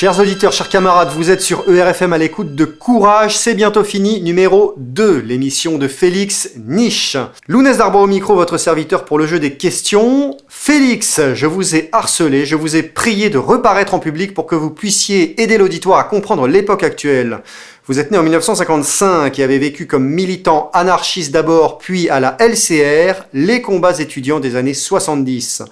Chers 0.00 0.20
auditeurs, 0.20 0.52
chers 0.52 0.68
camarades, 0.68 1.10
vous 1.12 1.28
êtes 1.28 1.40
sur 1.40 1.68
ERFM 1.68 2.12
à 2.12 2.18
l'écoute 2.18 2.54
de 2.54 2.64
Courage, 2.64 3.36
c'est 3.36 3.56
bientôt 3.56 3.82
fini, 3.82 4.22
numéro 4.22 4.74
2, 4.76 5.18
l'émission 5.26 5.76
de 5.76 5.88
Félix 5.88 6.50
Niche. 6.56 7.16
Lounès 7.48 7.78
Darbo 7.78 7.98
au 7.98 8.06
micro, 8.06 8.36
votre 8.36 8.58
serviteur 8.58 9.04
pour 9.04 9.18
le 9.18 9.26
jeu 9.26 9.40
des 9.40 9.54
questions. 9.54 10.36
Félix, 10.46 11.20
je 11.34 11.46
vous 11.46 11.74
ai 11.74 11.88
harcelé, 11.90 12.46
je 12.46 12.54
vous 12.54 12.76
ai 12.76 12.84
prié 12.84 13.28
de 13.28 13.38
reparaître 13.38 13.92
en 13.92 13.98
public 13.98 14.34
pour 14.34 14.46
que 14.46 14.54
vous 14.54 14.70
puissiez 14.70 15.42
aider 15.42 15.58
l'auditoire 15.58 15.98
à 15.98 16.04
comprendre 16.04 16.46
l'époque 16.46 16.84
actuelle. 16.84 17.40
Vous 17.88 17.98
êtes 17.98 18.10
né 18.10 18.18
en 18.18 18.22
1955 18.22 19.36
et 19.38 19.42
avez 19.42 19.58
vécu 19.58 19.86
comme 19.86 20.06
militant 20.06 20.70
anarchiste 20.74 21.32
d'abord, 21.32 21.78
puis 21.78 22.10
à 22.10 22.20
la 22.20 22.36
LCR, 22.38 23.24
les 23.32 23.62
combats 23.62 23.98
étudiants 23.98 24.40
des 24.40 24.56
années 24.56 24.74
70. 24.74 25.62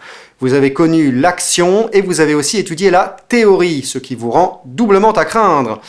Vous 0.40 0.52
avez 0.52 0.74
connu 0.74 1.12
l'action 1.12 1.88
et 1.92 2.02
vous 2.02 2.20
avez 2.20 2.34
aussi 2.34 2.58
étudié 2.58 2.90
la 2.90 3.16
théorie, 3.28 3.82
ce 3.82 3.98
qui 3.98 4.14
vous 4.14 4.30
rend 4.30 4.62
doublement 4.66 5.12
à 5.12 5.24
craindre. 5.24 5.80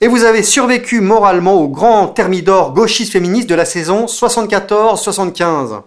Et 0.00 0.08
vous 0.08 0.24
avez 0.24 0.42
survécu 0.42 1.00
moralement 1.00 1.54
au 1.54 1.68
grand 1.68 2.08
thermidor 2.08 2.74
gauchiste 2.74 3.12
féministe 3.12 3.48
de 3.48 3.54
la 3.54 3.64
saison 3.64 4.06
74-75. 4.06 5.82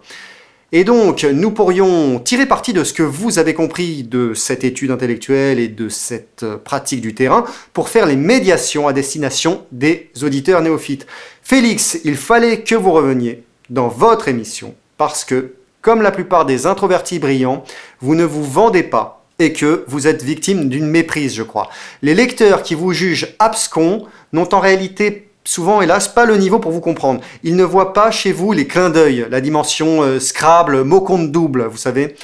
Et 0.72 0.84
donc, 0.84 1.24
nous 1.24 1.50
pourrions 1.50 2.18
tirer 2.18 2.46
parti 2.46 2.72
de 2.72 2.82
ce 2.82 2.94
que 2.94 3.02
vous 3.02 3.38
avez 3.38 3.52
compris 3.52 4.04
de 4.04 4.32
cette 4.34 4.64
étude 4.64 4.90
intellectuelle 4.90 5.58
et 5.58 5.68
de 5.68 5.88
cette 5.88 6.46
pratique 6.64 7.02
du 7.02 7.14
terrain 7.14 7.44
pour 7.74 7.90
faire 7.90 8.06
les 8.06 8.16
médiations 8.16 8.88
à 8.88 8.94
destination 8.94 9.66
des 9.70 10.10
auditeurs 10.22 10.62
néophytes. 10.62 11.06
Félix, 11.42 12.00
il 12.04 12.16
fallait 12.16 12.62
que 12.62 12.74
vous 12.74 12.92
reveniez 12.92 13.44
dans 13.68 13.88
votre 13.88 14.28
émission 14.28 14.74
parce 14.96 15.24
que 15.24 15.54
comme 15.82 16.02
la 16.02 16.10
plupart 16.10 16.46
des 16.46 16.66
introvertis 16.66 17.18
brillants, 17.18 17.64
vous 18.00 18.14
ne 18.14 18.24
vous 18.24 18.44
vendez 18.44 18.82
pas 18.82 19.24
et 19.38 19.52
que 19.52 19.84
vous 19.86 20.06
êtes 20.06 20.22
victime 20.22 20.68
d'une 20.68 20.86
méprise, 20.86 21.34
je 21.34 21.42
crois. 21.42 21.70
Les 22.02 22.14
lecteurs 22.14 22.62
qui 22.62 22.74
vous 22.74 22.92
jugent 22.92 23.34
abscons 23.38 24.06
n'ont 24.32 24.52
en 24.52 24.60
réalité 24.60 25.28
souvent, 25.44 25.80
hélas, 25.80 26.08
pas 26.08 26.26
le 26.26 26.36
niveau 26.36 26.58
pour 26.58 26.72
vous 26.72 26.80
comprendre. 26.80 27.20
Ils 27.42 27.56
ne 27.56 27.64
voient 27.64 27.94
pas 27.94 28.10
chez 28.10 28.32
vous 28.32 28.52
les 28.52 28.66
clins 28.66 28.90
d'œil, 28.90 29.26
la 29.30 29.40
dimension 29.40 30.02
euh, 30.02 30.20
Scrabble, 30.20 30.84
mot 30.84 31.00
compte 31.00 31.32
double, 31.32 31.64
vous 31.64 31.78
savez. 31.78 32.16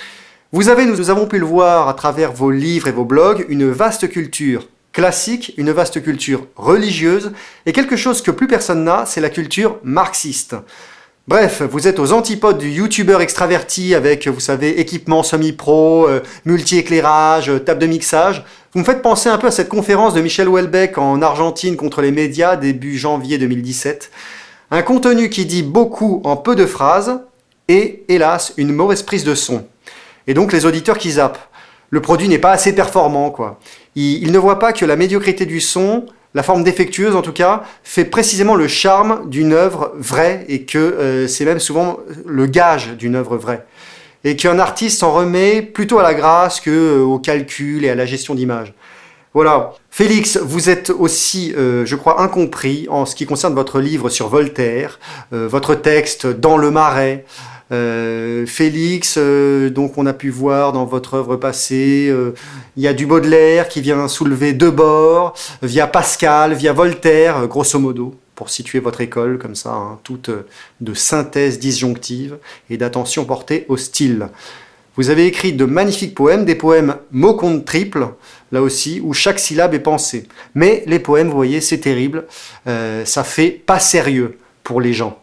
Vous 0.53 0.69
avez, 0.69 0.85
nous 0.85 1.11
avons 1.11 1.27
pu 1.27 1.39
le 1.39 1.47
voir 1.47 1.89
à 1.89 1.95
travers 1.95 2.33
vos 2.33 2.51
livres 2.51 2.87
et 2.87 2.93
vos 2.93 3.05
blogs, 3.05 3.47
une 3.49 3.71
vaste 3.71 4.09
culture 4.09 4.69
classique, 4.93 5.55
une 5.57 5.73
vaste 5.73 6.03
culture 6.03 6.47
religieuse, 6.55 7.33
et 7.67 7.73
quelque 7.73 7.97
chose 7.97 8.23
que 8.23 8.31
plus 8.31 8.47
personne 8.47 8.85
n'a, 8.85 9.07
c'est 9.07 9.20
la 9.20 9.31
culture 9.31 9.79
marxiste. 9.83 10.55
Bref, 11.27 11.62
vous 11.62 11.89
êtes 11.89 12.01
aux 12.01 12.12
antipodes 12.12 12.58
du 12.58 12.68
youtubeur 12.68 13.23
extraverti 13.23 13.95
avec, 13.95 14.29
vous 14.29 14.40
savez, 14.40 14.79
équipement 14.79 15.23
semi-pro, 15.23 16.07
euh, 16.07 16.20
multi-éclairage, 16.45 17.48
euh, 17.48 17.58
table 17.58 17.80
de 17.80 17.86
mixage. 17.86 18.45
Vous 18.74 18.80
me 18.80 18.85
faites 18.85 19.01
penser 19.01 19.30
un 19.30 19.39
peu 19.39 19.46
à 19.46 19.51
cette 19.51 19.70
conférence 19.70 20.13
de 20.13 20.20
Michel 20.20 20.51
Houellebecq 20.51 20.98
en 20.98 21.23
Argentine 21.23 21.77
contre 21.77 22.02
les 22.02 22.11
médias 22.11 22.57
début 22.57 22.98
janvier 22.98 23.39
2017. 23.39 24.11
Un 24.70 24.83
contenu 24.83 25.30
qui 25.30 25.46
dit 25.46 25.63
beaucoup 25.63 26.20
en 26.24 26.36
peu 26.36 26.55
de 26.55 26.67
phrases 26.67 27.20
et, 27.68 28.05
hélas, 28.08 28.52
une 28.58 28.74
mauvaise 28.74 29.02
prise 29.02 29.24
de 29.24 29.34
son. 29.34 29.64
Et 30.27 30.34
donc 30.34 30.52
les 30.52 30.67
auditeurs 30.67 30.98
qui 30.98 31.13
zappent. 31.13 31.48
Le 31.89 32.02
produit 32.02 32.29
n'est 32.29 32.39
pas 32.39 32.52
assez 32.52 32.74
performant, 32.74 33.30
quoi. 33.30 33.61
ils 33.95 34.30
ne 34.30 34.39
voient 34.39 34.58
pas 34.58 34.74
que 34.74 34.84
la 34.84 34.96
médiocrité 34.96 35.46
du 35.46 35.63
son 35.63 36.05
la 36.34 36.42
forme 36.42 36.64
défectueuse 36.64 37.14
en 37.14 37.22
tout 37.22 37.33
cas, 37.33 37.62
fait 37.84 38.05
précisément 38.05 38.56
le 38.56 38.68
charme 38.68 39.28
d'une 39.30 39.52
œuvre 39.52 39.92
vraie 39.96 40.45
et 40.48 40.62
que 40.64 40.78
euh, 40.78 41.28
c'est 41.28 41.45
même 41.45 41.61
souvent 41.61 41.98
le 42.27 42.46
gage 42.46 42.96
d'une 42.96 43.14
œuvre 43.14 43.36
vraie. 43.36 43.64
Et 44.24 44.36
qu'un 44.36 44.58
artiste 44.58 45.00
s'en 45.00 45.12
remet 45.12 45.62
plutôt 45.62 45.98
à 45.98 46.02
la 46.02 46.14
grâce 46.14 46.61
que 46.61 46.70
euh, 46.70 47.02
au 47.02 47.18
calcul 47.18 47.84
et 47.84 47.90
à 47.90 47.95
la 47.95 48.06
gestion 48.06 48.34
d'image. 48.34 48.74
Voilà. 49.33 49.72
Félix, 49.90 50.36
vous 50.39 50.70
êtes 50.70 50.90
aussi, 50.90 51.52
euh, 51.56 51.84
je 51.86 51.96
crois, 51.96 52.20
incompris 52.20 52.86
en 52.89 53.06
ce 53.06 53.14
qui 53.14 53.27
concerne 53.27 53.55
votre 53.55 53.80
livre 53.80 54.08
sur 54.08 54.28
Voltaire, 54.28 54.98
votre 55.30 55.74
texte 55.74 56.27
Dans 56.27 56.56
le 56.56 56.70
marais. 56.70 57.24
Euh, 57.74 58.46
Félix, 58.46 59.17
euh, 59.18 59.68
donc 59.68 59.98
on 59.98 60.07
a 60.07 60.12
pu 60.12 60.30
voir 60.30 60.73
dans 60.73 60.85
votre 60.85 61.14
œuvre 61.14 61.36
passée, 61.36 62.07
euh, 62.08 62.35
il 62.77 62.83
y 62.83 62.89
a 62.89 62.95
du 62.95 63.07
Baudelaire 63.07 63.68
qui 63.68 63.80
vient 63.80 64.07
soulever 64.07 64.52
deux 64.52 64.70
bords, 64.70 65.35
via 65.62 65.86
Pascal, 65.86 66.55
via 66.55 66.73
Voltaire, 66.73 67.46
grosso 67.48 67.79
modo, 67.79 68.14
pour 68.36 68.48
situer 68.51 68.79
votre 68.79 69.01
école 69.01 69.39
comme 69.39 69.57
ça, 69.57 69.73
hein, 69.73 69.98
toute 70.05 70.30
de 70.80 70.95
synthèse 70.95 71.58
disjonctive 71.58 72.36
et 72.70 72.77
d'attention 72.77 73.24
portée 73.24 73.67
au 73.68 73.77
style. 73.77 74.29
Vous 74.96 75.11
avez 75.11 75.27
écrit 75.27 75.52
de 75.52 75.64
magnifiques 75.64 76.14
poèmes, 76.14 76.45
des 76.45 76.55
poèmes 76.55 76.96
mots 77.11 77.34
compte 77.34 77.64
triple, 77.64 78.07
là 78.52 78.63
aussi, 78.63 79.01
où 79.02 79.13
chaque 79.13 79.40
syllabe 79.40 79.74
est 79.74 79.80
pensée. 79.80 80.29
Mais 80.55 80.84
les 80.86 81.01
poèmes, 81.01 81.29
vous 81.29 81.34
voyez, 81.34 81.61
c'est 81.61 81.79
terrible, 81.79 82.27
ça 82.64 83.24
fait 83.24 83.51
pas 83.51 83.80
sérieux 83.80 84.39
pour 84.63 84.80
les 84.80 84.92
gens. 84.92 85.18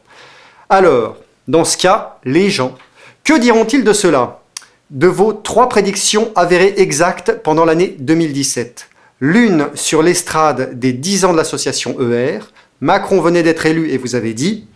Alors, 0.70 1.16
dans 1.48 1.66
ce 1.66 1.78
cas, 1.78 2.18
les 2.24 2.50
gens. 2.50 2.76
Que 3.24 3.38
diront-ils 3.40 3.84
de 3.84 3.94
cela? 3.94 4.42
De 4.90 5.08
vos 5.08 5.34
trois 5.34 5.70
prédictions 5.70 6.32
avérées 6.36 6.74
exactes 6.78 7.42
pendant 7.44 7.66
l'année 7.66 7.96
2017. 8.00 8.90
L'une 9.20 9.70
sur 9.76 10.02
l'estrade 10.02 10.80
des 10.80 10.94
10 10.94 11.26
ans 11.26 11.32
de 11.32 11.38
l'association 11.38 11.96
ER. 12.02 12.40
Macron 12.82 13.22
venait 13.22 13.44
d'être 13.44 13.66
élu 13.66 13.90
et 13.90 13.98
vous 13.98 14.16
avez 14.16 14.34
dit 14.34 14.68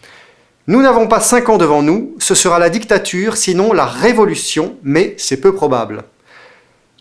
Nous 0.68 0.82
n'avons 0.82 1.08
pas 1.08 1.20
5 1.20 1.50
ans 1.50 1.58
devant 1.58 1.82
nous, 1.82 2.16
ce 2.20 2.36
sera 2.36 2.60
la 2.60 2.70
dictature, 2.70 3.38
sinon 3.38 3.74
la 3.74 3.86
révolution, 3.86 4.78
mais 4.84 5.16
c'est 5.18 5.42
peu 5.42 5.54
probable. 5.54 6.04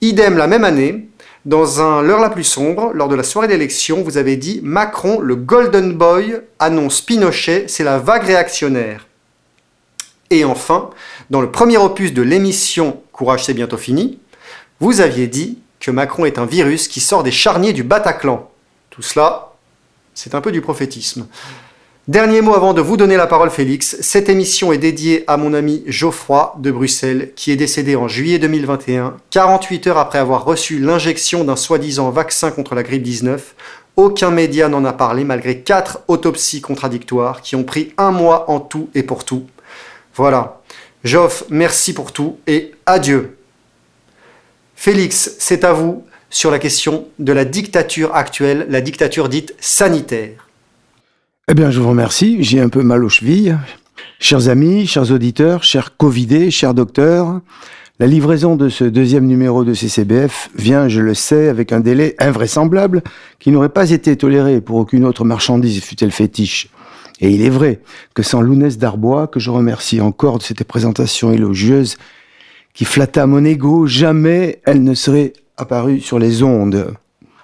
Idem 0.00 0.36
la 0.36 0.46
même 0.46 0.64
année, 0.64 1.08
dans 1.44 1.82
un 1.82 2.00
L'heure 2.00 2.20
la 2.20 2.30
plus 2.30 2.44
sombre, 2.44 2.92
lors 2.94 3.08
de 3.08 3.14
la 3.14 3.22
soirée 3.22 3.48
d'élection, 3.48 4.02
vous 4.02 4.16
avez 4.16 4.36
dit 4.36 4.60
Macron, 4.62 5.20
le 5.20 5.36
Golden 5.36 5.92
Boy, 5.92 6.40
annonce 6.58 7.02
Pinochet, 7.02 7.66
c'est 7.68 7.84
la 7.84 7.98
vague 7.98 8.24
réactionnaire. 8.24 9.06
Et 10.30 10.44
enfin, 10.44 10.90
dans 11.30 11.40
le 11.40 11.50
premier 11.50 11.76
opus 11.76 12.12
de 12.12 12.22
l'émission 12.22 13.00
Courage 13.12 13.44
c'est 13.44 13.54
bientôt 13.54 13.76
fini, 13.76 14.18
vous 14.80 15.00
aviez 15.00 15.28
dit 15.28 15.58
que 15.80 15.90
Macron 15.90 16.24
est 16.24 16.38
un 16.38 16.46
virus 16.46 16.88
qui 16.88 17.00
sort 17.00 17.22
des 17.22 17.30
charniers 17.30 17.72
du 17.72 17.84
Bataclan. 17.84 18.50
Tout 18.90 19.02
cela, 19.02 19.52
c'est 20.14 20.34
un 20.34 20.40
peu 20.40 20.50
du 20.50 20.60
prophétisme. 20.60 21.26
Dernier 22.06 22.42
mot 22.42 22.54
avant 22.54 22.74
de 22.74 22.82
vous 22.82 22.98
donner 22.98 23.16
la 23.16 23.26
parole, 23.26 23.48
Félix. 23.50 23.96
Cette 24.00 24.28
émission 24.28 24.72
est 24.72 24.78
dédiée 24.78 25.24
à 25.26 25.38
mon 25.38 25.54
ami 25.54 25.82
Geoffroy 25.86 26.54
de 26.58 26.70
Bruxelles, 26.70 27.32
qui 27.34 27.50
est 27.50 27.56
décédé 27.56 27.96
en 27.96 28.08
juillet 28.08 28.38
2021, 28.38 29.16
48 29.30 29.86
heures 29.86 29.98
après 29.98 30.18
avoir 30.18 30.44
reçu 30.44 30.78
l'injection 30.78 31.44
d'un 31.44 31.56
soi-disant 31.56 32.10
vaccin 32.10 32.50
contre 32.50 32.74
la 32.74 32.82
grippe 32.82 33.02
19. 33.02 33.54
Aucun 33.96 34.30
média 34.30 34.68
n'en 34.68 34.84
a 34.84 34.92
parlé 34.92 35.24
malgré 35.24 35.60
quatre 35.60 36.00
autopsies 36.08 36.60
contradictoires 36.60 37.40
qui 37.40 37.56
ont 37.56 37.64
pris 37.64 37.94
un 37.96 38.10
mois 38.10 38.50
en 38.50 38.60
tout 38.60 38.90
et 38.94 39.02
pour 39.02 39.24
tout. 39.24 39.46
Voilà. 40.16 40.60
Joff, 41.02 41.44
merci 41.50 41.92
pour 41.92 42.12
tout 42.12 42.38
et 42.46 42.72
adieu. 42.86 43.36
Félix, 44.74 45.36
c'est 45.38 45.64
à 45.64 45.72
vous 45.72 46.04
sur 46.30 46.50
la 46.50 46.58
question 46.58 47.06
de 47.18 47.32
la 47.32 47.44
dictature 47.44 48.14
actuelle, 48.14 48.66
la 48.68 48.80
dictature 48.80 49.28
dite 49.28 49.54
sanitaire. 49.60 50.48
Eh 51.48 51.54
bien, 51.54 51.70
je 51.70 51.80
vous 51.80 51.90
remercie. 51.90 52.42
J'ai 52.42 52.60
un 52.60 52.68
peu 52.68 52.82
mal 52.82 53.04
aux 53.04 53.08
chevilles. 53.08 53.56
Chers 54.18 54.48
amis, 54.48 54.86
chers 54.86 55.10
auditeurs, 55.10 55.62
chers 55.62 55.96
Covidés, 55.96 56.50
chers 56.50 56.74
docteurs, 56.74 57.40
la 58.00 58.06
livraison 58.06 58.56
de 58.56 58.68
ce 58.68 58.84
deuxième 58.84 59.26
numéro 59.26 59.62
de 59.62 59.74
CCBF 59.74 60.50
vient, 60.56 60.88
je 60.88 61.00
le 61.00 61.14
sais, 61.14 61.48
avec 61.48 61.70
un 61.70 61.80
délai 61.80 62.16
invraisemblable 62.18 63.02
qui 63.38 63.50
n'aurait 63.50 63.68
pas 63.68 63.90
été 63.90 64.16
toléré 64.16 64.60
pour 64.60 64.76
aucune 64.76 65.04
autre 65.04 65.24
marchandise, 65.24 65.80
fut-elle 65.80 66.10
fétiche. 66.10 66.70
Et 67.20 67.30
il 67.30 67.42
est 67.42 67.50
vrai 67.50 67.80
que 68.14 68.22
sans 68.22 68.40
Lounès 68.40 68.78
Darbois, 68.78 69.28
que 69.28 69.40
je 69.40 69.50
remercie 69.50 70.00
encore 70.00 70.38
de 70.38 70.42
cette 70.42 70.64
présentation 70.64 71.32
élogieuse, 71.32 71.96
qui 72.72 72.84
flatta 72.84 73.26
mon 73.26 73.44
ego, 73.44 73.86
jamais 73.86 74.60
elle 74.64 74.82
ne 74.82 74.94
serait 74.94 75.32
apparue 75.56 76.00
sur 76.00 76.18
les 76.18 76.42
ondes. 76.42 76.94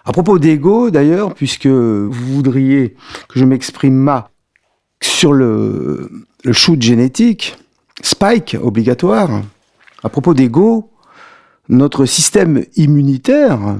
À 0.04 0.12
propos 0.12 0.38
d'ego, 0.38 0.90
d'ailleurs, 0.90 1.34
puisque 1.34 1.66
vous 1.66 2.10
voudriez 2.10 2.96
que 3.28 3.38
je 3.38 3.44
m'exprime 3.44 3.94
ma 3.94 4.30
sur 5.00 5.32
le, 5.32 6.10
le 6.44 6.52
shoot 6.52 6.82
génétique, 6.82 7.56
Spike 8.02 8.56
obligatoire, 8.60 9.42
à 10.02 10.08
propos 10.08 10.34
d'ego, 10.34 10.90
notre 11.68 12.06
système 12.06 12.64
immunitaire 12.76 13.76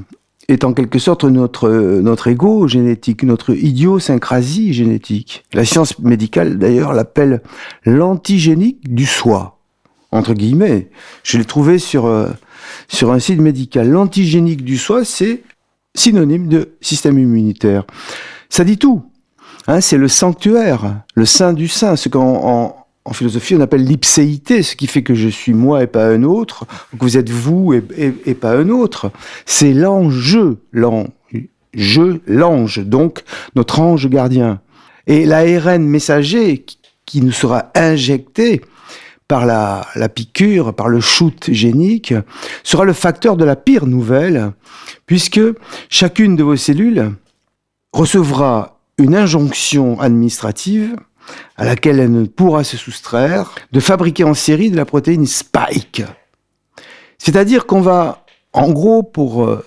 est 0.51 0.65
en 0.65 0.73
quelque 0.73 0.99
sorte 0.99 1.25
notre, 1.25 1.69
notre 1.69 2.29
ego 2.29 2.67
génétique, 2.67 3.23
notre 3.23 3.55
idiosyncrasie 3.55 4.73
génétique. 4.73 5.45
La 5.53 5.65
science 5.65 5.99
médicale, 5.99 6.59
d'ailleurs, 6.59 6.93
l'appelle 6.93 7.43
l'antigénique 7.85 8.93
du 8.93 9.07
soi, 9.07 9.59
entre 10.11 10.35
guillemets. 10.35 10.91
Je 11.23 11.39
l'ai 11.39 11.45
trouvé 11.45 11.79
sur, 11.79 12.07
euh, 12.07 12.29
sur 12.89 13.13
un 13.13 13.19
site 13.19 13.41
médical. 13.41 13.89
L'antigénique 13.89 14.65
du 14.65 14.77
soi, 14.77 15.05
c'est 15.05 15.43
synonyme 15.95 16.49
de 16.49 16.77
système 16.81 17.19
immunitaire. 17.19 17.85
Ça 18.49 18.65
dit 18.65 18.79
tout. 18.79 19.03
Hein, 19.67 19.81
c'est 19.81 19.99
le 19.99 20.09
sanctuaire, 20.09 21.03
le 21.15 21.27
sein 21.27 21.53
du 21.53 21.69
sein, 21.69 21.95
ce 21.95 22.09
qu'en 22.09 22.80
en 23.05 23.13
philosophie, 23.13 23.55
on 23.55 23.61
appelle 23.61 23.85
l'ipséité, 23.85 24.63
ce 24.63 24.77
qui 24.77 24.87
fait 24.87 25.03
que 25.03 25.15
je 25.15 25.29
suis 25.29 25.55
moi 25.55 25.83
et 25.83 25.87
pas 25.87 26.07
un 26.07 26.23
autre, 26.23 26.67
que 26.93 27.05
vous 27.05 27.17
êtes 27.17 27.31
vous 27.31 27.73
et, 27.73 28.35
pas 28.35 28.53
un 28.53 28.69
autre. 28.69 29.11
C'est 29.47 29.73
l'enjeu, 29.73 30.59
Je, 31.73 32.21
l'ange, 32.27 32.81
donc 32.81 33.25
notre 33.57 33.81
ange 33.81 34.09
gardien. 34.09 34.61
Et 35.07 35.25
l'ARN 35.25 35.83
messager 35.83 36.67
qui 37.07 37.23
nous 37.23 37.33
sera 37.33 37.71
injecté 37.75 38.61
par 39.27 39.47
la, 39.47 39.87
la, 39.95 40.09
piqûre, 40.09 40.75
par 40.75 40.89
le 40.89 41.01
shoot 41.01 41.51
génique, 41.53 42.13
sera 42.65 42.85
le 42.85 42.93
facteur 42.93 43.37
de 43.37 43.45
la 43.45 43.57
pire 43.57 43.87
nouvelle, 43.87 44.53
puisque 45.07 45.41
chacune 45.89 46.37
de 46.37 46.43
vos 46.43 46.57
cellules 46.57 47.13
recevra 47.93 48.81
une 48.99 49.15
injonction 49.15 49.99
administrative 50.01 50.97
à 51.57 51.65
laquelle 51.65 52.01
elle 52.01 52.13
ne 52.13 52.27
pourra 52.27 52.65
se 52.65 52.77
soustraire, 52.77 53.55
de 53.73 53.81
fabriquer 53.81 54.25
en 54.25 54.35
série 54.35 54.71
de 54.71 54.77
la 54.77 54.85
protéine 54.85 55.27
spike. 55.27 56.03
C'est-à-dire 57.19 57.67
qu'on 57.67 57.81
va, 57.81 58.25
en 58.53 58.71
gros, 58.71 59.03
pour, 59.03 59.45
euh, 59.45 59.65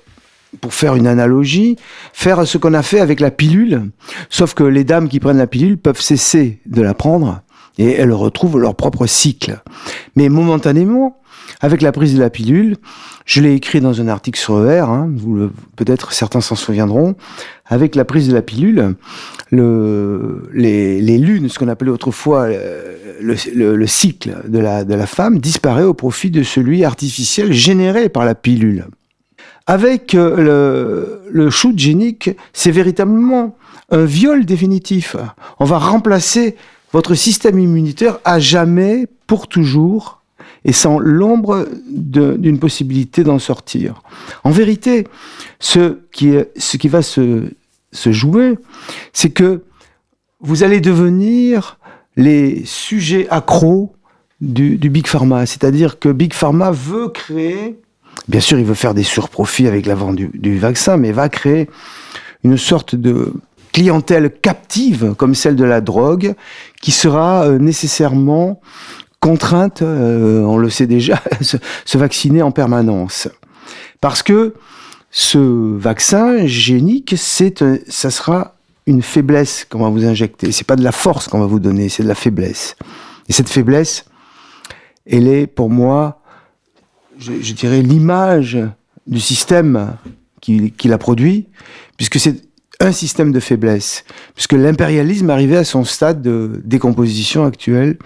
pour 0.60 0.74
faire 0.74 0.96
une 0.96 1.08
analogie, 1.08 1.78
faire 2.14 2.48
ce 2.48 2.58
qu'on 2.58 2.74
a 2.74 2.84
fait 2.84 3.00
avec 3.00 3.20
la 3.20 3.32
pilule, 3.32 3.92
sauf 4.30 4.54
que 4.54 4.64
les 4.64 4.84
dames 4.84 5.10
qui 5.10 5.20
prennent 5.20 5.38
la 5.38 5.48
pilule 5.48 5.78
peuvent 5.78 6.02
cesser 6.02 6.60
de 6.66 6.82
la 6.82 6.94
prendre 6.94 7.42
et 7.78 7.92
elles 7.92 8.14
retrouvent 8.14 8.60
leur 8.60 8.76
propre 8.76 9.06
cycle. 9.06 9.62
Mais 10.16 10.30
momentanément, 10.30 11.18
avec 11.62 11.82
la 11.82 11.92
prise 11.92 12.16
de 12.16 12.20
la 12.20 12.30
pilule, 12.30 12.78
je 13.26 13.42
l'ai 13.42 13.54
écrit 13.54 13.82
dans 13.82 14.02
un 14.02 14.08
article 14.08 14.40
sur 14.40 14.70
ER, 14.70 14.82
hein, 14.82 15.10
peut-être 15.76 16.12
certains 16.12 16.42
s'en 16.42 16.56
souviendront, 16.56 17.16
avec 17.66 17.96
la 17.96 18.06
prise 18.06 18.28
de 18.28 18.34
la 18.34 18.42
pilule, 18.42 18.96
le, 19.52 20.50
les, 20.54 21.18
lunes, 21.18 21.50
ce 21.50 21.60
qu'on 21.60 21.68
appelait 21.68 21.92
autrefois 21.92 22.44
euh, 22.44 22.98
le, 23.22 23.36
le, 23.56 23.76
le, 23.76 23.88
cycle 23.88 24.36
de 24.48 24.60
la, 24.60 24.84
de 24.84 24.94
la 24.94 25.06
femme, 25.06 25.40
disparaît 25.40 25.84
au 25.84 25.94
profit 25.94 26.32
de 26.32 26.44
celui 26.44 26.84
artificiel 26.84 27.54
généré 27.54 28.10
par 28.10 28.26
la 28.26 28.36
pilule. 28.36 28.88
Avec 29.66 30.14
euh, 30.14 30.38
le, 30.38 31.22
le 31.32 31.50
shoot 31.50 31.78
génique, 31.78 32.32
c'est 32.52 32.72
véritablement 32.72 33.56
un 33.92 34.06
viol 34.06 34.46
définitif. 34.46 35.16
On 35.60 35.66
va 35.66 35.78
remplacer 35.78 36.56
votre 36.92 37.16
système 37.16 37.60
immunitaire 37.60 38.20
à 38.26 38.40
jamais, 38.40 39.08
pour 39.28 39.48
toujours, 39.48 40.22
et 40.66 40.72
sans 40.72 41.00
l'ombre 41.00 41.68
d'une 41.88 42.60
possibilité 42.60 43.24
d'en 43.24 43.40
sortir. 43.40 44.02
En 44.44 44.52
vérité, 44.52 45.08
ce 45.60 46.00
qui, 46.12 46.88
va 46.88 47.02
se, 47.02 47.52
jouer, 47.94 48.58
c'est 49.12 49.30
que 49.30 49.64
vous 50.40 50.64
allez 50.64 50.80
devenir 50.80 51.78
les 52.16 52.64
sujets 52.66 53.28
accros 53.30 53.94
du, 54.42 54.78
du 54.78 54.90
Big 54.90 55.08
Pharma. 55.08 55.46
C'est-à-dire 55.46 56.00
que 56.00 56.10
Big 56.10 56.34
Pharma 56.34 56.72
veut 56.72 57.10
créer, 57.10 57.80
bien 58.28 58.40
sûr, 58.40 58.60
il 58.60 58.66
veut 58.66 58.74
faire 58.74 58.94
des 58.94 59.04
surprofits 59.04 59.68
avec 59.68 59.86
la 59.86 59.96
vente 59.96 60.16
du, 60.16 60.30
du 60.34 60.60
vaccin, 60.60 60.98
mais 60.98 61.12
va 61.12 61.30
créer 61.30 61.70
une 62.44 62.58
sorte 62.58 62.96
de 62.96 63.34
clientèle 63.74 64.32
captive, 64.32 65.16
comme 65.18 65.36
celle 65.36 65.56
de 65.56 65.64
la 65.66 65.82
drogue, 65.82 66.36
qui 66.82 66.92
sera 66.92 67.46
euh, 67.46 67.58
nécessairement 67.58 68.62
contrainte, 69.24 69.82
euh, 69.82 70.42
on 70.42 70.58
le 70.58 70.70
sait 70.70 70.86
déjà, 70.86 71.22
se, 71.42 71.98
vacciner 71.98 72.42
en 72.42 72.52
permanence. 72.52 73.30
Parce 74.02 74.22
que 74.22 74.54
ce 75.12 75.38
vaccin 75.78 76.46
génique, 76.46 77.14
c'est, 77.16 77.64
ça 77.88 78.12
sera 78.12 78.56
une 78.86 79.02
faiblesse 79.02 79.66
qu'on 79.70 79.80
va 79.80 79.90
vous 79.90 80.04
injecter. 80.04 80.52
C'est 80.52 80.68
pas 80.68 80.76
de 80.76 80.84
la 80.84 80.92
force 80.92 81.30
qu'on 81.30 81.40
va 81.40 81.46
vous 81.46 81.62
donner, 81.62 81.88
c'est 81.88 82.04
de 82.04 82.10
la 82.10 82.16
faiblesse. 82.16 82.76
Et 83.30 83.34
cette 83.34 83.48
faiblesse, 83.48 84.04
elle 85.10 85.30
est 85.30 85.48
pour 85.48 85.70
moi, 85.70 86.22
je, 87.18 87.54
dirais, 87.54 87.82
l'image 87.82 88.60
du 89.08 89.22
système 89.22 89.96
qui, 90.42 90.72
qui 90.72 90.90
l'a 90.90 90.98
produit, 90.98 91.48
puisque 91.96 92.20
c'est 92.20 92.42
un 92.82 92.92
système 92.92 93.32
de 93.32 93.40
faiblesse, 93.40 94.04
puisque 94.36 94.52
l'impérialisme 94.52 95.30
arrivé 95.30 95.56
à 95.56 95.64
son 95.64 95.86
stade 95.86 96.22
de 96.22 96.62
décomposition 96.66 97.46
actuelle 97.46 97.98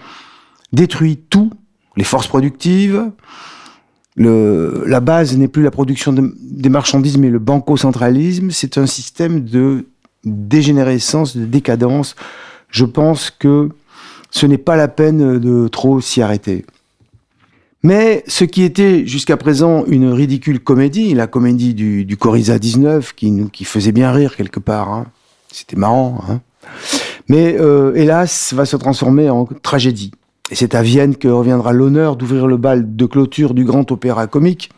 détruit 0.72 1.18
tout, 1.30 1.50
les 1.96 2.04
forces 2.04 2.28
productives, 2.28 3.10
la 4.16 5.00
base 5.00 5.36
n'est 5.36 5.48
plus 5.48 5.62
la 5.62 5.70
production 5.70 6.12
de, 6.12 6.34
des 6.40 6.68
marchandises, 6.68 7.18
mais 7.18 7.30
le 7.30 7.38
banco-centralisme. 7.38 8.50
C'est 8.50 8.78
un 8.78 8.86
système 8.86 9.44
de 9.44 9.86
dégénérescence, 10.24 11.36
de 11.36 11.44
décadence. 11.44 12.16
Je 12.70 12.84
pense 12.84 13.30
que 13.30 13.68
ce 14.30 14.46
n'est 14.46 14.58
pas 14.58 14.76
la 14.76 14.88
peine 14.88 15.38
de 15.38 15.68
trop 15.68 16.00
s'y 16.00 16.20
arrêter. 16.20 16.66
Mais 17.82 18.24
ce 18.26 18.44
qui 18.44 18.64
était 18.64 19.06
jusqu'à 19.06 19.36
présent 19.36 19.84
une 19.86 20.10
ridicule 20.10 20.58
comédie, 20.60 21.14
la 21.14 21.28
comédie 21.28 21.74
du, 21.74 22.04
du 22.04 22.16
Coriza 22.16 22.58
19, 22.58 23.14
qui, 23.14 23.30
nous, 23.30 23.48
qui 23.48 23.64
faisait 23.64 23.92
bien 23.92 24.10
rire 24.10 24.36
quelque 24.36 24.58
part, 24.58 24.92
hein. 24.92 25.06
c'était 25.52 25.76
marrant, 25.76 26.20
hein. 26.28 26.40
mais 27.28 27.56
euh, 27.58 27.94
hélas 27.94 28.52
va 28.52 28.66
se 28.66 28.76
transformer 28.76 29.30
en 29.30 29.46
tragédie. 29.62 30.10
Et 30.50 30.54
c'est 30.54 30.74
à 30.74 30.82
Vienne 30.82 31.16
que 31.16 31.28
reviendra 31.28 31.72
l'honneur 31.72 32.16
d'ouvrir 32.16 32.46
le 32.46 32.56
bal 32.56 32.96
de 32.96 33.06
clôture 33.06 33.54
du 33.54 33.64
grand 33.64 33.90
opéra 33.92 34.26
comique, 34.26 34.70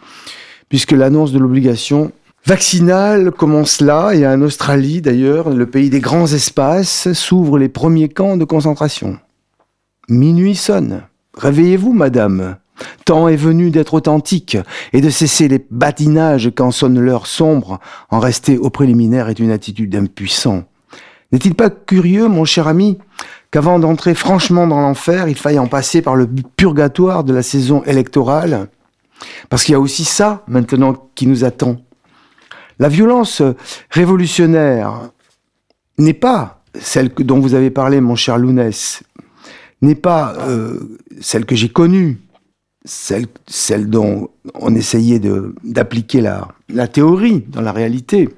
puisque 0.69 0.93
l'annonce 0.93 1.33
de 1.33 1.39
l'obligation 1.39 2.13
vaccinale 2.45 3.31
commence 3.31 3.81
là, 3.81 4.13
et 4.13 4.27
en 4.27 4.41
Australie 4.41 5.01
d'ailleurs, 5.01 5.51
le 5.51 5.67
pays 5.67 5.91
des 5.91 6.01
grands 6.01 6.27
espaces, 6.27 7.13
s'ouvrent 7.13 7.59
les 7.59 7.69
premiers 7.69 8.09
camps 8.09 8.37
de 8.37 8.45
concentration. 8.45 9.19
Minuit 10.09 10.57
sonne. 10.57 11.03
Réveillez-vous, 11.37 11.93
madame. 11.93 12.57
Temps 13.05 13.29
est 13.29 13.37
venu 13.37 13.71
d'être 13.71 13.95
authentique 13.95 14.57
et 14.93 15.01
de 15.01 15.11
cesser 15.11 15.49
les 15.49 15.65
badinages 15.71 16.51
quand 16.55 16.71
sonne 16.71 16.99
l'heure 16.99 17.27
sombre. 17.27 17.79
En 18.11 18.19
rester 18.19 18.59
au 18.59 18.71
préliminaire 18.71 19.29
est 19.29 19.39
une 19.39 19.51
attitude 19.51 19.91
d'impuissant. 19.91 20.65
N'est-il 21.33 21.55
pas 21.55 21.71
curieux, 21.71 22.29
mon 22.29 22.45
cher 22.45 22.67
ami, 22.67 22.99
qu'avant 23.51 23.79
d'entrer 23.79 24.15
franchement 24.15 24.67
dans 24.67 24.81
l'enfer, 24.81 25.29
il 25.29 25.37
faille 25.37 25.59
en 25.59 25.69
passer 25.69 26.03
par 26.03 26.17
le 26.17 26.27
purgatoire 26.57 27.25
de 27.25 27.33
la 27.33 27.43
saison 27.43 27.85
électorale? 27.85 28.69
Parce 29.49 29.65
qu'il 29.65 29.73
y 29.73 29.77
a 29.77 29.81
aussi 29.81 30.05
ça 30.05 30.45
maintenant 30.49 31.11
qui 31.15 31.27
nous 31.27 31.45
attend. 31.45 31.77
La 32.79 32.89
violence 32.89 33.43
révolutionnaire 33.91 35.11
n'est 35.99 36.15
pas 36.15 36.63
celle 36.81 37.11
dont 37.11 37.39
vous 37.39 37.55
avez 37.55 37.71
parlé, 37.71 38.01
mon 38.01 38.17
cher 38.17 38.39
Lounès, 38.39 39.03
n'est 39.83 39.95
pas 39.95 40.35
euh, 40.39 40.99
celle 41.21 41.45
que 41.45 41.55
j'ai 41.55 41.69
connue, 41.69 42.21
celle, 42.85 43.27
dont 43.89 44.31
on 44.55 44.75
essayait 44.75 45.21
d'appliquer 45.63 46.23
la 46.23 46.89
théorie 46.89 47.45
dans 47.49 47.61
la 47.61 47.73
réalité. 47.73 48.31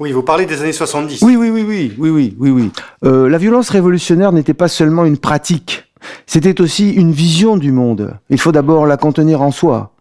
Oui, 0.00 0.12
vous 0.12 0.22
parlez 0.22 0.46
des 0.46 0.62
années 0.62 0.72
70. 0.72 1.20
Oui, 1.20 1.36
oui, 1.36 1.50
oui, 1.50 1.62
oui, 1.62 1.94
oui, 1.98 2.10
oui, 2.10 2.36
oui, 2.38 2.50
oui. 2.50 2.70
Euh, 3.04 3.28
la 3.28 3.36
violence 3.36 3.68
révolutionnaire 3.68 4.32
n'était 4.32 4.54
pas 4.54 4.68
seulement 4.68 5.04
une 5.04 5.18
pratique, 5.18 5.84
c'était 6.26 6.62
aussi 6.62 6.92
une 6.92 7.12
vision 7.12 7.58
du 7.58 7.70
monde. 7.70 8.16
Il 8.30 8.40
faut 8.40 8.50
d'abord 8.50 8.86
la 8.86 8.96
contenir 8.96 9.42
en 9.42 9.50
soi. 9.50 9.92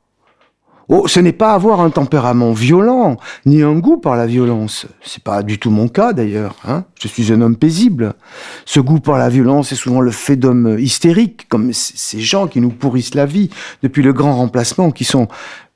Oh, 0.87 1.07
ce 1.07 1.19
n'est 1.19 1.33
pas 1.33 1.53
avoir 1.53 1.81
un 1.81 1.89
tempérament 1.89 2.53
violent, 2.53 3.17
ni 3.45 3.61
un 3.61 3.77
goût 3.77 3.97
par 3.97 4.15
la 4.15 4.25
violence. 4.25 4.87
C'est 5.03 5.21
pas 5.21 5.43
du 5.43 5.59
tout 5.59 5.69
mon 5.69 5.89
cas 5.89 6.13
d'ailleurs. 6.13 6.55
Hein 6.65 6.85
Je 6.99 7.09
suis 7.09 7.33
un 7.33 7.41
homme 7.41 7.57
paisible. 7.57 8.13
Ce 8.65 8.79
goût 8.79 9.01
par 9.01 9.17
la 9.17 9.27
violence 9.27 9.73
est 9.73 9.75
souvent 9.75 9.99
le 9.99 10.11
fait 10.11 10.37
d'hommes 10.37 10.79
hystériques, 10.79 11.47
comme 11.49 11.73
ces 11.73 12.21
gens 12.21 12.47
qui 12.47 12.61
nous 12.61 12.71
pourrissent 12.71 13.15
la 13.15 13.25
vie 13.25 13.49
depuis 13.83 14.01
le 14.01 14.13
grand 14.13 14.37
remplacement, 14.37 14.91
qui 14.91 15.03
sont 15.03 15.27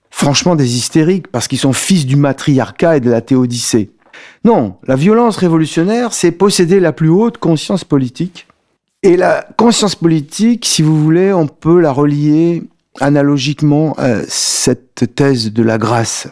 franchement 0.10 0.56
des 0.56 0.78
hystériques 0.78 1.28
parce 1.28 1.48
qu'ils 1.48 1.60
sont 1.60 1.74
fils 1.74 2.06
du 2.06 2.16
matriarcat 2.16 2.98
et 2.98 3.00
de 3.00 3.12
la 3.12 3.22
théodicée. 3.22 3.92
Non, 4.44 4.78
la 4.88 4.96
violence 4.96 5.38
révolutionnaire, 5.38 6.14
c'est 6.14 6.32
posséder 6.32 6.80
la 6.80 6.92
plus 6.92 7.10
haute 7.10 7.38
conscience 7.38 7.84
politique. 7.84 8.48
Et 9.02 9.18
la 9.18 9.48
conscience 9.58 9.96
politique, 9.96 10.66
si 10.66 10.82
vous 10.82 11.02
voulez, 11.02 11.34
on 11.34 11.48
peut 11.48 11.80
la 11.80 11.92
relier 11.92 12.64
analogiquement 13.00 13.94
à 13.98 14.22
cette 14.28 15.16
thèse 15.16 15.52
de 15.52 15.64
la 15.64 15.78
grâce. 15.78 16.28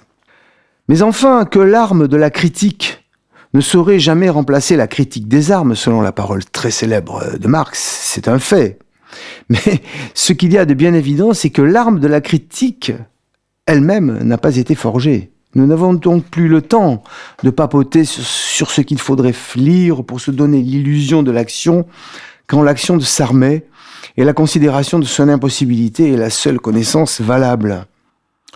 Mais 0.87 1.01
enfin, 1.01 1.45
que 1.45 1.59
l'arme 1.59 2.07
de 2.07 2.17
la 2.17 2.29
critique 2.29 3.03
ne 3.53 3.61
saurait 3.61 3.99
jamais 3.99 4.29
remplacer 4.29 4.75
la 4.75 4.87
critique 4.87 5.27
des 5.27 5.51
armes, 5.51 5.75
selon 5.75 6.01
la 6.01 6.11
parole 6.11 6.45
très 6.45 6.71
célèbre 6.71 7.37
de 7.37 7.47
Marx, 7.47 7.79
c'est 7.79 8.27
un 8.27 8.39
fait. 8.39 8.79
Mais 9.49 9.81
ce 10.13 10.33
qu'il 10.33 10.53
y 10.53 10.57
a 10.57 10.65
de 10.65 10.73
bien 10.73 10.93
évident, 10.93 11.33
c'est 11.33 11.49
que 11.49 11.61
l'arme 11.61 11.99
de 11.99 12.07
la 12.07 12.21
critique 12.21 12.93
elle-même 13.65 14.19
n'a 14.23 14.37
pas 14.37 14.57
été 14.57 14.75
forgée. 14.75 15.31
Nous 15.55 15.67
n'avons 15.67 15.93
donc 15.93 16.25
plus 16.25 16.47
le 16.47 16.61
temps 16.61 17.03
de 17.43 17.49
papoter 17.49 18.05
sur, 18.05 18.71
ce 18.71 18.81
qu'il 18.81 18.99
faudrait 18.99 19.33
lire 19.55 20.03
pour 20.03 20.21
se 20.21 20.31
donner 20.31 20.61
l'illusion 20.61 21.23
de 21.23 21.31
l'action, 21.31 21.85
quand 22.47 22.61
l'action 22.61 22.97
de 22.97 23.03
s'armer 23.03 23.65
et 24.17 24.23
la 24.23 24.33
considération 24.33 24.99
de 24.99 25.05
son 25.05 25.29
impossibilité 25.29 26.13
est 26.13 26.17
la 26.17 26.29
seule 26.29 26.59
connaissance 26.59 27.21
valable. 27.21 27.85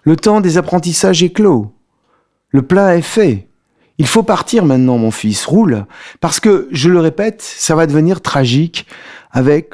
Le 0.03 0.15
temps 0.15 0.41
des 0.41 0.57
apprentissages 0.57 1.23
est 1.23 1.31
clos. 1.31 1.71
Le 2.49 2.61
plat 2.61 2.95
est 2.95 3.01
fait. 3.01 3.47
Il 3.97 4.07
faut 4.07 4.23
partir 4.23 4.65
maintenant, 4.65 4.97
mon 4.97 5.11
fils, 5.11 5.45
roule, 5.45 5.85
parce 6.19 6.39
que, 6.39 6.67
je 6.71 6.89
le 6.89 6.99
répète, 6.99 7.41
ça 7.41 7.75
va 7.75 7.87
devenir 7.87 8.21
tragique 8.21 8.85
avec 9.31 9.73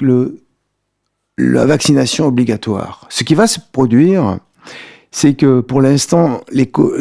la 1.37 1.65
vaccination 1.65 2.27
obligatoire. 2.27 3.07
Ce 3.09 3.23
qui 3.23 3.33
va 3.33 3.47
se 3.47 3.59
produire, 3.71 4.37
c'est 5.11 5.33
que 5.33 5.59
pour 5.59 5.81
l'instant, 5.81 6.41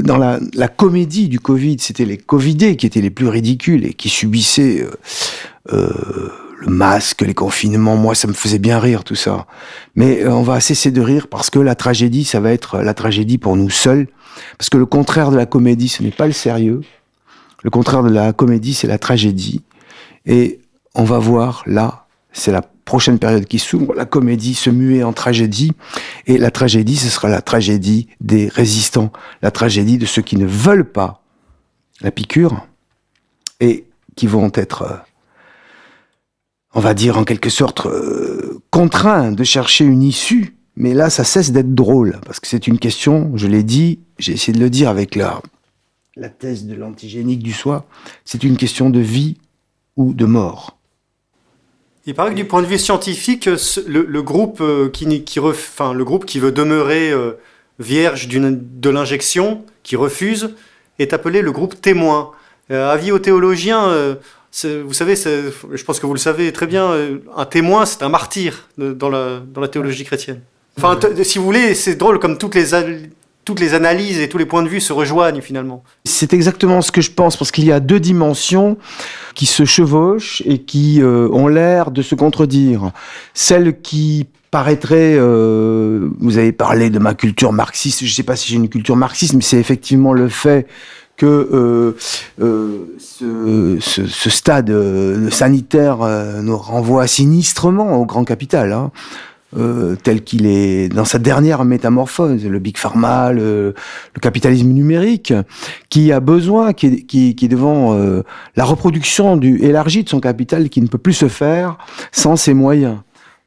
dans 0.03 0.19
la, 0.19 0.69
comédie 0.69 1.29
du 1.29 1.39
Covid, 1.39 1.77
c'était 1.79 2.05
les 2.05 2.19
Covidés 2.19 2.77
qui 2.77 2.87
étaient 2.87 3.01
les 3.01 3.11
plus 3.11 3.29
ridicules 3.29 3.87
et 3.87 3.95
qui 3.95 4.09
subissaient 4.09 4.83
euh, 4.83 4.91
euh, 5.73 6.29
le 6.59 6.67
masque, 6.67 7.23
les 7.23 7.35
confinements. 7.35 7.97
Moi, 7.97 8.17
ça 8.17 8.27
me 8.27 8.33
faisait 8.33 8.59
bien 8.59 8.81
rire 8.81 9.05
tout 9.05 9.15
ça. 9.15 9.47
Mais 9.95 10.23
euh, 10.23 10.33
on 10.33 10.43
va 10.43 10.59
cesser 10.61 10.91
de 10.91 11.01
rire 11.01 11.29
parce 11.29 11.51
que 11.51 11.61
la 11.61 11.77
tragédie, 11.77 12.25
ça 12.25 12.41
va 12.41 12.51
être 12.51 12.79
la 12.79 12.95
tragédie 12.95 13.39
pour 13.39 13.57
nous 13.57 13.71
seuls. 13.71 14.09
Parce 14.59 14.71
que 14.71 14.77
le 14.77 14.87
contraire 14.87 15.31
de 15.31 15.37
la 15.37 15.47
comédie, 15.47 15.89
ce 15.89 16.03
n'est 16.03 16.11
pas 16.11 16.27
le 16.27 16.33
sérieux. 16.33 16.81
Le 17.63 17.71
contraire 17.71 18.03
de 18.03 18.11
la 18.11 18.33
comédie, 18.33 18.75
c'est 18.75 18.89
la 18.89 18.99
tragédie. 18.99 19.63
Et 20.27 20.61
on 20.97 21.05
va 21.05 21.19
voir 21.19 21.63
là, 21.67 22.07
c'est 22.33 22.51
la 22.51 22.63
prochaine 22.91 23.21
période 23.21 23.45
qui 23.45 23.61
s'ouvre, 23.61 23.95
la 23.95 24.05
comédie 24.05 24.55
se 24.55 24.69
muer 24.69 25.05
en 25.05 25.13
tragédie, 25.13 25.71
et 26.27 26.39
la 26.39 26.51
tragédie, 26.51 26.97
ce 26.97 27.09
sera 27.09 27.29
la 27.29 27.41
tragédie 27.41 28.09
des 28.21 28.49
résistants, 28.49 29.13
la 29.43 29.53
tragédie 29.53 29.97
de 29.97 30.07
ceux 30.07 30.23
qui 30.23 30.37
ne 30.37 30.45
veulent 30.45 30.91
pas 30.91 31.23
la 32.01 32.11
piqûre, 32.11 32.67
et 33.61 33.87
qui 34.17 34.27
vont 34.27 34.51
être, 34.55 34.83
euh, 34.83 34.97
on 36.75 36.81
va 36.81 36.95
dire 36.95 37.17
en 37.17 37.23
quelque 37.23 37.49
sorte, 37.49 37.87
euh, 37.87 38.61
contraints 38.71 39.31
de 39.31 39.45
chercher 39.45 39.85
une 39.85 40.03
issue, 40.03 40.57
mais 40.75 40.93
là, 40.93 41.11
ça 41.11 41.23
cesse 41.23 41.53
d'être 41.53 41.73
drôle, 41.73 42.19
parce 42.27 42.41
que 42.41 42.49
c'est 42.49 42.67
une 42.67 42.81
question, 42.81 43.31
je 43.37 43.47
l'ai 43.47 43.63
dit, 43.63 44.01
j'ai 44.19 44.33
essayé 44.33 44.53
de 44.53 44.59
le 44.59 44.69
dire 44.69 44.89
avec 44.89 45.15
la, 45.15 45.41
la 46.17 46.29
thèse 46.29 46.67
de 46.67 46.75
l'antigénique 46.75 47.45
du 47.45 47.53
soi, 47.53 47.87
c'est 48.25 48.43
une 48.43 48.57
question 48.57 48.91
de 48.91 48.99
vie 48.99 49.37
ou 49.95 50.13
de 50.13 50.25
mort. 50.25 50.80
Il 52.07 52.15
paraît 52.15 52.31
que 52.31 52.37
du 52.37 52.47
point 52.47 52.63
de 52.63 52.67
vue 52.67 52.79
scientifique, 52.79 53.49
le, 53.87 54.23
groupe, 54.23 54.61
euh, 54.61 54.89
qui, 54.89 55.41
enfin, 55.41 55.93
le 55.93 56.05
groupe 56.05 56.25
qui 56.25 56.39
veut 56.39 56.53
demeurer 56.53 57.11
euh, 57.11 57.33
vierge 57.79 58.29
de 58.29 58.91
l'injection, 58.91 59.65
qui 59.83 59.97
refuse, 59.97 60.55
est 60.99 61.13
appelé 61.13 61.43
le 61.43 61.53
groupe 61.53 61.81
témoin. 61.81 62.33
Euh, 62.71 62.91
avis 62.91 63.13
aux 63.13 63.19
théologiens, 63.19 64.17
vous 64.63 64.93
savez, 64.93 65.15
je 65.17 65.85
pense 65.85 66.01
que 66.01 66.07
vous 66.07 66.15
le 66.15 66.19
savez 66.19 66.53
très 66.53 66.67
bien, 66.67 66.95
un 67.37 67.45
témoin, 67.45 67.85
c'est 67.85 68.03
un 68.03 68.09
martyr 68.09 68.69
dans 68.79 69.11
la 69.11 69.69
théologie 69.69 70.05
chrétienne. 70.05 70.41
Enfin, 70.79 70.99
si 71.23 71.39
vous 71.39 71.45
voulez, 71.45 71.75
c'est 71.75 71.97
drôle 71.97 72.19
comme 72.19 72.39
toutes 72.39 72.55
les, 72.55 72.75
toutes 73.51 73.59
les 73.59 73.75
analyses 73.75 74.21
et 74.21 74.29
tous 74.29 74.39
les 74.39 74.47
points 74.47 74.63
de 74.63 74.69
vue 74.69 74.81
se 74.81 74.93
rejoignent 74.93 75.41
finalement. 75.41 75.83
C'est 76.05 76.33
exactement 76.35 76.83
ce 76.83 76.93
que 76.93 77.01
je 77.01 77.11
pense, 77.11 77.37
parce 77.37 77.51
qu'il 77.51 77.65
y 77.65 77.73
a 77.73 77.81
deux 77.81 77.99
dimensions 77.99 78.79
qui 79.35 79.45
se 79.45 79.65
chevauchent 79.65 80.41
et 80.47 80.59
qui 80.59 81.03
euh, 81.03 81.29
ont 81.33 81.49
l'air 81.49 81.91
de 81.91 82.01
se 82.01 82.15
contredire. 82.15 82.93
Celle 83.35 83.81
qui 83.81 84.29
paraîtrait, 84.53 85.17
euh, 85.17 86.11
vous 86.21 86.39
avez 86.39 86.53
parlé 86.53 86.91
de 86.91 87.01
ma 87.01 87.15
culture 87.15 87.53
marxiste, 87.53 87.99
je 88.01 88.05
ne 88.05 88.11
sais 88.11 88.23
pas 88.23 88.37
si 88.37 88.53
j'ai 88.53 88.57
une 88.57 88.69
culture 88.69 88.95
marxiste, 88.95 89.35
mais 89.35 89.43
c'est 89.43 89.59
effectivement 89.59 90.13
le 90.13 90.29
fait 90.29 90.69
que 91.17 91.97
euh, 92.41 92.89
ce, 93.01 94.31
stade 94.31 94.73
sanitaire 95.31 95.99
nous 96.41 96.57
renvoie 96.57 97.09
sinistrement 97.09 98.01
au 98.01 98.07
grand 98.07 98.25
capital. 98.25 98.73
Hein. 98.73 98.93
Euh, 99.57 99.97
tel 100.01 100.23
qu'il 100.23 100.47
est 100.47 100.89
dans 100.89 101.05
sa 101.05 101.19
dernière 101.19 101.65
métamorphose, 101.65 102.47
le 102.47 102.59
big 102.61 102.79
pharma, 102.79 103.33
le, 103.33 103.75
capitalisme 104.23 104.69
numérique, 104.69 105.35
qui 105.89 106.13
a 106.13 106.21
besoin, 106.21 106.73
qui 106.73 106.87
est, 106.87 107.03
qui, 107.03 107.35
qui 107.35 107.47
est 107.47 107.49
devant 107.49 107.95
euh, 107.95 108.23
la 108.55 108.65
reproduction 108.65 109.37
du 109.37 109.59
élargie 109.65 110.05
de 110.05 110.09
son 110.09 110.21
capital, 110.21 110.69
qui 110.69 110.81
ne 110.81 110.87
peut 110.87 110.99
plus 110.99 111.15
se 111.15 111.27
faire 111.27 111.79
sans 112.13 112.37
ses 112.37 112.55
moyens. 112.55 112.99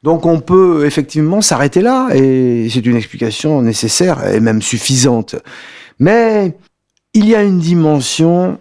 Donc 0.02 0.26
on 0.26 0.40
peut 0.40 0.84
effectivement 0.84 1.40
s'arrêter 1.40 1.80
là, 1.80 2.10
et 2.14 2.68
c'est 2.68 2.84
une 2.84 2.96
explication 2.96 3.62
nécessaire 3.62 4.28
et 4.28 4.40
même 4.40 4.60
suffisante. 4.60 5.36
Mais 5.98 6.54
il 7.14 7.26
y 7.26 7.34
a 7.34 7.42
une 7.42 7.60
dimension 7.60 8.58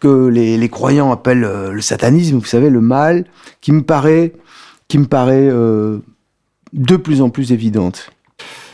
que 0.00 0.28
les, 0.28 0.56
les 0.56 0.68
croyants 0.70 1.12
appellent 1.12 1.44
euh, 1.44 1.72
le 1.72 1.82
satanisme, 1.82 2.38
vous 2.38 2.46
savez, 2.46 2.70
le 2.70 2.80
mal, 2.80 3.26
qui 3.60 3.72
me 3.72 3.82
paraît, 3.82 4.32
qui 4.88 4.96
me 4.96 5.04
paraît 5.04 5.48
euh, 5.50 5.98
de 6.76 6.96
plus 6.96 7.22
en 7.22 7.30
plus 7.30 7.52
évidente. 7.52 8.10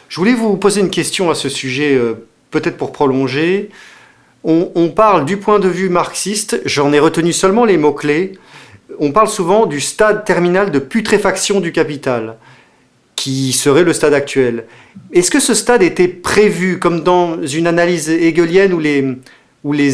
Je 0.08 0.16
voulais 0.16 0.34
vous 0.34 0.56
poser 0.58 0.82
une 0.82 0.90
question 0.90 1.30
à 1.30 1.34
ce 1.34 1.48
sujet, 1.48 1.94
euh, 1.94 2.26
peut-être 2.50 2.76
pour 2.76 2.92
prolonger. 2.92 3.70
On, 4.44 4.88
parle 4.88 5.24
du 5.24 5.36
point 5.36 5.60
de 5.60 5.68
vue 5.68 5.88
marxiste, 5.88 6.60
j'en 6.64 6.92
ai 6.92 6.98
retenu 6.98 7.32
seulement 7.32 7.64
les 7.64 7.76
mots-clés. 7.76 8.32
On 8.98 9.12
parle 9.12 9.28
souvent 9.28 9.66
du 9.66 9.80
stade 9.80 10.24
terminal 10.24 10.72
de 10.72 10.80
putréfaction 10.80 11.60
du 11.60 11.70
capital, 11.70 12.38
qui 13.14 13.52
serait 13.52 13.84
le 13.84 13.92
stade 13.92 14.14
actuel. 14.14 14.64
Est-ce 15.12 15.30
que 15.30 15.38
ce 15.38 15.54
stade 15.54 15.84
était 15.84 16.08
prévu, 16.08 16.80
comme 16.80 17.04
dans 17.04 17.40
une 17.46 17.68
analyse 17.68 18.10
hegelienne 18.10 18.72
où 18.72 18.80
les, 18.80 19.16
où 19.62 19.72
les, 19.72 19.92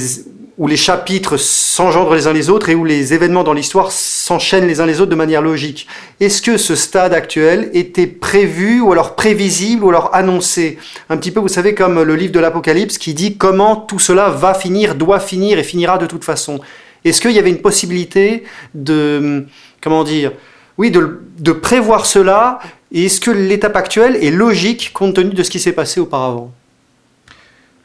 où 0.58 0.66
les 0.66 0.76
chapitres 0.76 1.36
s'engendrent 1.36 2.14
les 2.14 2.26
uns 2.26 2.32
les 2.32 2.50
autres 2.50 2.68
et 2.68 2.74
où 2.74 2.84
les 2.84 3.14
événements 3.14 3.44
dans 3.44 3.52
l'histoire 3.52 3.92
s'enchaînent 3.92 4.66
les 4.66 4.80
uns 4.80 4.86
les 4.86 5.00
autres 5.00 5.10
de 5.10 5.16
manière 5.16 5.40
logique. 5.40 5.86
Est-ce 6.18 6.42
que 6.42 6.56
ce 6.56 6.74
stade 6.74 7.14
actuel 7.14 7.70
était 7.74 8.08
prévu 8.08 8.80
ou 8.80 8.90
alors 8.90 9.14
prévisible 9.14 9.84
ou 9.84 9.90
alors 9.90 10.10
annoncé? 10.14 10.78
Un 11.08 11.16
petit 11.16 11.30
peu, 11.30 11.38
vous 11.38 11.46
savez, 11.46 11.74
comme 11.74 12.02
le 12.02 12.16
livre 12.16 12.32
de 12.32 12.40
l'Apocalypse 12.40 12.98
qui 12.98 13.14
dit 13.14 13.36
comment 13.36 13.76
tout 13.76 14.00
cela 14.00 14.30
va 14.30 14.52
finir, 14.52 14.96
doit 14.96 15.20
finir 15.20 15.60
et 15.60 15.62
finira 15.62 15.96
de 15.96 16.06
toute 16.06 16.24
façon. 16.24 16.60
Est-ce 17.04 17.20
qu'il 17.20 17.30
y 17.32 17.38
avait 17.38 17.50
une 17.50 17.62
possibilité 17.62 18.42
de, 18.74 19.46
comment 19.80 20.02
dire, 20.02 20.32
oui, 20.76 20.90
de, 20.90 21.52
prévoir 21.52 22.04
cela? 22.04 22.58
Et 22.90 23.04
est-ce 23.04 23.20
que 23.20 23.30
l'étape 23.30 23.76
actuelle 23.76 24.16
est 24.16 24.30
logique 24.32 24.92
compte 24.92 25.14
tenu 25.14 25.34
de 25.34 25.42
ce 25.44 25.50
qui 25.50 25.60
s'est 25.60 25.72
passé 25.72 26.00
auparavant? 26.00 26.52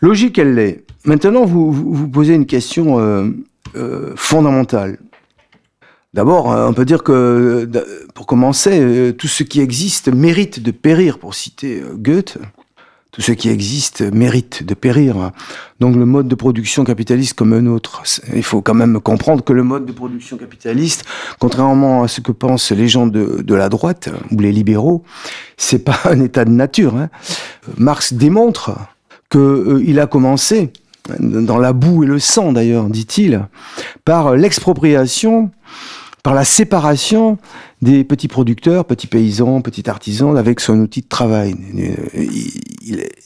Logique, 0.03 0.38
elle 0.38 0.55
l'est. 0.55 0.83
Maintenant, 1.05 1.45
vous, 1.45 1.72
vous, 1.72 2.10
posez 2.10 2.33
une 2.33 2.45
question 2.45 3.00
euh, 3.00 3.29
euh, 3.77 4.12
fondamentale. 4.17 5.00
D'abord, 6.13 6.51
euh, 6.51 6.67
on 6.67 6.74
peut 6.74 6.83
dire 6.83 7.03
que, 7.03 7.69
pour 8.13 8.25
commencer, 8.25 9.15
tout 9.17 9.29
ce 9.29 9.43
qui 9.43 9.62
existe 9.62 10.13
mérite 10.13 10.62
de 10.62 10.72
périr, 10.72 11.19
pour 11.19 11.33
citer 11.36 11.81
Goethe. 11.95 12.38
Tout 13.13 13.22
ce 13.22 13.31
qui 13.31 13.48
existe 13.48 14.01
mérite 14.01 14.63
de 14.63 14.74
périr. 14.74 15.31
Donc 15.79 15.95
le 15.95 16.05
mode 16.05 16.27
de 16.27 16.33
production 16.33 16.83
capitaliste 16.83 17.36
comme 17.36 17.53
un 17.53 17.67
autre. 17.67 18.01
Il 18.36 18.41
faut 18.41 18.62
quand 18.62 18.74
même 18.74 19.00
comprendre 19.00 19.43
que 19.43 19.53
le 19.53 19.63
mode 19.63 19.86
de 19.86 19.91
production 19.91 20.36
capitaliste, 20.36 21.05
contrairement 21.39 22.03
à 22.03 22.07
ce 22.07 22.22
que 22.22 22.31
pensent 22.31 22.72
les 22.72 22.88
gens 22.88 23.05
de, 23.05 23.53
la 23.53 23.69
droite 23.69 24.10
ou 24.31 24.39
les 24.39 24.51
libéraux, 24.51 25.03
c'est 25.57 25.86
pas 25.86 26.00
un 26.05 26.19
état 26.22 26.43
de 26.43 26.50
nature. 26.50 26.98
Hein. 26.98 27.10
Marx 27.77 28.13
démontre 28.13 28.79
qu'il 29.34 30.00
a 30.00 30.08
commencé 30.08 30.72
dans 31.20 31.58
la 31.58 31.74
boue 31.74 32.04
et 32.04 32.08
le 32.08 32.20
sang 32.20 32.54
d'ailleurs, 32.54 32.86
dit-il, 32.86 33.48
par 34.06 34.36
l'expropriation, 34.36 35.52
par 36.24 36.34
la 36.34 36.46
séparation 36.46 37.38
des 37.82 38.06
petits 38.06 38.30
producteurs, 38.30 38.86
petits 38.86 39.08
paysans, 39.08 39.62
petits 39.62 39.90
artisans 39.90 40.38
avec 40.38 40.62
son 40.62 40.80
outil 40.80 41.02
de 41.02 41.08
travail. 41.08 41.56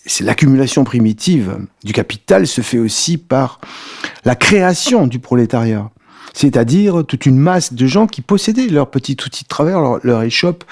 C'est 0.06 0.24
l'accumulation 0.24 0.84
primitive 0.84 1.60
du 1.84 1.94
capital 1.94 2.48
se 2.48 2.62
fait 2.62 2.80
aussi 2.80 3.18
par 3.18 3.62
la 4.26 4.36
création 4.36 5.06
du 5.06 5.20
prolétariat. 5.20 5.92
C'est-à-dire 6.34 7.04
toute 7.06 7.26
une 7.26 7.38
masse 7.38 7.74
de 7.74 7.86
gens 7.86 8.08
qui 8.08 8.22
possédaient 8.22 8.68
leur 8.68 8.90
petit 8.90 9.18
outil 9.26 9.44
de 9.44 9.48
travail, 9.48 9.76
leur 10.04 10.24
échoppe, 10.24 10.64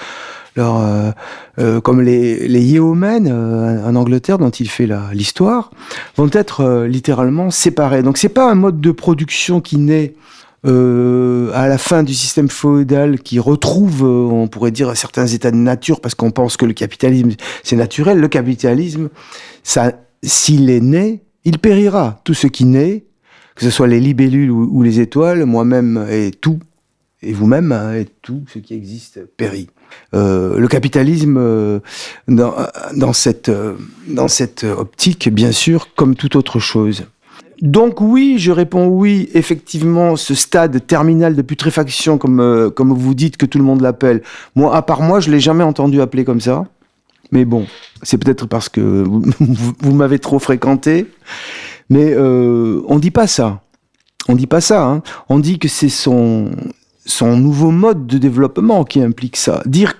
euh, 0.57 1.11
euh, 1.59 1.81
comme 1.81 2.01
les, 2.01 2.47
les 2.47 2.61
Yeomen 2.61 3.27
euh, 3.27 3.85
en 3.85 3.95
Angleterre, 3.95 4.37
dont 4.37 4.49
il 4.49 4.69
fait 4.69 4.87
l'histoire, 5.11 5.71
vont 6.15 6.29
être 6.31 6.85
littéralement 6.85 7.51
séparés. 7.51 8.03
Donc 8.03 8.17
c'est 8.17 8.29
pas 8.29 8.49
un 8.49 8.55
mode 8.55 8.79
de 8.79 8.91
production 8.91 9.61
qui 9.61 9.77
naît 9.77 10.15
à 10.63 11.67
la 11.67 11.77
fin 11.77 12.01
du 12.01 12.15
système 12.15 12.49
féodal 12.49 13.19
qui 13.19 13.37
retrouve, 13.37 14.01
on 14.03 14.47
pourrait 14.47 14.71
dire, 14.71 14.97
certains 14.97 15.27
états 15.27 15.51
de 15.51 15.57
nature 15.57 16.01
parce 16.01 16.15
qu'on 16.15 16.31
pense 16.31 16.57
que 16.57 16.65
le 16.65 16.73
capitalisme 16.73 17.29
c'est 17.61 17.75
naturel. 17.75 18.17
Le 18.17 18.27
capitalisme, 18.27 19.09
ça, 19.61 19.91
s'il 20.23 20.71
est 20.71 20.79
né, 20.79 21.21
il 21.43 21.59
périra. 21.59 22.19
Tout 22.23 22.33
ce 22.33 22.47
qui 22.47 22.65
naît, 22.65 23.03
que 23.53 23.63
ce 23.63 23.69
soit 23.69 23.85
les 23.85 23.99
libellules 23.99 24.49
ou, 24.49 24.81
les 24.81 24.99
étoiles, 24.99 25.45
moi-même 25.45 26.07
et 26.09 26.31
tout, 26.31 26.59
et 27.21 27.31
vous-même, 27.31 27.71
hein, 27.71 27.93
et 27.93 28.05
tout 28.23 28.43
ce 28.51 28.57
qui 28.57 28.73
existe 28.73 29.23
périt. 29.37 29.69
Euh, 30.15 30.57
le 30.57 30.67
capitalisme, 30.67 31.37
euh, 31.37 31.79
dans, 32.27 33.13
cette, 33.13 33.49
euh, 33.49 33.73
dans 34.07 34.27
cette 34.27 34.63
optique, 34.63 35.29
bien 35.29 35.51
sûr, 35.51 35.89
comme 35.95 36.15
toute 36.15 36.35
autre 36.35 36.59
chose. 36.59 37.05
Donc 37.61 38.01
oui, 38.01 38.35
je 38.37 38.51
réponds 38.51 38.87
oui, 38.87 39.29
effectivement, 39.33 40.15
ce 40.15 40.33
stade 40.33 40.85
terminal 40.87 41.35
de 41.35 41.41
putréfaction, 41.41 42.17
comme, 42.17 42.71
comme 42.75 42.93
vous 42.93 43.13
dites 43.13 43.37
que 43.37 43.45
tout 43.45 43.57
le 43.57 43.63
monde 43.63 43.81
l'appelle, 43.81 44.21
moi, 44.55 44.75
à 44.75 44.81
part 44.81 45.01
moi, 45.01 45.19
je 45.19 45.31
l'ai 45.31 45.39
jamais 45.39 45.63
entendu 45.63 46.01
appeler 46.01 46.25
comme 46.25 46.41
ça. 46.41 46.65
Mais 47.31 47.43
bon, 47.43 47.65
c'est 48.03 48.17
peut-être 48.17 48.45
parce 48.45 48.69
que 48.69 49.03
vous, 49.79 49.93
m'avez 49.93 50.19
trop 50.19 50.39
fréquenté. 50.39 51.07
Mais 51.89 52.15
on 52.17 52.99
dit 52.99 53.11
pas 53.11 53.27
ça. 53.27 53.61
On 54.27 54.35
dit 54.35 54.47
pas 54.47 54.61
ça. 54.61 54.85
Hein. 54.85 55.01
On 55.29 55.39
dit 55.39 55.57
que 55.57 55.67
c'est 55.67 55.89
son, 55.89 56.51
son 57.05 57.37
nouveau 57.37 57.71
mode 57.71 58.07
de 58.07 58.17
développement 58.17 58.83
qui 58.83 59.01
implique 59.01 59.37
ça. 59.37 59.61
Dire 59.65 59.95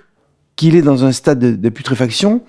qu'il 0.56 0.76
est 0.76 0.82
dans 0.82 1.04
un 1.04 1.12
stade 1.12 1.40
de, 1.40 1.70
putréfaction. 1.70 2.42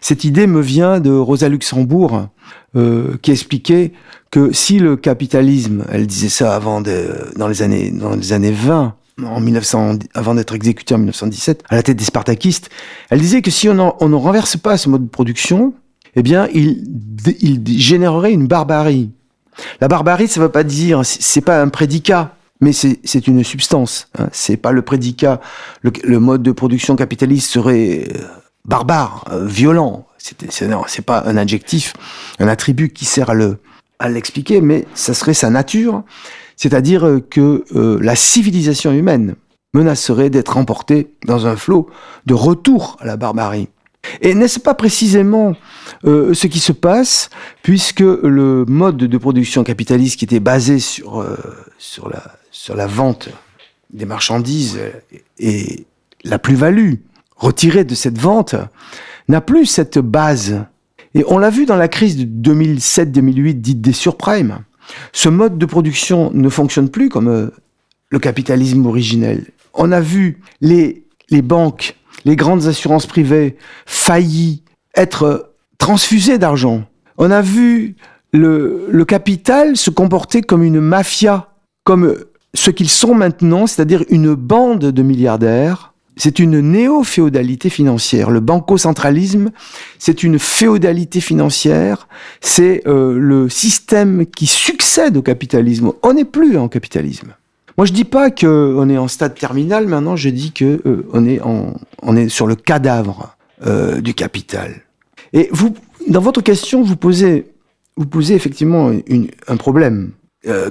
Cette 0.00 0.24
idée 0.24 0.46
me 0.46 0.60
vient 0.60 1.00
de 1.00 1.10
Rosa 1.10 1.48
Luxembourg, 1.48 2.28
euh, 2.76 3.16
qui 3.22 3.30
expliquait 3.30 3.92
que 4.30 4.52
si 4.52 4.78
le 4.78 4.96
capitalisme, 4.96 5.84
elle 5.90 6.06
disait 6.06 6.28
ça 6.28 6.54
avant 6.54 6.80
de, 6.80 7.08
dans 7.36 7.48
les 7.48 7.62
années 7.62 7.90
dans 7.90 8.14
les 8.14 8.32
années 8.32 8.52
20, 8.52 8.94
en 9.24 9.40
1900, 9.40 9.98
avant 10.14 10.34
d'être 10.34 10.54
exécutée 10.54 10.94
en 10.94 10.98
1917, 10.98 11.64
à 11.70 11.76
la 11.76 11.82
tête 11.82 11.96
des 11.96 12.04
Spartakistes, 12.04 12.68
elle 13.08 13.20
disait 13.20 13.40
que 13.40 13.50
si 13.50 13.68
on, 13.68 13.96
on 14.02 14.08
ne 14.08 14.14
renverse 14.14 14.58
pas 14.58 14.76
ce 14.76 14.90
mode 14.90 15.04
de 15.04 15.10
production, 15.10 15.72
eh 16.16 16.22
bien, 16.22 16.48
il, 16.52 16.84
il 17.40 17.80
générerait 17.80 18.32
une 18.32 18.46
barbarie. 18.46 19.10
La 19.80 19.88
barbarie, 19.88 20.28
ça 20.28 20.40
ne 20.40 20.46
veut 20.46 20.52
pas 20.52 20.64
dire, 20.64 21.00
c'est 21.04 21.40
pas 21.40 21.62
un 21.62 21.68
prédicat, 21.68 22.35
mais 22.60 22.72
c'est 22.72 23.26
une 23.26 23.44
substance. 23.44 24.08
Hein. 24.18 24.28
C'est 24.32 24.56
pas 24.56 24.72
le 24.72 24.82
prédicat. 24.82 25.40
Le, 25.82 26.18
mode 26.18 26.42
de 26.42 26.52
production 26.52 26.96
capitaliste 26.96 27.50
serait 27.50 28.08
euh, 28.14 28.18
barbare, 28.64 29.24
euh, 29.30 29.46
violent. 29.46 30.06
C'est 30.18 31.04
pas 31.04 31.22
un 31.26 31.36
adjectif, 31.36 31.92
un 32.40 32.48
attribut 32.48 32.88
qui 32.88 33.04
sert 33.04 33.30
à 33.30 33.34
le 33.34 33.58
à 33.98 34.10
l'expliquer, 34.10 34.60
mais 34.60 34.86
ça 34.94 35.14
serait 35.14 35.32
sa 35.32 35.48
nature, 35.48 36.02
c'est-à-dire 36.56 37.20
que 37.30 37.64
euh, 37.74 37.98
la 38.02 38.14
civilisation 38.14 38.92
humaine 38.92 39.36
menacerait 39.72 40.28
d'être 40.28 40.58
emportée 40.58 41.14
dans 41.24 41.46
un 41.46 41.56
flot 41.56 41.88
de 42.26 42.34
retour 42.34 42.98
à 43.00 43.06
la 43.06 43.16
barbarie. 43.16 43.70
Et 44.20 44.34
n'est-ce 44.34 44.60
pas 44.60 44.74
précisément 44.74 45.54
ce 46.04 46.46
qui 46.46 46.58
se 46.58 46.72
passe, 46.72 47.30
puisque 47.62 48.00
le 48.00 48.64
mode 48.68 48.98
de 48.98 49.18
production 49.18 49.64
capitaliste 49.64 50.18
qui 50.18 50.26
était 50.26 50.40
basé 50.40 50.78
sur, 50.78 51.26
sur, 51.78 52.08
la, 52.08 52.22
sur 52.56 52.74
la 52.74 52.86
vente 52.86 53.28
des 53.92 54.06
marchandises 54.06 54.80
et 55.38 55.86
la 56.24 56.38
plus-value 56.38 56.94
retirée 57.36 57.84
de 57.84 57.94
cette 57.94 58.18
vente 58.18 58.56
n'a 59.28 59.42
plus 59.42 59.66
cette 59.66 59.98
base. 59.98 60.64
Et 61.14 61.22
on 61.28 61.38
l'a 61.38 61.50
vu 61.50 61.66
dans 61.66 61.76
la 61.76 61.88
crise 61.88 62.16
de 62.16 62.24
2007-2008 62.24 63.60
dite 63.60 63.80
des 63.82 63.92
surprimes. 63.92 64.60
Ce 65.12 65.28
mode 65.28 65.58
de 65.58 65.66
production 65.66 66.30
ne 66.32 66.48
fonctionne 66.48 66.88
plus 66.88 67.08
comme 67.08 67.28
euh, 67.28 67.50
le 68.08 68.18
capitalisme 68.18 68.86
originel. 68.86 69.46
On 69.74 69.92
a 69.92 70.00
vu 70.00 70.40
les, 70.60 71.04
les 71.28 71.42
banques 71.42 71.96
les 72.24 72.36
grandes 72.36 72.66
assurances 72.66 73.06
privées 73.06 73.56
faillies 73.84 74.62
être 74.96 75.52
transfusées 75.78 76.38
d'argent. 76.38 76.84
On 77.18 77.30
a 77.30 77.42
vu 77.42 77.96
le, 78.32 78.86
le 78.90 79.04
capital 79.04 79.76
se 79.76 79.90
comporter 79.90 80.42
comme 80.42 80.64
une 80.64 80.80
mafia, 80.80 81.54
comme 81.84 82.16
ce 82.54 82.70
qu'ils 82.70 82.88
sont 82.88 83.14
maintenant, 83.14 83.66
c'est-à-dire 83.66 84.04
une 84.08 84.34
bande 84.34 84.90
de 84.90 85.02
milliardaires. 85.02 85.92
C'est 86.18 86.38
une 86.38 86.60
néo-féodalité 86.60 87.68
financière. 87.68 88.30
Le 88.30 88.40
banco-centralisme, 88.40 89.50
c'est 89.98 90.22
une 90.22 90.38
féodalité 90.38 91.20
financière. 91.20 92.08
C'est 92.40 92.82
euh, 92.86 93.18
le 93.18 93.50
système 93.50 94.24
qui 94.24 94.46
succède 94.46 95.18
au 95.18 95.22
capitalisme. 95.22 95.92
On 96.02 96.14
n'est 96.14 96.24
plus 96.24 96.56
en 96.56 96.68
capitalisme. 96.68 97.34
Moi, 97.76 97.84
je 97.84 97.92
dis 97.92 98.04
pas 98.04 98.30
qu'on 98.30 98.88
est 98.88 98.96
en 98.96 99.08
stade 99.08 99.34
terminal. 99.34 99.86
Maintenant, 99.86 100.16
je 100.16 100.30
dis 100.30 100.52
que 100.52 100.80
euh, 100.86 101.06
on 101.12 101.26
est 101.26 101.42
en, 101.42 101.74
on 102.00 102.16
est 102.16 102.30
sur 102.30 102.46
le 102.46 102.54
cadavre 102.54 103.36
euh, 103.66 104.00
du 104.00 104.14
capital. 104.14 104.74
Et 105.34 105.50
vous, 105.52 105.74
dans 106.08 106.22
votre 106.22 106.40
question, 106.40 106.82
vous 106.82 106.96
posez, 106.96 107.52
vous 107.98 108.06
posez 108.06 108.34
effectivement 108.34 108.90
un 109.48 109.56
problème 109.56 110.12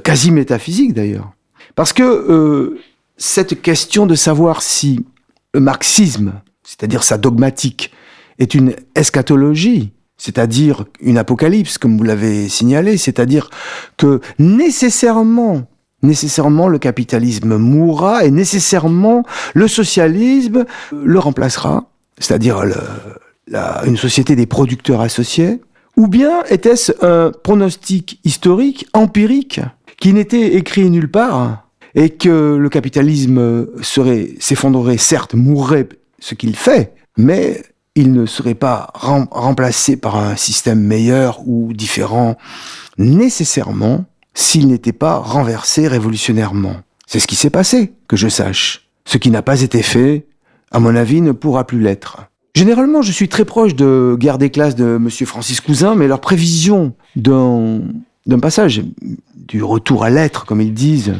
quasi 0.04 0.32
métaphysique 0.32 0.94
d'ailleurs, 0.94 1.35
parce 1.73 1.93
que 1.93 2.04
euh, 2.04 2.80
cette 3.17 3.62
question 3.62 4.06
de 4.06 4.15
savoir 4.15 4.62
si 4.62 5.06
le 5.54 5.60
marxisme, 5.60 6.34
c'est-à-dire 6.63 7.04
sa 7.04 7.17
dogmatique, 7.17 7.91
est 8.39 8.54
une 8.54 8.75
eschatologie, 8.95 9.91
c'est-à-dire 10.17 10.86
une 10.99 11.17
apocalypse, 11.17 11.78
comme 11.78 11.97
vous 11.97 12.04
l'avez 12.04 12.49
signalé, 12.49 12.97
c'est-à-dire 12.97 13.49
que 13.97 14.21
nécessairement 14.39 15.67
nécessairement 16.04 16.67
le 16.67 16.78
capitalisme 16.78 17.58
mourra 17.58 18.25
et 18.25 18.32
nécessairement 18.32 19.23
le 19.54 19.67
socialisme 19.67 20.65
le 20.91 21.19
remplacera, 21.19 21.89
c'est-à-dire 22.19 22.63
une 23.86 23.97
société 23.97 24.36
des 24.36 24.45
producteurs 24.45 25.01
associés, 25.01 25.62
ou 25.97 26.08
bien 26.08 26.43
était-ce 26.49 26.91
un 27.04 27.32
pronostic 27.32 28.19
historique, 28.23 28.88
empirique, 28.93 29.62
qui 30.06 30.13
n'était 30.13 30.54
écrit 30.54 30.91
nulle 30.91 31.10
part, 31.10 31.68
et 31.96 32.12
que 32.12 32.58
le 32.58 32.70
capitalisme 32.70 33.65
serait, 33.82 34.36
s'effondrerait, 34.39 35.00
certes, 35.00 35.34
mourrait, 35.34 35.89
ce 36.20 36.36
qu'il 36.36 36.56
fait, 36.56 36.94
mais 37.18 37.63
il 37.96 38.13
ne 38.13 38.28
serait 38.28 38.54
pas 38.54 38.91
remplacé 38.94 39.98
par 39.98 40.18
un 40.18 40.36
système 40.36 40.80
meilleur 40.80 41.41
ou 41.48 41.74
différent, 41.74 42.38
nécessairement 43.00 44.06
s'il 44.36 44.68
n'était 44.68 44.94
pas 44.94 45.18
renversé 45.18 45.88
révolutionnairement. 45.88 46.76
C'est 47.08 47.20
ce 47.20 47.26
qui 47.26 47.36
s'est 47.36 47.50
passé, 47.50 47.91
que 48.08 48.15
je 48.15 48.28
sache. 48.28 48.88
Ce 49.06 49.18
qui 49.18 49.32
n'a 49.32 49.41
pas 49.41 49.63
été 49.63 49.82
fait, 49.82 50.28
à 50.70 50.80
mon 50.80 50.96
avis, 50.96 51.22
ne 51.22 51.32
pourra 51.32 51.65
plus 51.65 51.80
l'être. 51.80 52.28
Généralement, 52.54 53.02
je 53.02 53.12
suis 53.12 53.28
très 53.28 53.44
proche 53.44 53.74
de 53.74 54.15
Guerre 54.20 54.38
des 54.38 54.52
classes 54.52 54.76
de 54.76 54.98
M. 54.98 55.10
Francis 55.10 55.62
Cousin, 55.62 55.96
mais 55.96 56.08
leur 56.08 56.22
prévision 56.22 56.94
d'un, 58.26 58.40
passage, 58.40 58.84
du 59.36 59.64
retour 59.64 60.04
à 60.04 60.10
l'être, 60.10 60.46
comme 60.46 60.62
ils 60.62 60.74
disent, 60.74 61.14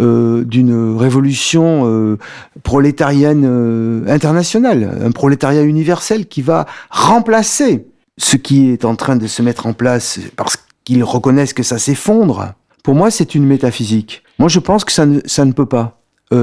euh, 0.00 0.44
d'une 0.44 0.96
révolution 0.96 1.82
euh, 1.84 2.16
prolétarienne 2.62 3.44
euh, 3.46 4.04
internationale, 4.08 4.98
un 5.02 5.10
prolétariat 5.10 5.62
universel 5.62 6.26
qui 6.26 6.40
va 6.40 6.66
remplacer 6.90 7.86
ce 8.16 8.36
qui 8.36 8.70
est 8.70 8.84
en 8.84 8.96
train 8.96 9.16
de 9.16 9.26
se 9.26 9.42
mettre 9.42 9.66
en 9.66 9.74
place 9.74 10.18
parce 10.36 10.56
qu'ils 10.84 11.04
reconnaissent 11.04 11.52
que 11.52 11.62
ça 11.62 11.78
s'effondre, 11.78 12.54
pour 12.82 12.94
moi, 12.94 13.10
c'est 13.10 13.34
une 13.34 13.44
métaphysique. 13.44 14.22
Moi, 14.38 14.48
je 14.48 14.60
pense 14.60 14.84
que 14.84 14.92
ça 14.92 15.06
ne, 15.06 15.20
ça 15.26 15.44
ne 15.44 15.52
peut 15.52 15.66
pas. 15.66 15.98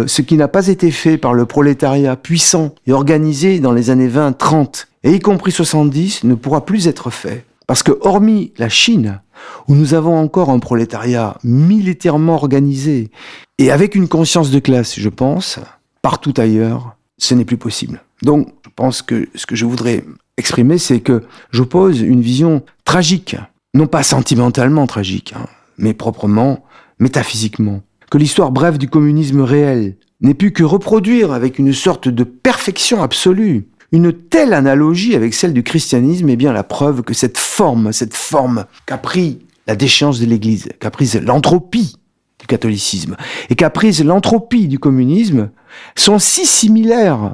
Ce 0.06 0.22
qui 0.22 0.38
n'a 0.38 0.48
pas 0.48 0.68
été 0.68 0.92
fait 0.92 1.18
par 1.18 1.34
le 1.34 1.48
prolétariat 1.48 2.16
puissant 2.16 2.76
et 2.86 2.94
organisé 2.94 3.60
dans 3.60 3.72
les 3.72 3.90
années 3.90 4.08
20, 4.08 4.34
30, 4.34 4.88
et 5.04 5.14
y 5.14 5.20
compris 5.20 5.52
70, 5.52 6.26
ne 6.26 6.36
pourra 6.36 6.64
plus 6.64 6.88
être 6.88 7.10
fait. 7.10 7.44
Parce 7.66 7.82
que 7.82 7.98
hormis 8.02 8.54
la 8.60 8.70
Chine, 8.70 9.20
où 9.68 9.76
nous 9.76 9.94
avons 9.94 10.18
encore 10.18 10.50
un 10.50 10.60
prolétariat 10.60 11.38
militairement 11.44 12.36
organisé 12.36 13.12
et 13.58 13.72
avec 13.72 13.96
une 13.96 14.08
conscience 14.08 14.52
de 14.52 14.60
classe, 14.60 15.00
je 15.00 15.10
pense, 15.10 15.60
partout 16.02 16.34
ailleurs, 16.38 16.96
ce 17.18 17.34
n'est 17.34 17.46
plus 17.46 17.58
possible. 17.58 18.02
Donc, 18.22 18.50
je 18.66 18.70
pense 18.76 19.02
que 19.02 19.28
ce 19.36 19.46
que 19.46 19.56
je 19.56 19.66
voudrais 19.66 20.04
exprimer, 20.38 20.78
c'est 20.78 21.02
que 21.02 21.24
j'oppose 21.52 22.02
une 22.02 22.22
vision 22.22 22.64
tragique, 22.86 23.36
non 23.74 23.88
pas 23.88 24.04
sentimentalement 24.04 24.88
tragique, 24.88 25.34
hein, 25.36 25.46
mais 25.78 25.94
proprement 25.94 26.64
métaphysiquement. 27.00 27.82
Que 28.10 28.18
l'histoire 28.18 28.52
brève 28.52 28.78
du 28.78 28.90
communisme 28.90 29.42
réel 29.42 29.98
n'est 30.22 30.34
plus 30.34 30.52
que 30.52 30.64
reproduire 30.64 31.32
avec 31.32 31.60
une 31.60 31.74
sorte 31.74 32.08
de 32.08 32.24
perfection 32.24 33.02
absolue 33.02 33.69
une 33.92 34.14
telle 34.14 34.54
analogie 34.54 35.16
avec 35.16 35.34
celle 35.34 35.54
du 35.54 35.64
christianisme 35.64 36.30
est 36.30 36.36
bien 36.36 36.54
la 36.54 36.64
preuve 36.64 37.02
que 37.02 37.14
cette 37.14 37.38
forme, 37.38 37.92
cette 37.92 38.16
forme 38.16 38.66
qu'a 38.86 38.98
pris 38.98 39.40
la 39.68 39.76
déchéance 39.76 40.20
de 40.20 40.26
l'Église, 40.26 40.70
qu'a 40.80 40.92
prise 40.92 41.20
l'entropie 41.22 41.96
du 42.40 42.46
catholicisme 42.48 43.18
et 43.50 43.56
qu'a 43.56 43.70
prise 43.70 44.04
l'entropie 44.04 44.68
du 44.68 44.80
communisme 44.80 45.50
sont 45.96 46.20
si 46.20 46.46
similaires 46.46 47.34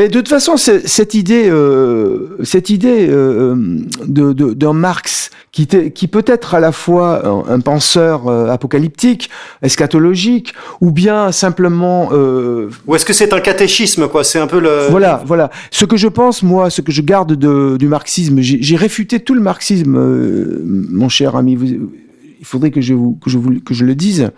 Mais 0.00 0.08
de 0.08 0.14
toute 0.14 0.28
façon, 0.28 0.56
cette 0.56 1.12
idée, 1.12 1.50
euh, 1.50 2.38
cette 2.42 2.70
idée 2.70 3.06
euh, 3.10 3.54
de, 4.06 4.32
d'un 4.32 4.72
Marx 4.72 5.30
qui, 5.52 5.66
qui 5.66 6.08
peut 6.08 6.24
être 6.26 6.54
à 6.54 6.60
la 6.60 6.72
fois 6.72 7.44
un, 7.50 7.60
penseur 7.60 8.26
euh, 8.26 8.48
apocalyptique, 8.48 9.28
eschatologique, 9.60 10.54
ou 10.80 10.90
bien 10.90 11.32
simplement. 11.32 12.08
Euh, 12.12 12.70
ou 12.86 12.94
est-ce 12.94 13.04
que 13.04 13.12
c'est 13.12 13.34
un 13.34 13.40
catéchisme, 13.40 14.08
quoi? 14.08 14.24
C'est 14.24 14.38
un 14.38 14.46
peu 14.46 14.58
le. 14.58 14.86
Voilà, 14.88 15.22
voilà. 15.26 15.50
Ce 15.70 15.84
que 15.84 15.98
je 15.98 16.08
pense, 16.08 16.42
moi, 16.42 16.70
ce 16.70 16.80
que 16.80 16.92
je 16.92 17.02
garde 17.02 17.34
de, 17.34 17.76
du 17.76 17.86
marxisme, 17.86 18.40
j'ai, 18.40 18.76
réfuté 18.76 19.20
tout 19.20 19.34
le 19.34 19.42
marxisme, 19.42 19.98
euh, 19.98 20.62
mon 20.64 21.10
cher 21.10 21.36
ami. 21.36 21.56
Vous, 21.56 21.66
il 22.40 22.46
faudrait 22.46 22.70
que 22.70 22.80
je, 22.80 22.94
vous, 22.94 23.18
le 23.26 23.94
dise. 23.94 24.30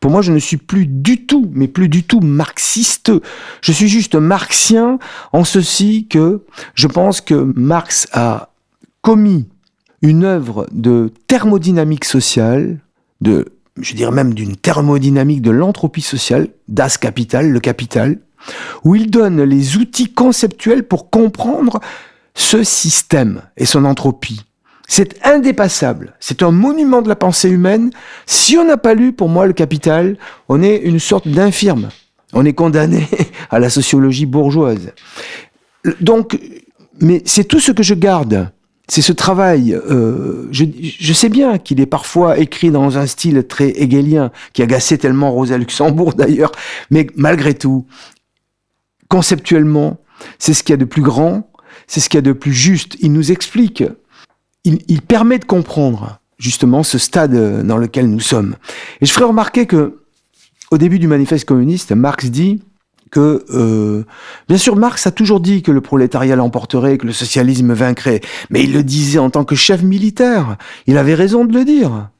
Pour 0.00 0.12
moi, 0.12 0.22
je 0.22 0.32
ne 0.32 0.38
suis 0.38 0.56
plus 0.56 0.86
du 0.86 1.26
tout, 1.26 1.50
mais 1.52 1.66
plus 1.66 1.88
du 1.88 2.04
tout 2.04 2.20
marxiste. 2.20 3.10
Je 3.60 3.72
suis 3.72 3.88
juste 3.88 4.14
marxien 4.14 5.00
en 5.32 5.42
ceci 5.42 6.06
que 6.08 6.44
je 6.74 6.86
pense 6.86 7.20
que 7.20 7.34
Marx 7.56 8.06
a 8.12 8.52
commis 9.02 9.48
une 10.02 10.24
œuvre 10.24 10.68
de 10.70 11.12
thermodynamique 11.26 12.04
sociale, 12.04 12.78
de, 13.20 13.46
je 13.80 13.94
dirais 13.94 14.12
même 14.12 14.34
d'une 14.34 14.54
thermodynamique 14.54 15.42
de 15.42 15.50
l'entropie 15.50 16.00
sociale, 16.00 16.48
Das 16.68 16.96
Capital, 16.96 17.50
le 17.50 17.58
capital, 17.58 18.20
où 18.84 18.94
il 18.94 19.10
donne 19.10 19.42
les 19.42 19.76
outils 19.76 20.12
conceptuels 20.12 20.86
pour 20.86 21.10
comprendre 21.10 21.80
ce 22.34 22.62
système 22.62 23.42
et 23.56 23.66
son 23.66 23.84
entropie. 23.84 24.42
C'est 24.88 25.24
indépassable. 25.24 26.14
C'est 26.18 26.42
un 26.42 26.50
monument 26.50 27.02
de 27.02 27.08
la 27.08 27.14
pensée 27.14 27.50
humaine. 27.50 27.90
Si 28.26 28.56
on 28.56 28.64
n'a 28.64 28.78
pas 28.78 28.94
lu, 28.94 29.12
pour 29.12 29.28
moi, 29.28 29.46
le 29.46 29.52
Capital, 29.52 30.16
on 30.48 30.62
est 30.62 30.78
une 30.78 30.98
sorte 30.98 31.28
d'infirme. 31.28 31.90
On 32.32 32.44
est 32.46 32.54
condamné 32.54 33.06
à 33.50 33.58
la 33.58 33.68
sociologie 33.68 34.26
bourgeoise. 34.26 34.92
Donc, 36.00 36.40
mais 37.00 37.22
c'est 37.26 37.44
tout 37.44 37.60
ce 37.60 37.70
que 37.70 37.82
je 37.82 37.94
garde. 37.94 38.50
C'est 38.88 39.02
ce 39.02 39.12
travail. 39.12 39.74
Euh, 39.74 40.48
je, 40.50 41.12
sais 41.12 41.28
bien 41.28 41.58
qu'il 41.58 41.80
est 41.80 41.86
parfois 41.86 42.38
écrit 42.38 42.70
dans 42.70 42.96
un 42.96 43.06
style 43.06 43.46
très 43.46 43.68
hegelien, 43.80 44.32
qui 44.54 44.62
agaçait 44.62 44.96
tellement 44.96 45.30
Rosa 45.30 45.58
Luxembourg 45.58 46.14
d'ailleurs, 46.14 46.52
mais 46.90 47.06
malgré 47.14 47.52
tout, 47.52 47.86
conceptuellement, 49.08 49.98
c'est 50.38 50.54
ce 50.54 50.62
qu'il 50.62 50.72
y 50.72 50.74
a 50.74 50.78
de 50.78 50.86
plus 50.86 51.02
grand, 51.02 51.52
c'est 51.86 52.00
ce 52.00 52.08
qu'il 52.08 52.16
y 52.16 52.18
a 52.18 52.22
de 52.22 52.32
plus 52.32 52.54
juste. 52.54 52.96
Il 53.00 53.12
nous 53.12 53.30
explique 53.30 53.84
il, 54.88 55.02
permet 55.02 55.38
de 55.38 55.44
comprendre 55.44 56.18
justement 56.38 56.82
ce 56.82 56.98
stade 56.98 57.66
dans 57.66 57.76
lequel 57.76 58.08
nous 58.08 58.20
sommes. 58.20 58.56
Et 59.00 59.06
je 59.06 59.12
ferai 59.12 59.24
remarquer 59.24 59.66
que 59.66 59.98
au 60.70 60.78
début 60.78 60.98
du 60.98 61.08
manifeste 61.08 61.46
communiste, 61.46 61.92
Marx 61.92 62.26
dit 62.26 62.60
que, 63.10 63.44
euh, 63.50 64.04
bien 64.48 64.58
sûr, 64.58 64.76
Marx 64.76 65.06
a 65.06 65.10
toujours 65.10 65.40
dit 65.40 65.62
que 65.62 65.72
le 65.72 65.80
prolétariat 65.80 66.36
l'emporterait, 66.36 66.98
que 66.98 67.06
le 67.06 67.12
socialisme 67.12 67.72
vaincrait, 67.72 68.20
mais 68.50 68.62
il 68.64 68.72
le 68.72 68.82
disait 68.82 69.18
en 69.18 69.30
tant 69.30 69.44
que 69.44 69.54
chef 69.54 69.82
militaire. 69.82 70.56
Il 70.86 70.98
avait 70.98 71.14
raison 71.14 71.44
de 71.44 71.54
le 71.54 71.64
dire. 71.64 72.10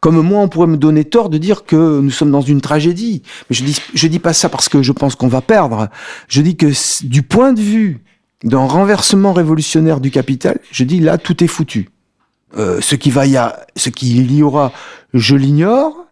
Comme 0.00 0.20
moi, 0.20 0.40
on 0.40 0.48
pourrait 0.48 0.66
me 0.66 0.76
donner 0.76 1.04
tort 1.04 1.28
de 1.28 1.38
dire 1.38 1.64
que 1.64 2.00
nous 2.00 2.10
sommes 2.10 2.30
dans 2.30 2.40
une 2.40 2.60
tragédie. 2.60 3.22
Mais 3.48 3.56
je 3.56 3.64
dis, 3.64 3.78
je 3.94 4.06
dis 4.06 4.18
pas 4.18 4.32
ça 4.32 4.48
parce 4.48 4.68
que 4.68 4.82
je 4.82 4.92
pense 4.92 5.14
qu'on 5.14 5.28
va 5.28 5.40
perdre. 5.40 5.88
Je 6.28 6.42
dis 6.42 6.56
que 6.56 6.72
du 7.06 7.22
point 7.22 7.52
de 7.52 7.60
vue 7.60 8.02
d'un 8.44 8.66
renversement 8.66 9.32
révolutionnaire 9.32 10.00
du 10.00 10.10
capital, 10.10 10.58
je 10.70 10.84
dis 10.84 11.00
là, 11.00 11.18
tout 11.18 11.42
est 11.42 11.48
foutu. 11.48 11.90
Euh, 12.56 12.80
ce 12.80 12.94
qui 12.94 13.10
va 13.10 13.26
y 13.26 13.36
a, 13.36 13.66
ce 13.76 13.90
qu'il 13.90 14.32
y 14.32 14.42
aura, 14.42 14.72
je 15.12 15.36
l'ignore, 15.36 16.06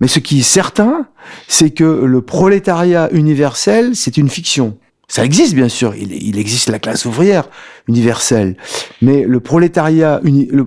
mais 0.00 0.08
ce 0.08 0.18
qui 0.18 0.40
est 0.40 0.44
certain, 0.44 1.06
c'est 1.48 1.70
que 1.70 1.84
le 1.84 2.22
prolétariat 2.22 3.08
universel, 3.12 3.96
c'est 3.96 4.16
une 4.16 4.28
fiction. 4.28 4.78
Ça 5.08 5.24
existe 5.24 5.54
bien 5.54 5.68
sûr, 5.68 5.96
il, 5.96 6.38
existe 6.38 6.68
la 6.68 6.78
classe 6.78 7.04
ouvrière 7.04 7.48
universelle, 7.88 8.56
mais 9.02 9.24
le 9.24 9.40
prolétariat, 9.40 10.20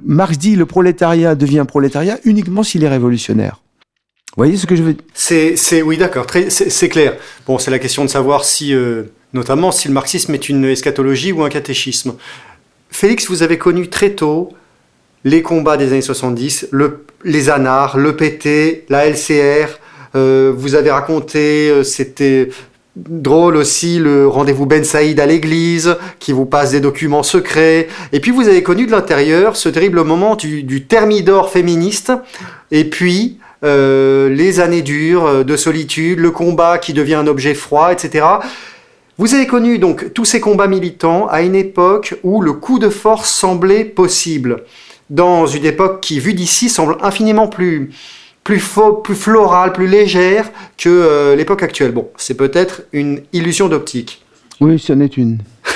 Marx 0.05 0.37
dit 0.37 0.57
le 0.57 0.65
prolétariat 0.65 1.35
devient 1.35 1.63
prolétariat 1.65 2.19
uniquement 2.25 2.61
s'il 2.61 2.83
est 2.83 2.89
révolutionnaire. 2.89 3.62
Vous 4.35 4.43
voyez 4.43 4.57
ce 4.57 4.65
que 4.65 4.75
je 4.75 4.81
veux 4.81 4.93
dire? 4.93 5.03
C'est, 5.13 5.81
oui, 5.83 5.97
d'accord, 5.97 6.25
c'est 6.49 6.89
clair. 6.89 7.17
Bon, 7.45 7.59
c'est 7.59 7.69
la 7.69 7.77
question 7.77 8.03
de 8.03 8.09
savoir 8.09 8.45
si 8.45 8.73
euh, 8.73 9.03
notamment 9.33 9.71
si 9.71 9.87
le 9.87 9.93
marxisme 9.93 10.33
est 10.33 10.49
une 10.49 10.65
eschatologie 10.65 11.31
ou 11.31 11.43
un 11.43 11.49
catéchisme. 11.49 12.15
Félix, 12.89 13.29
vous 13.29 13.43
avez 13.43 13.59
connu 13.59 13.89
très 13.89 14.11
tôt 14.11 14.49
les 15.23 15.43
combats 15.43 15.77
des 15.77 15.91
années 15.91 16.01
70, 16.01 16.69
le, 16.71 17.05
les 17.23 17.51
anards, 17.51 17.97
le 17.97 18.15
PT, 18.15 18.85
la 18.89 19.07
LCR. 19.07 19.79
Euh, 20.15 20.51
vous 20.55 20.73
avez 20.73 20.89
raconté, 20.89 21.69
euh, 21.69 21.83
c'était 21.83 22.49
drôle 22.95 23.55
aussi, 23.55 23.99
le 23.99 24.27
rendez-vous 24.27 24.65
Ben 24.65 24.83
Saïd 24.83 25.19
à 25.19 25.27
l'église, 25.27 25.95
qui 26.17 26.31
vous 26.31 26.45
passe 26.45 26.71
des 26.71 26.79
documents 26.79 27.23
secrets. 27.23 27.87
Et 28.11 28.19
puis 28.19 28.31
vous 28.31 28.47
avez 28.47 28.63
connu 28.63 28.87
de 28.87 28.91
l'intérieur 28.91 29.57
ce 29.57 29.69
terrible 29.69 30.03
moment 30.03 30.35
du, 30.35 30.63
du 30.63 30.85
thermidor 30.85 31.51
féministe. 31.51 32.11
Et 32.71 32.89
puis 32.89 33.37
euh, 33.63 34.29
les 34.29 34.59
années 34.59 34.81
dures 34.81 35.45
de 35.45 35.57
solitude, 35.57 36.19
le 36.19 36.31
combat 36.31 36.77
qui 36.77 36.93
devient 36.93 37.15
un 37.15 37.27
objet 37.27 37.53
froid, 37.53 37.91
etc. 37.91 38.25
Vous 39.17 39.35
avez 39.35 39.45
connu 39.45 39.77
donc 39.77 40.13
tous 40.13 40.25
ces 40.25 40.39
combats 40.39 40.67
militants 40.67 41.27
à 41.27 41.43
une 41.43 41.55
époque 41.55 42.15
où 42.23 42.41
le 42.41 42.53
coup 42.53 42.79
de 42.79 42.89
force 42.89 43.29
semblait 43.29 43.85
possible, 43.85 44.63
dans 45.09 45.45
une 45.45 45.65
époque 45.65 46.01
qui, 46.01 46.19
vue 46.19 46.33
d'ici, 46.33 46.67
semble 46.67 46.97
infiniment 47.01 47.47
plus, 47.47 47.91
plus, 48.43 48.59
faux, 48.59 48.93
plus 48.93 49.15
florale, 49.15 49.71
plus 49.71 49.87
légère 49.87 50.49
que 50.77 50.89
euh, 50.89 51.35
l'époque 51.35 51.61
actuelle. 51.61 51.91
Bon, 51.91 52.09
c'est 52.17 52.35
peut-être 52.35 52.83
une 52.91 53.21
illusion 53.33 53.69
d'optique. 53.69 54.23
Oui, 54.59 54.79
c'en 54.79 54.99
est 54.99 55.15
une. 55.17 55.39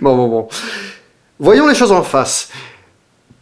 bon, 0.00 0.16
bon, 0.16 0.28
bon. 0.28 0.48
Voyons 1.38 1.66
les 1.66 1.74
choses 1.74 1.92
en 1.92 2.02
face. 2.02 2.50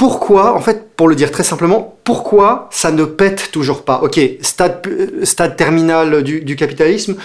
Pourquoi, 0.01 0.57
en 0.57 0.61
fait, 0.61 0.97
pour 0.97 1.09
le 1.09 1.15
dire 1.15 1.31
très 1.31 1.43
simplement, 1.43 1.99
pourquoi 2.05 2.71
ça 2.71 2.91
ne 2.91 3.05
pète 3.05 3.51
toujours 3.53 3.83
pas? 3.83 4.01
Ok, 4.03 4.19
stade, 4.41 4.81
euh, 4.87 5.49
terminal 5.59 6.23
du, 6.23 6.57
capitalisme, 6.57 7.17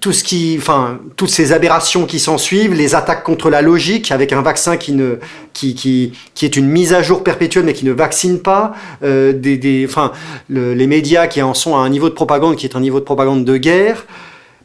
tout 0.00 0.12
ce 0.12 0.22
qui, 0.22 0.56
enfin, 0.58 0.98
toutes 1.16 1.30
ces 1.30 1.52
aberrations 1.52 2.04
qui 2.04 2.18
s'en 2.18 2.36
suivent, 2.36 2.74
les 2.74 2.94
attaques 2.94 3.24
contre 3.24 3.48
la 3.48 3.62
logique 3.62 4.12
avec 4.12 4.34
un 4.34 4.42
vaccin 4.42 4.76
qui 4.76 4.92
ne, 4.92 5.14
qui, 5.54 5.74
qui, 5.74 6.12
qui 6.34 6.44
est 6.44 6.58
une 6.58 6.68
mise 6.68 6.92
à 6.92 7.00
jour 7.00 7.24
perpétuelle 7.24 7.64
mais 7.64 7.72
qui 7.72 7.86
ne 7.86 7.92
vaccine 7.92 8.38
pas, 8.38 8.74
euh, 9.02 9.32
des, 9.32 9.86
enfin, 9.88 10.12
les 10.50 10.86
médias 10.86 11.26
qui 11.26 11.40
en 11.40 11.54
sont 11.54 11.74
à 11.74 11.78
un 11.78 11.88
niveau 11.88 12.10
de 12.10 12.14
propagande 12.14 12.56
qui 12.56 12.66
est 12.66 12.76
un 12.76 12.80
niveau 12.80 13.00
de 13.00 13.06
propagande 13.06 13.46
de 13.46 13.56
guerre. 13.56 14.04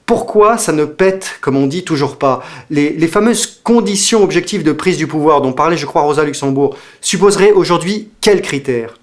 Pourquoi 0.09 0.57
ça 0.57 0.71
ne 0.71 0.85
pète, 0.85 1.37
comme 1.39 1.55
on 1.55 1.67
dit, 1.67 1.83
toujours 1.83 2.17
pas 2.17 2.41
les, 2.71 2.97
fameuses 3.07 3.59
conditions 3.63 4.23
objectives 4.23 4.63
de 4.63 4.71
prise 4.71 4.97
du 4.97 5.05
pouvoir 5.05 5.39
dont 5.39 5.53
parlait, 5.53 5.77
je 5.77 5.85
crois, 5.85 6.01
Rosa 6.01 6.23
Luxembourg, 6.23 6.75
supposeraient 6.99 7.51
aujourd'hui 7.51 8.09
quels 8.19 8.41
critères 8.41 8.97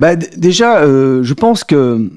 bah, 0.00 0.16
Déjà, 0.16 0.80
euh, 0.80 1.22
je 1.22 1.32
pense 1.32 1.62
que 1.62 2.10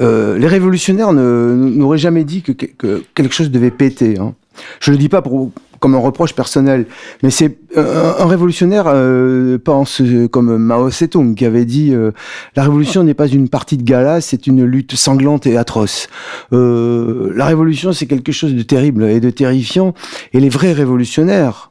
euh, 0.00 0.38
les 0.38 0.46
révolutionnaires 0.46 1.12
n'auraient 1.12 1.98
jamais 1.98 2.22
dit 2.22 2.42
que, 2.42 2.52
quelque 2.52 3.34
chose 3.34 3.50
devait 3.50 3.72
péter. 3.72 4.16
Hein. 4.16 4.36
Je 4.78 4.92
le 4.92 4.96
dis 4.96 5.08
pas 5.08 5.20
pour, 5.20 5.50
comme 5.80 5.94
un 5.94 5.98
reproche 5.98 6.34
personnel, 6.34 6.86
mais 7.22 7.30
c'est 7.30 7.58
euh, 7.76 8.12
un, 8.18 8.26
révolutionnaire 8.26 8.84
euh, 8.86 9.58
pense 9.58 10.02
comme 10.30 10.56
Mao 10.56 10.90
Zedong 10.90 11.34
qui 11.34 11.44
avait 11.44 11.64
dit 11.64 11.94
la 12.54 12.62
révolution 12.62 13.04
n'est 13.04 13.14
pas 13.14 13.26
une 13.26 13.48
partie 13.48 13.76
de 13.76 13.82
gala, 13.82 14.20
c'est 14.20 14.46
une 14.46 14.64
lutte 14.64 14.94
sanglante 14.94 15.46
et 15.46 15.56
atroce. 15.56 16.08
la 16.52 17.46
révolution 17.46 17.92
c'est 17.92 18.06
quelque 18.06 18.32
chose 18.32 18.54
de 18.54 18.62
terrible 18.62 19.04
et 19.04 19.20
de 19.20 19.30
terrifiant, 19.30 19.94
et 20.32 20.40
les 20.40 20.48
vrais 20.48 20.72
révolutionnaires 20.72 21.70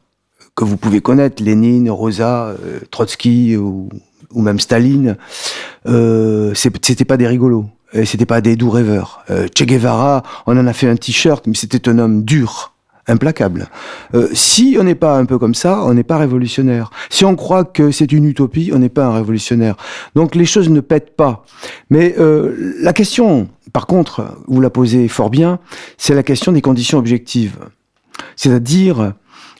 que 0.54 0.64
vous 0.64 0.76
pouvez 0.76 1.00
connaître, 1.00 1.42
Lénine, 1.42 1.90
Rosa, 1.90 2.54
Trotsky 2.90 3.56
ou, 3.56 3.88
même 4.34 4.60
Staline, 4.60 5.16
c'était 6.54 7.04
pas 7.04 7.16
des 7.16 7.26
rigolos 7.26 7.66
c'était 8.04 8.26
pas 8.26 8.40
des 8.40 8.56
doux 8.56 8.70
rêveurs. 8.70 9.24
Euh, 9.30 9.48
che 9.54 9.64
Guevara, 9.64 10.22
on 10.46 10.56
en 10.58 10.66
a 10.66 10.72
fait 10.72 10.88
un 10.88 10.96
t-shirt, 10.96 11.46
mais 11.46 11.54
c'était 11.54 11.88
un 11.88 11.98
homme 11.98 12.24
dur, 12.24 12.74
implacable. 13.08 13.68
Euh, 14.14 14.28
si 14.32 14.76
on 14.80 14.84
n'est 14.84 14.94
pas 14.94 15.16
un 15.16 15.24
peu 15.24 15.38
comme 15.38 15.54
ça, 15.54 15.82
on 15.84 15.94
n'est 15.94 16.02
pas 16.02 16.18
révolutionnaire. 16.18 16.90
Si 17.10 17.24
on 17.24 17.36
croit 17.36 17.64
que 17.64 17.90
c'est 17.90 18.12
une 18.12 18.24
utopie, 18.24 18.70
on 18.74 18.78
n'est 18.78 18.88
pas 18.88 19.06
un 19.06 19.14
révolutionnaire. 19.14 19.76
Donc 20.14 20.34
les 20.34 20.44
choses 20.44 20.70
ne 20.70 20.80
pètent 20.80 21.16
pas. 21.16 21.44
Mais 21.90 22.14
euh, 22.18 22.74
la 22.80 22.92
question, 22.92 23.48
par 23.72 23.86
contre, 23.86 24.36
vous 24.46 24.60
la 24.60 24.70
posez 24.70 25.08
fort 25.08 25.30
bien, 25.30 25.58
c'est 25.98 26.14
la 26.14 26.22
question 26.22 26.52
des 26.52 26.62
conditions 26.62 26.98
objectives. 26.98 27.58
C'est-à-dire 28.34 29.12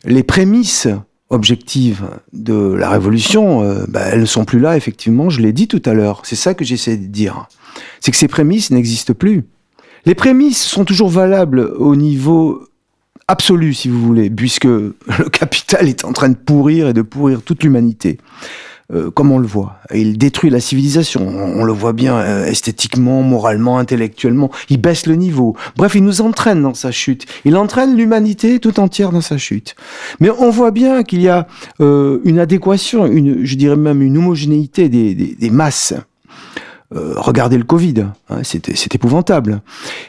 les 0.04 0.22
prémices 0.22 0.88
objectives 1.30 2.04
de 2.32 2.72
la 2.72 2.88
révolution, 2.90 3.62
euh, 3.62 3.84
bah, 3.88 4.02
elles 4.12 4.20
ne 4.20 4.26
sont 4.26 4.44
plus 4.44 4.60
là, 4.60 4.76
effectivement, 4.76 5.28
je 5.28 5.40
l'ai 5.40 5.52
dit 5.52 5.68
tout 5.68 5.82
à 5.84 5.92
l'heure. 5.92 6.22
C'est 6.24 6.36
ça 6.36 6.54
que 6.54 6.64
j'essaie 6.64 6.96
de 6.96 7.06
dire 7.06 7.48
c'est 8.00 8.10
que 8.10 8.16
ces 8.16 8.28
prémices 8.28 8.70
n'existent 8.70 9.14
plus. 9.14 9.44
Les 10.04 10.14
prémices 10.14 10.62
sont 10.62 10.84
toujours 10.84 11.08
valables 11.08 11.60
au 11.60 11.96
niveau 11.96 12.65
absolue, 13.28 13.74
si 13.74 13.88
vous 13.88 14.00
voulez, 14.00 14.30
puisque 14.30 14.64
le 14.64 15.28
capital 15.30 15.88
est 15.88 16.04
en 16.04 16.12
train 16.12 16.28
de 16.28 16.36
pourrir 16.36 16.88
et 16.88 16.92
de 16.92 17.02
pourrir 17.02 17.42
toute 17.42 17.62
l'humanité. 17.62 18.18
Euh, 18.94 19.10
comme 19.10 19.32
on 19.32 19.38
le 19.38 19.48
voit. 19.48 19.80
Il 19.92 20.16
détruit 20.16 20.48
la 20.48 20.60
civilisation. 20.60 21.26
On, 21.26 21.64
le 21.64 21.72
voit 21.72 21.92
bien 21.92 22.18
euh, 22.18 22.46
esthétiquement, 22.46 23.20
moralement, 23.22 23.78
intellectuellement. 23.78 24.52
Il 24.70 24.80
baisse 24.80 25.06
le 25.06 25.16
niveau. 25.16 25.56
Bref, 25.76 25.96
il 25.96 26.04
nous 26.04 26.20
entraîne 26.20 26.62
dans 26.62 26.72
sa 26.72 26.92
chute. 26.92 27.26
Il 27.44 27.56
entraîne 27.56 27.96
l'humanité 27.96 28.60
tout 28.60 28.78
entière 28.78 29.10
dans 29.10 29.20
sa 29.20 29.38
chute. 29.38 29.74
Mais 30.20 30.30
on 30.30 30.50
voit 30.50 30.70
bien 30.70 31.02
qu'il 31.02 31.20
y 31.20 31.28
a 31.28 31.48
euh, 31.80 32.20
une 32.24 32.38
adéquation, 32.38 33.06
une, 33.06 33.44
je 33.44 33.56
dirais 33.56 33.74
même 33.74 34.02
une 34.02 34.18
homogénéité 34.18 34.88
des, 34.88 35.16
des, 35.16 35.34
des 35.34 35.50
masses. 35.50 35.94
regardez 36.92 37.58
le 37.58 37.64
Covid, 37.64 38.04
hein, 38.30 38.42
c'est 38.44 38.94
épouvantable. 38.94 39.62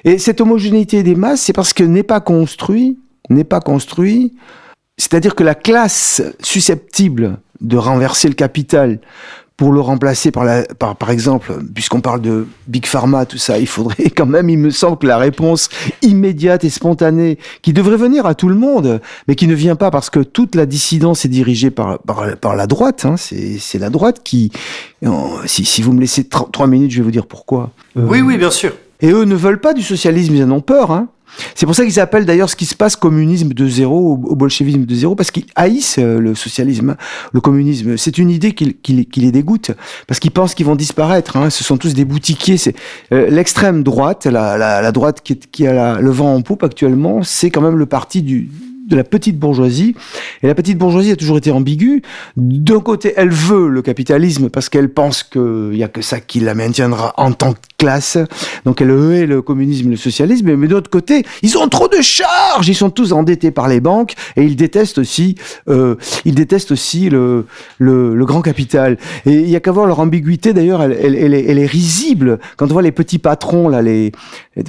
Et 0.03 0.19
cette 0.19 0.39
homogénéité 0.39 1.01
des 1.01 1.15
masses, 1.15 1.41
c'est 1.41 1.53
parce 1.53 1.73
que 1.73 1.83
n'est 1.83 2.03
pas 2.03 2.19
construit, 2.19 2.99
n'est 3.29 3.43
pas 3.43 3.59
construit, 3.59 4.33
c'est-à-dire 4.97 5.35
que 5.35 5.43
la 5.43 5.55
classe 5.55 6.21
susceptible 6.41 7.39
de 7.61 7.77
renverser 7.77 8.27
le 8.27 8.33
capital 8.33 8.99
pour 9.57 9.71
le 9.71 9.79
remplacer 9.79 10.29
par, 10.29 10.45
la, 10.45 10.63
par, 10.63 10.95
par 10.95 11.09
exemple, 11.09 11.51
puisqu'on 11.73 11.99
parle 11.99 12.21
de 12.21 12.45
Big 12.67 12.85
Pharma, 12.85 13.25
tout 13.25 13.39
ça, 13.39 13.57
il 13.57 13.65
faudrait 13.65 14.09
quand 14.15 14.27
même, 14.27 14.49
il 14.49 14.59
me 14.59 14.69
semble 14.69 14.99
que 14.99 15.07
la 15.07 15.17
réponse 15.17 15.69
immédiate 16.03 16.63
et 16.63 16.69
spontanée, 16.69 17.39
qui 17.63 17.73
devrait 17.73 17.97
venir 17.97 18.27
à 18.27 18.35
tout 18.35 18.49
le 18.49 18.55
monde, 18.55 19.01
mais 19.27 19.33
qui 19.33 19.47
ne 19.47 19.55
vient 19.55 19.75
pas 19.75 19.89
parce 19.89 20.11
que 20.11 20.19
toute 20.19 20.53
la 20.53 20.67
dissidence 20.67 21.25
est 21.25 21.29
dirigée 21.29 21.71
par, 21.71 21.99
par, 21.99 22.37
par 22.37 22.55
la 22.55 22.67
droite, 22.67 23.05
hein, 23.05 23.15
c'est 23.17 23.79
la 23.79 23.89
droite 23.89 24.21
qui... 24.23 24.51
Si, 25.45 25.65
si 25.65 25.81
vous 25.81 25.91
me 25.91 26.01
laissez 26.01 26.27
trois 26.27 26.67
minutes, 26.67 26.91
je 26.91 26.97
vais 26.97 27.03
vous 27.03 27.11
dire 27.11 27.25
pourquoi. 27.25 27.71
oui, 27.95 28.21
oui, 28.21 28.37
bien 28.37 28.51
sûr. 28.51 28.73
Et 29.01 29.11
eux 29.11 29.25
ne 29.25 29.35
veulent 29.35 29.61
pas 29.61 29.73
du 29.73 29.83
socialisme, 29.83 30.35
ils 30.35 30.43
en 30.43 30.51
ont 30.51 30.61
peur. 30.61 30.91
Hein. 30.91 31.07
C'est 31.55 31.65
pour 31.65 31.75
ça 31.75 31.85
qu'ils 31.85 31.99
appellent 31.99 32.25
d'ailleurs 32.25 32.49
ce 32.49 32.55
qui 32.55 32.65
se 32.65 32.75
passe 32.75 32.95
communisme 32.95 33.49
de 33.49 33.67
zéro 33.67 34.13
au 34.23 34.35
bolchevisme 34.35 34.85
de 34.85 34.95
zéro, 34.95 35.15
parce 35.15 35.31
qu'ils 35.31 35.45
haïssent 35.55 35.99
euh, 35.99 36.19
le 36.19 36.35
socialisme, 36.35 36.95
le 37.33 37.41
communisme. 37.41 37.97
C'est 37.97 38.17
une 38.17 38.29
idée 38.29 38.53
qui, 38.53 38.75
les 39.17 39.31
dégoûte, 39.31 39.71
parce 40.07 40.19
qu'ils 40.19 40.31
pensent 40.31 40.55
qu'ils 40.55 40.65
vont 40.65 40.75
disparaître. 40.75 41.37
Hein. 41.37 41.49
Ce 41.49 41.63
sont 41.63 41.77
tous 41.77 41.93
des 41.93 42.05
boutiquiers. 42.05 42.57
Euh, 43.11 43.29
l'extrême 43.29 43.83
droite, 43.83 44.25
la, 44.25 44.91
droite 44.91 45.21
qui 45.21 45.67
a 45.67 45.99
le 45.99 46.11
vent 46.11 46.33
en 46.33 46.41
poupe 46.41 46.63
actuellement, 46.63 47.23
c'est 47.23 47.49
quand 47.49 47.61
même 47.61 47.77
le 47.77 47.85
parti 47.85 48.21
du, 48.21 48.49
de 48.87 48.95
la 48.95 49.03
petite 49.03 49.37
bourgeoisie. 49.37 49.95
Et 50.41 50.47
la 50.47 50.55
petite 50.55 50.77
bourgeoisie 50.77 51.11
a 51.11 51.15
toujours 51.15 51.37
été 51.37 51.51
ambiguë. 51.51 52.01
D'un 52.37 52.79
côté, 52.79 53.13
elle 53.15 53.29
veut 53.29 53.67
le 53.67 53.81
capitalisme 53.81 54.49
parce 54.49 54.69
qu'elle 54.69 54.89
pense 54.89 55.23
qu'il 55.23 55.71
n'y 55.71 55.83
a 55.83 55.87
que 55.87 56.01
ça 56.01 56.19
qui 56.19 56.39
la 56.39 56.55
maintiendra 56.55 57.13
en 57.17 57.33
tant 57.33 57.53
que 57.53 57.59
classe. 57.77 58.17
Donc 58.65 58.81
elle 58.81 58.89
hait 58.89 59.25
le 59.25 59.41
communisme 59.41 59.87
et 59.87 59.91
le 59.91 59.97
socialisme. 59.97 60.55
Mais 60.55 60.67
de 60.67 60.73
l'autre 60.73 60.89
côté, 60.89 61.23
ils 61.41 61.57
ont 61.57 61.67
trop 61.67 61.87
de 61.87 62.01
charges. 62.01 62.67
Ils 62.67 62.75
sont 62.75 62.89
tous 62.89 63.13
endettés 63.13 63.51
par 63.51 63.67
les 63.67 63.79
banques 63.79 64.13
et 64.35 64.43
ils 64.43 64.55
détestent 64.55 64.97
aussi, 64.97 65.35
euh, 65.69 65.95
ils 66.25 66.35
détestent 66.35 66.71
aussi 66.71 67.09
le, 67.09 67.45
le, 67.77 68.25
grand 68.25 68.41
capital. 68.41 68.97
Et 69.25 69.33
il 69.33 69.49
y 69.49 69.55
a 69.55 69.59
qu'à 69.59 69.71
voir 69.71 69.85
leur 69.85 69.99
ambiguïté. 69.99 70.53
D'ailleurs, 70.53 70.81
elle, 70.81 71.15
elle, 71.15 71.33
est, 71.33 71.65
risible 71.65 72.39
quand 72.55 72.69
on 72.69 72.73
voit 72.73 72.81
les 72.81 72.91
petits 72.91 73.19
patrons 73.19 73.67
là, 73.67 73.81
les, 73.81 74.11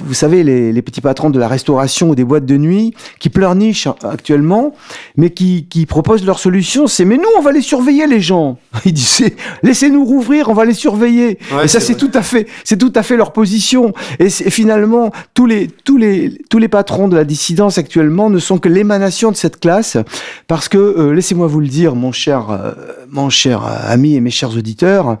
vous 0.03 0.13
savez, 0.13 0.43
les, 0.43 0.71
les 0.71 0.81
petits 0.81 1.01
patrons 1.01 1.29
de 1.29 1.39
la 1.39 1.47
restauration 1.47 2.09
ou 2.09 2.15
des 2.15 2.23
boîtes 2.23 2.45
de 2.45 2.57
nuit 2.57 2.93
qui 3.19 3.29
pleurnichent 3.29 3.87
actuellement, 4.09 4.75
mais 5.17 5.29
qui, 5.31 5.67
qui 5.69 5.85
proposent 5.85 6.25
leur 6.25 6.39
solution, 6.39 6.87
c'est 6.87 7.05
mais 7.05 7.17
nous 7.17 7.29
on 7.37 7.41
va 7.41 7.51
les 7.51 7.61
surveiller 7.61 8.07
les 8.07 8.21
gens. 8.21 8.57
Ils 8.85 8.93
disent 8.93 9.29
laissez-nous 9.63 10.05
rouvrir, 10.05 10.49
on 10.49 10.53
va 10.53 10.65
les 10.65 10.73
surveiller. 10.73 11.39
et 11.63 11.67
ça 11.67 11.79
c'est 11.79 11.95
tout 11.95 12.11
à 12.13 12.21
fait, 12.21 12.47
c'est 12.63 12.77
tout 12.77 12.93
à 12.95 13.03
fait 13.03 13.17
leur 13.17 13.33
position. 13.33 13.93
Et, 14.19 14.29
finalement 14.29 15.11
tous 15.33 15.45
les 15.45 15.67
tous 15.67 15.97
les 15.97 16.37
tous 16.49 16.57
les 16.57 16.67
patrons 16.67 17.07
de 17.07 17.15
la 17.15 17.23
dissidence 17.23 17.77
actuellement 17.77 18.29
ne 18.29 18.39
sont 18.39 18.57
que 18.57 18.69
l'émanation 18.69 19.31
de 19.31 19.35
cette 19.35 19.59
classe, 19.59 19.97
parce 20.47 20.69
que 20.69 20.77
euh, 20.77 21.13
laissez-moi 21.13 21.47
vous 21.47 21.59
le 21.59 21.67
dire, 21.67 21.95
mon 21.95 22.11
cher 22.11 22.49
euh, 22.49 22.71
mon 23.09 23.29
cher 23.29 23.63
ami 23.63 24.15
et 24.15 24.21
mes 24.21 24.29
chers 24.29 24.55
auditeurs, 24.55 25.17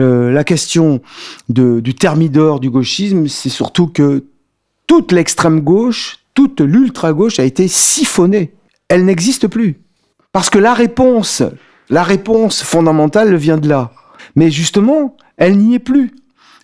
euh, 0.00 0.30
la 0.30 0.44
question 0.44 1.00
de, 1.48 1.80
du 1.80 1.94
thermidor 1.94 2.60
du 2.60 2.70
gauchisme, 2.70 3.28
c'est 3.28 3.48
surtout 3.48 3.86
que 3.86 4.24
toute 4.86 5.12
l'extrême 5.12 5.60
gauche 5.60 6.18
toute 6.36 6.60
l'ultra-gauche 6.60 7.40
a 7.40 7.44
été 7.44 7.66
siphonnée. 7.66 8.52
Elle 8.88 9.04
n'existe 9.04 9.48
plus. 9.48 9.80
Parce 10.32 10.50
que 10.50 10.58
la 10.58 10.74
réponse, 10.74 11.42
la 11.90 12.04
réponse 12.04 12.62
fondamentale 12.62 13.34
vient 13.34 13.56
de 13.56 13.68
là. 13.68 13.90
Mais 14.36 14.50
justement, 14.50 15.16
elle 15.38 15.56
n'y 15.56 15.74
est 15.74 15.80
plus. 15.80 16.14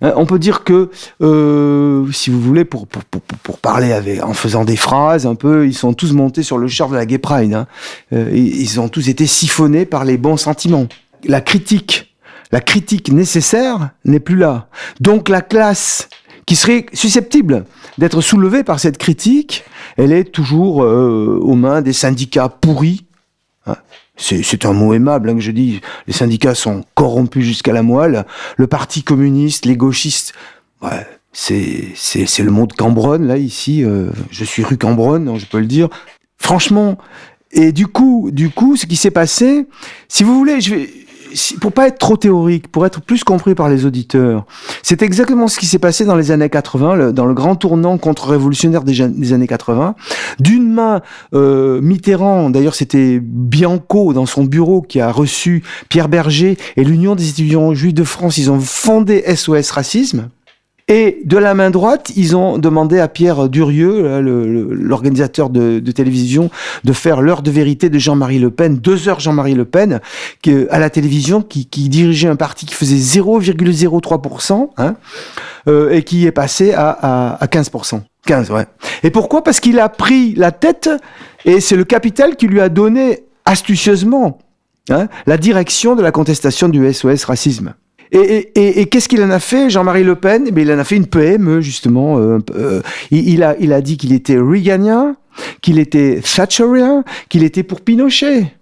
Hein, 0.02 0.12
on 0.16 0.26
peut 0.26 0.38
dire 0.38 0.62
que, 0.62 0.90
euh, 1.22 2.06
si 2.12 2.28
vous 2.28 2.40
voulez, 2.40 2.66
pour, 2.66 2.86
pour, 2.86 3.02
pour, 3.02 3.58
parler 3.58 3.92
avec, 3.92 4.22
en 4.22 4.34
faisant 4.34 4.64
des 4.64 4.76
phrases 4.76 5.26
un 5.26 5.34
peu, 5.34 5.66
ils 5.66 5.74
sont 5.74 5.94
tous 5.94 6.12
montés 6.12 6.42
sur 6.42 6.58
le 6.58 6.68
char 6.68 6.90
de 6.90 6.96
la 6.96 7.06
Gay 7.06 7.18
Pride. 7.18 7.54
Hein. 7.54 7.66
Euh, 8.12 8.30
ils 8.32 8.78
ont 8.78 8.88
tous 8.88 9.08
été 9.08 9.26
siphonnés 9.26 9.86
par 9.86 10.04
les 10.04 10.18
bons 10.18 10.36
sentiments. 10.36 10.86
La 11.24 11.40
critique, 11.40 12.14
la 12.50 12.60
critique 12.60 13.10
nécessaire 13.10 13.90
n'est 14.04 14.20
plus 14.20 14.36
là. 14.36 14.68
Donc 15.00 15.30
la 15.30 15.40
classe 15.40 16.08
qui 16.46 16.56
serait 16.56 16.86
susceptible 16.92 17.64
d'être 17.98 18.20
soulevée 18.20 18.64
par 18.64 18.80
cette 18.80 18.98
critique, 18.98 19.64
elle 19.96 20.12
est 20.12 20.24
toujours 20.24 20.82
euh, 20.82 21.38
aux 21.40 21.54
mains 21.54 21.82
des 21.82 21.92
syndicats 21.92 22.48
pourris. 22.48 23.04
Hein. 23.66 23.76
C'est 24.16 24.66
un 24.66 24.72
mot 24.72 24.92
aimable 24.94 25.30
hein, 25.30 25.34
que 25.34 25.40
je 25.40 25.50
dis. 25.50 25.80
Les 26.06 26.12
syndicats 26.12 26.54
sont 26.54 26.84
corrompus 26.94 27.44
jusqu'à 27.44 27.72
la 27.72 27.82
moelle. 27.82 28.24
Le 28.56 28.66
Parti 28.66 29.02
communiste, 29.02 29.64
les 29.66 29.76
gauchistes, 29.76 30.32
ouais, 30.82 31.06
c'est 31.32 31.94
le 32.38 32.50
mot 32.50 32.66
de 32.66 32.72
Cambronne, 32.72 33.26
là, 33.26 33.36
ici. 33.36 33.84
Euh, 33.84 34.10
je 34.30 34.44
suis 34.44 34.62
rue 34.62 34.76
Cambronne, 34.76 35.38
je 35.38 35.46
peux 35.46 35.60
le 35.60 35.66
dire. 35.66 35.88
Franchement, 36.38 36.98
et 37.52 37.72
du 37.72 37.86
coup, 37.86 38.30
du 38.32 38.50
coup, 38.50 38.76
ce 38.76 38.86
qui 38.86 38.96
s'est 38.96 39.10
passé, 39.10 39.66
si 40.08 40.24
vous 40.24 40.36
voulez, 40.36 40.60
je 40.60 40.74
vais, 40.74 40.90
pour 41.60 41.72
pas 41.72 41.88
être 41.88 41.98
trop 41.98 42.16
théorique, 42.16 42.68
pour 42.68 42.86
être 42.86 43.00
plus 43.00 43.24
compris 43.24 43.54
par 43.54 43.68
les 43.68 43.86
auditeurs, 43.86 44.44
c'est 44.82 45.02
exactement 45.02 45.48
ce 45.48 45.58
qui 45.58 45.66
s'est 45.66 45.78
passé 45.78 46.04
dans 46.04 46.16
les 46.16 46.30
années 46.30 46.48
80, 46.48 47.12
dans 47.12 47.26
le 47.26 47.34
grand 47.34 47.56
tournant 47.56 47.98
contre-révolutionnaire 47.98 48.82
des, 48.82 49.32
années 49.32 49.46
80. 49.46 49.94
D'une 50.38 50.72
main, 50.72 51.02
euh, 51.34 51.80
Mitterrand, 51.80 52.50
d'ailleurs 52.50 52.74
c'était 52.74 53.20
Bianco 53.20 54.12
dans 54.12 54.26
son 54.26 54.44
bureau 54.44 54.82
qui 54.82 55.00
a 55.00 55.10
reçu 55.10 55.62
Pierre 55.88 56.08
Berger 56.08 56.56
et 56.76 56.84
l'Union 56.84 57.14
des 57.14 57.28
étudiants 57.28 57.74
juifs 57.74 57.94
de 57.94 58.04
France, 58.04 58.38
ils 58.38 58.50
ont 58.50 58.60
fondé 58.60 59.22
SOS 59.34 59.70
Racisme. 59.70 60.28
Et 60.88 61.22
de 61.24 61.38
la 61.38 61.54
main 61.54 61.70
droite, 61.70 62.12
ils 62.16 62.34
ont 62.36 62.58
demandé 62.58 62.98
à 62.98 63.08
Pierre 63.08 63.48
Durieux, 63.48 64.20
l'organisateur 64.20 65.48
de, 65.48 65.78
télévision, 65.92 66.50
de 66.84 66.92
faire 66.92 67.22
l'heure 67.22 67.42
de 67.42 67.50
vérité 67.50 67.88
de 67.88 67.98
Jean-Marie 67.98 68.38
Le 68.38 68.50
Pen, 68.50 68.76
deux 68.76 69.08
heures 69.08 69.20
Jean-Marie 69.20 69.54
Le 69.54 69.64
Pen, 69.64 70.00
à 70.70 70.78
la 70.78 70.90
télévision, 70.90 71.42
qui, 71.42 71.66
dirigeait 71.88 72.28
un 72.28 72.36
parti 72.36 72.66
qui 72.66 72.74
faisait 72.74 72.96
0,03%, 72.96 74.70
hein, 74.76 74.94
euh, 75.68 75.90
et 75.90 76.02
qui 76.02 76.26
est 76.26 76.32
passé 76.32 76.72
à, 76.72 77.38
15%. 77.42 78.00
15, 78.26 78.50
ouais. 78.50 78.66
Et 79.02 79.10
pourquoi? 79.10 79.42
Parce 79.44 79.60
qu'il 79.60 79.78
a 79.78 79.88
pris 79.88 80.34
la 80.34 80.52
tête, 80.52 80.90
et 81.44 81.60
c'est 81.60 81.76
le 81.76 81.84
capital 81.84 82.36
qui 82.36 82.46
lui 82.46 82.60
a 82.60 82.68
donné 82.68 83.24
astucieusement 83.44 84.38
hein, 84.90 85.08
la 85.26 85.36
direction 85.36 85.96
de 85.96 86.02
la 86.02 86.12
contestation 86.12 86.68
du 86.68 86.92
SOS 86.92 87.24
racisme. 87.24 87.74
Et, 88.12 88.86
qu'est-ce 88.86 89.08
qu'il 89.08 89.22
en 89.22 89.30
a 89.30 89.38
fait, 89.38 89.70
Jean-Marie 89.70 90.04
Le 90.04 90.16
Pen? 90.16 90.44
Eh 90.46 90.60
Il 90.60 90.70
en 90.70 90.78
a 90.78 90.84
fait 90.84 90.96
une 90.96 91.06
PME, 91.06 91.62
justement. 91.62 92.18
Euh, 92.18 92.38
euh, 92.54 92.82
il, 93.10 93.42
a, 93.42 93.56
il 93.58 93.72
a 93.72 93.80
dit 93.80 93.96
qu'il 93.96 94.12
était 94.12 94.36
Reaganien, 94.38 95.16
qu'il 95.62 95.78
était 95.78 96.20
Thatcherien, 96.20 97.04
qu'il 97.30 97.42
était 97.42 97.62
pour 97.62 97.80
Pinochet. 97.80 98.52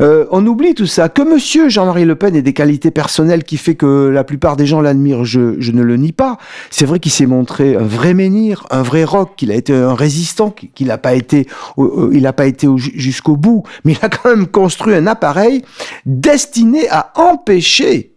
Euh, 0.00 0.24
on 0.30 0.46
oublie 0.46 0.74
tout 0.74 0.86
ça. 0.86 1.10
Que 1.10 1.20
monsieur 1.20 1.68
Jean-Marie 1.68 2.06
Le 2.06 2.14
Pen 2.14 2.34
ait 2.34 2.42
des 2.42 2.54
qualités 2.54 2.90
personnelles 2.90 3.44
qui 3.44 3.58
fait 3.58 3.74
que 3.74 4.08
la 4.08 4.24
plupart 4.24 4.56
des 4.56 4.66
gens 4.66 4.80
l'admirent, 4.80 5.24
je, 5.24 5.60
je, 5.60 5.72
ne 5.72 5.82
le 5.82 5.96
nie 5.96 6.12
pas. 6.12 6.38
C'est 6.70 6.86
vrai 6.86 6.98
qu'il 6.98 7.12
s'est 7.12 7.26
montré 7.26 7.76
un 7.76 7.82
vrai 7.82 8.14
menhir, 8.14 8.66
un 8.70 8.82
vrai 8.82 9.04
rock, 9.04 9.32
qu'il 9.36 9.50
a 9.50 9.54
été 9.54 9.74
un 9.74 9.94
résistant, 9.94 10.50
qu'il 10.50 10.86
n'a 10.86 10.98
pas 10.98 11.14
été, 11.14 11.46
il 11.76 12.22
n'a 12.22 12.32
pas 12.32 12.46
été 12.46 12.68
jusqu'au 12.78 13.36
bout, 13.36 13.64
mais 13.84 13.92
il 13.92 13.98
a 14.00 14.08
quand 14.08 14.30
même 14.30 14.46
construit 14.46 14.94
un 14.94 15.06
appareil 15.08 15.62
destiné 16.06 16.88
à 16.88 17.12
empêcher 17.16 18.13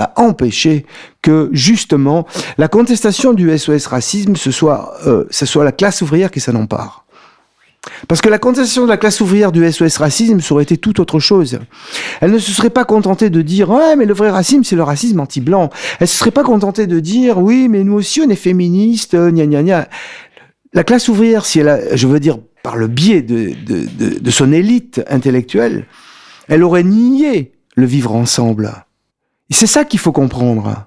à 0.00 0.12
empêcher 0.16 0.86
que 1.22 1.48
justement 1.52 2.26
la 2.58 2.68
contestation 2.68 3.32
du 3.32 3.56
SOS 3.56 3.86
racisme 3.86 4.34
ce 4.36 4.50
soit, 4.50 4.94
euh, 5.06 5.24
ce 5.30 5.46
soit 5.46 5.64
la 5.64 5.72
classe 5.72 6.02
ouvrière 6.02 6.30
qui 6.30 6.40
s'en 6.40 6.54
empare. 6.54 7.04
Parce 8.08 8.20
que 8.20 8.28
la 8.28 8.38
contestation 8.38 8.84
de 8.84 8.88
la 8.88 8.98
classe 8.98 9.20
ouvrière 9.20 9.52
du 9.52 9.70
SOS 9.70 9.96
racisme, 9.96 10.40
ça 10.40 10.52
aurait 10.52 10.64
été 10.64 10.76
tout 10.76 11.00
autre 11.00 11.18
chose. 11.18 11.58
Elle 12.20 12.30
ne 12.30 12.38
se 12.38 12.52
serait 12.52 12.70
pas 12.70 12.84
contentée 12.84 13.30
de 13.30 13.40
dire 13.42 13.70
ouais 13.70 13.96
mais 13.96 14.04
le 14.04 14.14
vrai 14.14 14.30
racisme 14.30 14.64
c'est 14.64 14.76
le 14.76 14.82
racisme 14.82 15.20
anti-blanc. 15.20 15.70
Elle 15.98 16.08
se 16.08 16.16
serait 16.16 16.30
pas 16.30 16.44
contentée 16.44 16.86
de 16.86 17.00
dire 17.00 17.38
oui 17.38 17.68
mais 17.68 17.84
nous 17.84 17.94
aussi 17.94 18.20
on 18.20 18.28
est 18.28 18.36
féministes, 18.36 19.14
euh, 19.14 19.30
gna 19.30 19.46
gna 19.46 19.62
gna. 19.62 19.88
La 20.72 20.84
classe 20.84 21.08
ouvrière, 21.08 21.46
si 21.46 21.58
elle 21.58 21.68
a, 21.68 21.96
je 21.96 22.06
veux 22.06 22.20
dire 22.20 22.38
par 22.62 22.76
le 22.76 22.86
biais 22.86 23.22
de, 23.22 23.52
de, 23.66 23.86
de, 23.98 24.18
de 24.18 24.30
son 24.30 24.52
élite 24.52 25.02
intellectuelle, 25.08 25.86
elle 26.48 26.62
aurait 26.62 26.84
nié 26.84 27.52
le 27.76 27.86
vivre 27.86 28.14
ensemble. 28.14 28.72
C'est 29.50 29.66
ça 29.66 29.84
qu'il 29.84 29.98
faut 29.98 30.12
comprendre. 30.12 30.86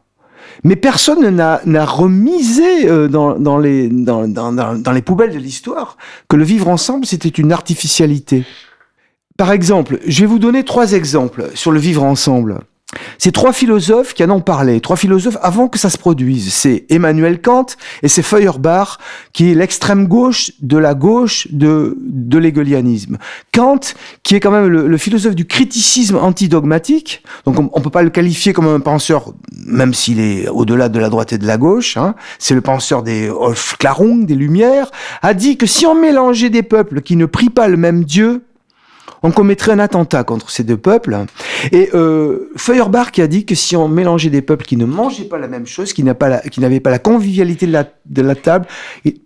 Mais 0.64 0.76
personne 0.76 1.30
n'a 1.30 1.86
remisé 1.86 2.88
euh, 2.90 3.08
dans, 3.08 3.58
les 3.58 5.02
poubelles 5.02 5.34
de 5.34 5.40
l'histoire 5.40 5.98
que 6.30 6.36
le 6.36 6.44
vivre 6.44 6.70
ensemble, 6.70 7.06
c'était 7.06 7.30
une 7.30 7.52
artificialité. 7.52 8.46
Par 9.38 9.52
exemple, 9.52 10.00
je 10.06 10.22
vais 10.22 10.28
vous 10.28 10.40
donner 10.40 10.64
trois 10.64 10.94
exemples 10.94 11.50
sur 11.56 11.72
le 11.72 11.80
vivre 11.80 12.04
ensemble. 12.04 12.60
C'est 13.18 13.32
trois 13.32 13.54
philosophes 13.54 14.14
qui 14.14 14.24
en 14.24 14.30
ont 14.30 14.42
parlé, 14.42 14.82
trois 14.82 14.98
philosophes 14.98 15.38
avant 15.42 15.68
que 15.68 15.78
ça 15.78 15.90
se 15.90 15.98
produise. 15.98 16.54
C'est 16.54 16.86
Emmanuel 16.90 17.42
Kant 17.42 17.66
et 18.02 18.08
c'est 18.08 18.22
Feuerbach, 18.22 18.98
qui 19.32 19.52
est 19.52 19.56
l'extrême 19.56 20.08
gauche 20.08 20.52
de 20.62 20.78
la 20.78 20.94
gauche 20.94 21.48
de, 21.52 21.98
de. 22.00 22.44
Kant, 23.52 23.80
qui 24.24 24.36
est 24.36 24.40
quand 24.40 24.52
même 24.52 24.68
le, 24.68 24.98
philosophe 24.98 25.36
du 25.36 25.46
criticisme 25.46 26.18
antidogmatique, 26.18 27.24
donc 27.46 27.60
on, 27.60 27.78
ne 27.78 27.84
peut 27.84 27.90
pas 27.90 28.04
le 28.04 28.10
qualifier 28.10 28.54
comme 28.54 28.68
un 28.68 28.80
penseur, 28.80 29.34
même 29.66 29.94
s'il 29.94 30.20
est 30.20 30.48
au-delà 30.50 30.90
de 30.90 31.00
la 31.00 31.10
droite 31.10 31.34
et 31.34 31.38
de 31.38 31.48
la 31.48 31.58
gauche, 31.58 31.98
hein. 31.98 32.16
c'est 32.40 32.56
le 32.56 32.62
penseur 32.62 33.04
des 33.04 33.30
Aufklärung, 33.30 34.26
des 34.26 34.36
Lumières, 34.36 34.92
a 35.22 35.34
dit 35.34 35.58
que 35.58 35.66
si 35.66 35.86
on 35.86 35.96
mélangeait 35.96 36.50
des 36.50 36.64
peuples 36.64 37.02
qui 37.02 37.16
ne 37.16 37.26
prient 37.26 37.50
pas 37.50 37.68
le 37.68 37.78
même 37.78 38.04
Dieu, 38.04 38.44
on 39.24 39.32
commettrait 39.32 39.72
un 39.72 39.80
attentat 39.80 40.24
contre 40.24 40.52
ces 40.52 40.64
deux 40.64 40.78
peuples. 40.78 41.18
Et 41.72 41.90
euh, 41.94 42.52
Feuerbach 42.58 43.18
a 43.18 43.28
dit 43.28 43.46
que 43.46 43.56
si 43.56 43.76
on 43.76 43.88
mélangeait 43.88 44.30
des 44.30 44.42
peuples 44.42 44.66
qui 44.66 44.78
ne 44.78 44.86
mangeaient 44.86 45.24
pas 45.24 45.40
la 45.40 45.48
même 45.48 45.66
chose, 45.66 45.94
qui 45.94 46.04
n'avaient 46.04 46.80
pas, 46.80 46.90
la, 46.92 47.00
convivialité 47.00 47.66
de 47.66 48.22
la, 48.22 48.36
table, 48.36 48.68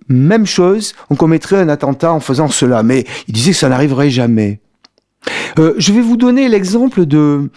même 0.08 0.46
chose, 0.46 0.94
on 1.10 1.16
commettrait 1.16 1.58
un 1.58 1.70
attentat 1.70 2.14
en 2.14 2.20
faisant 2.20 2.48
cela. 2.48 2.84
Mais 2.84 3.06
il 3.28 3.34
disait 3.34 3.52
que 3.52 3.58
ça 3.58 3.70
n'arriverait 3.70 4.12
jamais. 4.12 4.60
Euh, 5.60 5.74
je 5.78 5.92
vais 5.94 6.02
vous 6.02 6.18
donner 6.18 6.50
l'exemple 6.50 7.06
de, 7.06 7.50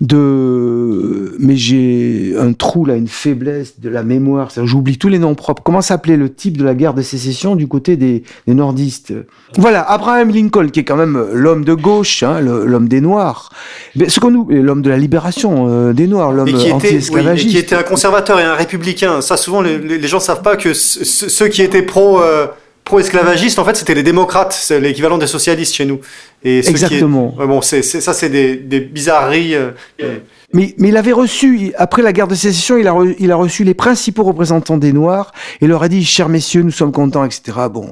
de, 0.00 1.36
mais 1.38 1.56
j'ai 1.56 2.34
un 2.38 2.52
trou 2.52 2.84
là, 2.84 2.96
une 2.96 3.08
faiblesse 3.08 3.80
de 3.80 3.88
la 3.88 4.02
mémoire. 4.02 4.50
J'oublie 4.64 4.98
tous 4.98 5.08
les 5.08 5.18
noms 5.18 5.34
propres. 5.34 5.62
Comment 5.62 5.80
s'appelait 5.80 6.16
le 6.16 6.32
type 6.32 6.56
de 6.56 6.64
la 6.64 6.74
guerre 6.74 6.94
de 6.94 7.02
sécession 7.02 7.56
du 7.56 7.68
côté 7.68 7.96
des, 7.96 8.22
des 8.46 8.54
nordistes? 8.54 9.12
Voilà, 9.56 9.82
Abraham 9.82 10.30
Lincoln, 10.30 10.68
qui 10.68 10.80
est 10.80 10.84
quand 10.84 10.96
même 10.96 11.26
l'homme 11.32 11.64
de 11.64 11.74
gauche, 11.74 12.22
hein, 12.22 12.40
l'homme 12.40 12.88
des 12.88 13.00
Noirs. 13.00 13.50
Mais 13.96 14.08
ce 14.08 14.20
qu'on 14.20 14.30
nous, 14.30 14.48
l'homme 14.50 14.82
de 14.82 14.90
la 14.90 14.98
libération 14.98 15.66
euh, 15.68 15.92
des 15.92 16.06
Noirs, 16.06 16.32
l'homme 16.32 16.54
anti-esclavagiste. 16.54 17.50
qui 17.50 17.58
était 17.58 17.76
un 17.76 17.82
conservateur 17.82 18.38
et 18.40 18.44
un 18.44 18.54
républicain. 18.54 19.20
Ça, 19.20 19.36
souvent, 19.36 19.62
les, 19.62 19.78
les 19.78 20.08
gens 20.08 20.20
savent 20.20 20.42
pas 20.42 20.56
que 20.56 20.74
ceux 20.74 21.48
qui 21.48 21.62
étaient 21.62 21.82
pro. 21.82 22.20
Euh, 22.20 22.46
pro-esclavagistes, 22.84 23.58
en 23.58 23.66
fait, 23.66 23.76
c'était 23.76 23.92
les 23.92 24.02
démocrates, 24.02 24.56
c'est 24.58 24.80
l'équivalent 24.80 25.18
des 25.18 25.26
socialistes 25.26 25.74
chez 25.74 25.84
nous. 25.84 26.00
Et 26.44 26.58
Exactement. 26.58 27.34
bon, 27.36 27.60
c'est, 27.62 27.82
ça, 27.82 28.12
c'est 28.12 28.28
des, 28.28 28.80
bizarreries. 28.80 29.54
Euh, 29.54 29.72
mais, 30.52 30.74
mais 30.78 30.88
il 30.88 30.96
avait 30.96 31.12
reçu, 31.12 31.72
après 31.76 32.02
la 32.02 32.12
guerre 32.12 32.28
de 32.28 32.34
sécession, 32.34 32.76
il 32.76 32.86
a, 32.86 32.94
il 33.18 33.32
a 33.32 33.36
reçu 33.36 33.64
les 33.64 33.74
principaux 33.74 34.22
représentants 34.22 34.78
des 34.78 34.92
Noirs 34.92 35.32
et 35.60 35.66
leur 35.66 35.82
a 35.82 35.88
dit, 35.88 36.04
chers 36.04 36.28
messieurs, 36.28 36.62
nous 36.62 36.70
sommes 36.70 36.92
contents, 36.92 37.24
etc. 37.24 37.58
Bon, 37.70 37.90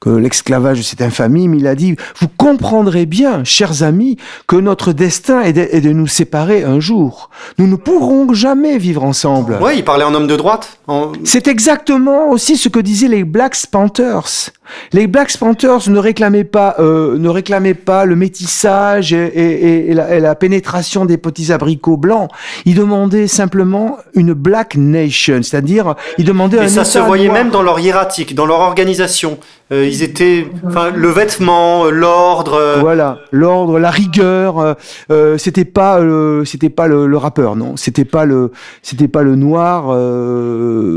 que 0.00 0.08
l'esclavage 0.08 0.80
c'est 0.80 1.02
infamie, 1.02 1.46
mais 1.46 1.58
il 1.58 1.66
a 1.66 1.74
dit, 1.74 1.94
vous 2.18 2.28
comprendrez 2.28 3.04
bien, 3.04 3.44
chers 3.44 3.82
amis, 3.82 4.16
que 4.46 4.56
notre 4.56 4.94
destin 4.94 5.42
est 5.42 5.52
de, 5.52 5.90
nous 5.90 6.06
séparer 6.06 6.62
un 6.62 6.80
jour. 6.80 7.28
Nous 7.58 7.66
ne 7.66 7.76
pourrons 7.76 8.32
jamais 8.32 8.78
vivre 8.78 9.04
ensemble. 9.04 9.58
Oui, 9.60 9.72
il 9.76 9.84
parlait 9.84 10.04
en 10.04 10.14
homme 10.14 10.26
de 10.26 10.36
droite. 10.36 10.78
C'est 11.24 11.48
exactement 11.48 12.30
aussi 12.30 12.56
ce 12.56 12.68
que 12.68 12.80
disaient 12.80 13.08
les 13.08 13.24
Black 13.24 13.54
Panthers. 13.70 14.50
Les 14.92 15.06
Black 15.06 15.36
Panthers 15.36 15.90
ne 15.90 15.98
réclamaient 15.98 16.44
pas, 16.44 16.76
euh, 16.78 17.18
ne 17.18 17.28
réclamaient 17.28 17.74
pas 17.74 18.04
le 18.06 18.16
métissage 18.16 19.12
et, 19.12 19.92
la, 19.92 20.34
pénétration 20.34 21.04
des 21.04 21.18
petits 21.18 21.52
abricots 21.52 21.96
blancs. 21.96 22.30
Ils 22.64 22.74
demandaient 22.74 23.28
simplement 23.28 23.98
une 24.14 24.32
Black 24.32 24.76
Nation, 24.76 25.42
c'est-à-dire 25.42 25.94
ils 26.18 26.24
demandaient 26.24 26.58
et 26.58 26.60
un 26.60 26.68
ça 26.68 26.84
se 26.84 26.98
voyait 26.98 27.28
même 27.28 27.50
dans 27.50 27.62
leur 27.62 27.78
hiératique, 27.80 28.34
dans 28.34 28.46
leur 28.46 28.60
organisation. 28.60 29.38
Euh, 29.72 29.89
ils 29.90 30.02
étaient, 30.02 30.46
enfin, 30.66 30.90
le 30.90 31.08
vêtement, 31.08 31.86
euh, 31.86 31.90
l'ordre. 31.90 32.54
Euh, 32.54 32.78
voilà, 32.80 33.20
l'ordre, 33.32 33.78
la 33.78 33.90
rigueur. 33.90 34.76
Euh, 35.10 35.38
c'était 35.38 35.64
pas, 35.64 36.00
c'était 36.44 36.70
pas 36.70 36.86
le, 36.86 37.16
rappeur, 37.16 37.56
non. 37.56 37.76
C'était 37.76 38.04
pas 38.04 38.24
le, 38.24 38.52
c'était 38.82 39.08
pas 39.08 39.22
le 39.22 39.36
noir, 39.36 39.94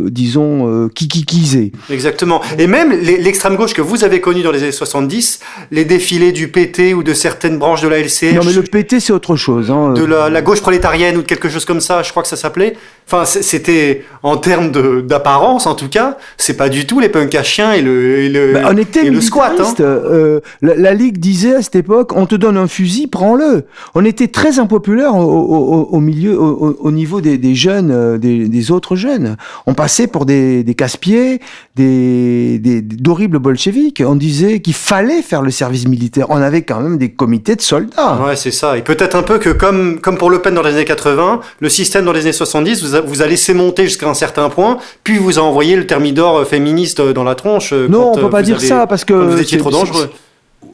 disons, 0.10 0.90
qui 0.96 1.08
qui 1.08 1.72
Exactement. 1.90 2.42
Et 2.58 2.68
même 2.68 2.92
l'extrême 2.92 3.56
gauche 3.56 3.74
que 3.74 3.82
vous 3.82 4.04
avez 4.04 4.22
connu 4.22 4.44
dans 4.44 4.52
les 4.52 4.64
années 4.64 4.72
70, 4.72 5.40
les 5.72 5.86
défilés 5.86 6.32
du 6.32 6.48
PT 6.48 6.94
ou 6.96 7.04
de 7.04 7.14
certaines 7.14 7.58
branches 7.58 7.82
de 7.82 7.88
la 7.88 8.00
LCR. 8.00 8.36
Non, 8.36 8.42
mais 8.46 8.54
le 8.54 8.64
PT 8.64 9.00
c'est 9.00 9.14
autre 9.14 9.36
chose. 9.36 9.72
Hein. 9.72 9.94
De 9.94 10.04
la, 10.04 10.30
la, 10.30 10.42
gauche 10.42 10.62
prolétarienne 10.62 11.18
ou 11.18 11.22
de 11.22 11.28
quelque 11.28 11.50
chose 11.50 11.66
comme 11.66 11.82
ça, 11.82 12.04
je 12.04 12.12
crois 12.12 12.24
que 12.24 12.30
ça 12.30 12.38
s'appelait. 12.38 12.76
Enfin, 13.06 13.26
c'était 13.26 14.04
en 14.24 14.38
termes 14.38 14.72
d'apparence, 15.06 15.68
en 15.68 15.76
tout 15.76 15.90
cas, 15.90 16.18
c'est 16.38 16.56
pas 16.56 16.70
du 16.70 16.88
tout 16.88 17.00
les 17.00 17.10
punks 17.10 17.36
à 17.36 17.44
chiens 17.44 17.74
et 17.74 17.82
le, 17.82 18.20
et 18.20 18.30
le, 18.30 18.54
bah, 18.54 18.70
on 18.72 18.78
était 18.78 19.10
le 19.10 19.20
squat. 19.20 19.54
Hein. 19.60 19.74
Euh, 19.82 20.40
la, 20.62 20.94
Ligue 20.94 21.18
disait 21.18 21.56
à 21.56 21.62
cette 21.62 21.76
époque, 21.76 22.14
on 22.16 22.26
te 22.26 22.36
donne 22.36 22.58
un 22.58 22.68
fusil, 22.68 23.08
prends-le. 23.08 23.66
On 23.96 24.06
était 24.06 24.30
très 24.30 24.60
impopulaire 24.60 25.16
au, 25.16 26.00
milieu, 26.00 26.40
au, 26.40 26.92
niveau 26.92 27.20
des, 27.20 27.56
jeunes, 27.56 27.92
euh, 27.92 28.18
des, 28.18 28.72
autres 28.72 28.96
jeunes. 28.96 29.36
On 29.68 29.74
passait 29.74 30.08
pour 30.08 30.26
des, 30.26 30.64
des 30.64 30.74
casse-pieds, 30.74 31.42
des, 31.76 32.82
d'horribles 32.82 33.40
bolcheviques. 33.40 34.02
On 34.06 34.16
disait 34.16 34.62
qu'il 34.62 34.74
fallait 34.74 35.22
faire 35.22 35.42
le 35.42 35.52
service 35.52 35.88
militaire. 35.88 36.28
On 36.30 36.38
avait 36.38 36.62
quand 36.62 36.80
même 36.80 36.98
des 36.98 37.12
comités 37.12 37.56
de 37.56 37.62
soldats. 37.62 38.22
Ouais, 38.26 38.36
c'est 38.38 38.52
ça. 38.52 38.78
Et 38.78 38.82
peut-être 38.82 39.16
un 39.16 39.24
peu 39.24 39.38
que 39.40 39.50
comme, 39.50 40.00
comme 40.00 40.18
pour 40.18 40.30
Le 40.30 40.40
Pen 40.40 40.54
dans 40.54 40.64
les 40.64 40.74
années 40.74 40.86
80, 40.86 41.42
le 41.60 41.70
système 41.70 42.06
dans 42.06 42.14
les 42.14 42.22
années 42.22 42.32
70 42.32 42.84
vous 42.84 42.96
vous 43.06 43.22
a, 43.22 43.28
laissé 43.28 43.54
monter 43.54 43.84
jusqu'à 43.84 44.10
un 44.10 44.14
certain 44.14 44.50
point, 44.50 44.78
puis 45.04 45.18
vous 45.18 45.40
a 45.40 45.42
envoyé 45.42 45.76
le 45.76 45.88
thermidor 45.88 46.38
euh, 46.38 46.46
féministe 46.46 47.00
euh, 47.00 47.14
dans 47.14 47.24
la 47.24 47.36
tronche. 47.36 47.74
Euh, 47.74 47.88
non, 47.88 48.12
on 48.12 48.16
peut 48.16 48.30
pas 48.30 48.42
dire 48.42 48.62
ça 48.62 48.88
parce 48.88 49.06
que 49.06 49.14
vous 49.14 49.42
étiez 49.42 49.58
trop 49.58 49.72
dangereux 49.72 50.10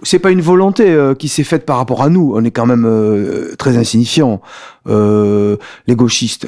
c'est 0.03 0.19
pas 0.19 0.31
une 0.31 0.39
volonté 0.39 0.97
qui 1.17 1.27
s'est 1.27 1.43
faite 1.43 1.65
par 1.65 1.75
rapport 1.75 2.03
à 2.03 2.09
nous. 2.09 2.31
On 2.33 2.45
est 2.45 2.51
quand 2.51 2.65
même 2.65 2.87
très 3.57 3.75
insignifiant. 3.75 4.39
les 4.87 5.95
gauchistes, 5.95 6.47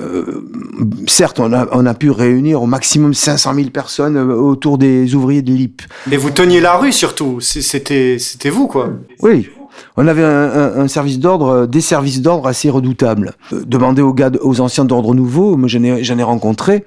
certes, 1.06 1.42
on 1.42 1.52
a, 1.52 1.68
on 1.74 1.86
a 1.86 1.94
pu 1.94 2.12
réunir 2.12 2.62
au 2.62 2.66
maximum 2.66 3.14
500 3.14 3.56
000 3.56 3.70
personnes 3.72 4.18
autour 4.18 4.78
des 4.78 5.16
ouvriers 5.16 5.42
de 5.42 5.52
l'IP. 5.52 5.82
Mais 6.08 6.16
vous 6.16 6.30
teniez 6.30 6.62
la 6.62 6.78
rue 6.78 6.94
surtout. 6.94 7.42
C'était 7.42 8.18
vous 8.50 8.68
quoi. 8.68 8.92
Oui 9.22 9.50
on 9.98 10.08
avait 10.08 10.24
un, 10.24 10.88
service 10.88 11.20
d'ordre, 11.20 11.48
euh, 11.48 11.68
des 11.68 11.82
services 11.82 12.22
d'ordre 12.22 12.48
assez 12.48 12.70
redoutables. 12.70 13.34
Euh, 13.54 13.64
demander 13.66 14.02
aux 14.02 14.62
anciens 14.62 14.86
d'ordre 14.86 15.14
nouveau, 15.14 15.58
moi 15.58 15.68
j'en 15.68 15.84
ai, 15.84 16.02
ai 16.02 16.24
rencontré 16.24 16.86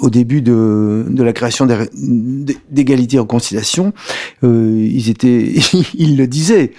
au 0.00 0.10
début 0.10 0.42
de, 0.42 1.04
la 1.16 1.32
création 1.32 1.66
d'égalité 2.70 3.16
et 3.16 3.20
réconciliation. 3.20 3.92
Euh, 4.44 4.88
ils 4.88 6.16
le 6.16 6.26
disaient. 6.26 6.72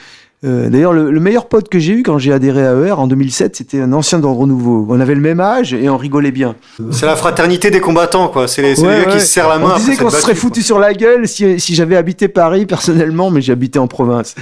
Euh, 0.44 0.70
d'ailleurs, 0.70 0.92
le, 0.92 1.20
meilleur 1.20 1.48
pote 1.48 1.70
que 1.70 1.78
j'ai 1.78 1.94
eu 1.94 2.02
quand 2.02 2.18
j'ai 2.18 2.34
adhéré 2.34 2.66
à 2.66 2.74
ER 2.74 2.94
en 2.94 3.06
2007, 3.06 3.58
c'était 3.58 3.80
un 3.80 3.94
ancien 3.94 4.18
d'ordre 4.18 4.48
nouveau. 4.48 4.88
On 4.90 5.00
avait 5.00 5.14
le 5.14 5.22
même 5.22 5.40
âge 5.40 5.76
et 5.76 5.88
on 5.88 5.98
rigolait 5.98 6.32
bien. 6.32 6.56
C'est 6.90 7.06
la 7.06 7.16
fraternité 7.16 7.70
des 7.70 7.80
combattants, 7.80 8.28
quoi. 8.28 8.48
C'est 8.48 8.64
les, 8.64 8.74
gars 8.74 9.06
qui 9.06 9.20
se 9.20 9.28
serrent 9.28 9.50
la 9.50 9.60
main. 9.60 9.74
On 9.76 9.78
disait 9.78 9.98
qu'on 9.98 10.10
se 10.10 10.20
serait 10.20 10.34
foutu 10.34 10.64
sur 10.64 10.80
la 10.80 10.96
gueule 10.96 11.28
si, 11.28 11.60
si 11.60 11.76
j'avais 11.76 11.96
habité 11.96 12.28
Paris 12.28 12.66
personnellement, 12.66 13.30
mais 13.30 13.42
j'habitais 13.42 13.78
en 13.78 13.88
province. 13.88 14.34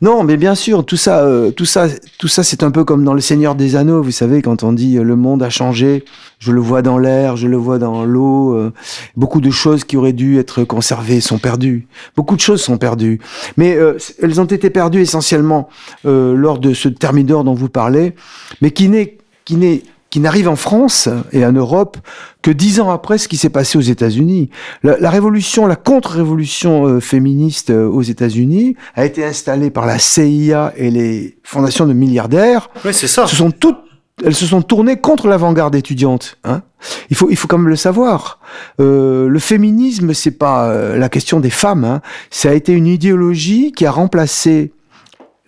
Non, 0.00 0.22
mais 0.22 0.38
bien 0.38 0.54
sûr, 0.54 0.86
tout 0.86 0.96
ça, 0.96 1.22
euh, 1.24 1.50
tout 1.50 1.66
ça, 1.66 1.86
tout 2.18 2.28
ça, 2.28 2.42
c'est 2.42 2.62
un 2.62 2.70
peu 2.70 2.84
comme 2.84 3.04
dans 3.04 3.14
Le 3.14 3.20
Seigneur 3.20 3.54
des 3.54 3.76
Anneaux. 3.76 4.02
Vous 4.02 4.10
savez, 4.10 4.40
quand 4.40 4.62
on 4.62 4.72
dit 4.72 4.96
euh, 4.96 5.02
le 5.02 5.16
monde 5.16 5.42
a 5.42 5.50
changé, 5.50 6.02
je 6.42 6.50
le 6.50 6.60
vois 6.60 6.82
dans 6.82 6.98
l'air, 6.98 7.36
je 7.36 7.46
le 7.46 7.56
vois 7.56 7.78
dans 7.78 8.04
l'eau. 8.04 8.56
Euh, 8.56 8.72
beaucoup 9.16 9.40
de 9.40 9.50
choses 9.50 9.84
qui 9.84 9.96
auraient 9.96 10.12
dû 10.12 10.40
être 10.40 10.64
conservées 10.64 11.20
sont 11.20 11.38
perdues. 11.38 11.86
Beaucoup 12.16 12.34
de 12.34 12.40
choses 12.40 12.60
sont 12.60 12.78
perdues. 12.78 13.20
Mais 13.56 13.76
euh, 13.76 13.96
elles 14.20 14.40
ont 14.40 14.46
été 14.46 14.68
perdues 14.68 15.02
essentiellement 15.02 15.68
euh, 16.04 16.34
lors 16.34 16.58
de 16.58 16.74
ce 16.74 16.88
thermidor 16.88 17.44
dont 17.44 17.54
vous 17.54 17.68
parlez, 17.68 18.16
mais 18.60 18.72
qui 18.72 18.88
n'est 18.88 19.18
qui 19.44 19.54
n'est 19.54 19.84
qui 20.10 20.18
n'arrive 20.18 20.48
en 20.48 20.56
France 20.56 21.08
et 21.30 21.46
en 21.46 21.52
Europe 21.52 21.96
que 22.42 22.50
dix 22.50 22.80
ans 22.80 22.90
après 22.90 23.18
ce 23.18 23.28
qui 23.28 23.36
s'est 23.36 23.48
passé 23.48 23.78
aux 23.78 23.82
États-Unis. 23.82 24.50
La, 24.82 25.08
révolution, 25.08 25.66
la 25.66 25.76
contre-révolution 25.76 27.00
féministe 27.00 27.70
aux 27.70 28.02
États-Unis 28.02 28.76
a 28.94 29.06
été 29.06 29.24
installée 29.24 29.70
par 29.70 29.86
la 29.86 29.98
CIA 29.98 30.74
et 30.76 30.90
les 30.90 31.38
fondations 31.44 31.86
de 31.86 31.94
milliardaires. 31.94 32.68
Oui, 32.84 32.92
c'est 32.92 33.06
ça. 33.06 33.26
Ce 33.26 33.36
sont 33.36 33.52
toutes 33.52 33.78
elles 34.24 34.34
se 34.34 34.46
sont 34.46 34.62
tournées 34.62 34.96
contre 34.96 35.28
l'avant-garde 35.28 35.74
étudiante. 35.74 36.38
Hein 36.44 36.62
il 37.10 37.16
faut, 37.16 37.30
il 37.30 37.36
faut 37.36 37.48
quand 37.48 37.58
même 37.58 37.68
le 37.68 37.76
savoir. 37.76 38.38
Euh, 38.80 39.28
le 39.28 39.38
féminisme, 39.38 40.14
c'est 40.14 40.32
pas 40.32 40.66
euh, 40.66 40.96
la 40.96 41.08
question 41.08 41.40
des 41.40 41.50
femmes. 41.50 41.84
Hein. 41.84 42.00
Ça 42.30 42.50
a 42.50 42.52
été 42.52 42.72
une 42.72 42.86
idéologie 42.86 43.72
qui 43.72 43.86
a 43.86 43.90
remplacé 43.90 44.72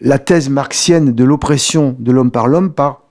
la 0.01 0.19
thèse 0.19 0.49
marxienne 0.49 1.13
de 1.13 1.25
l'oppression 1.25 1.97
de 1.99 2.13
l'homme 2.13 2.31
par 2.31 2.49
l'homme 2.49 2.73
par 2.73 3.04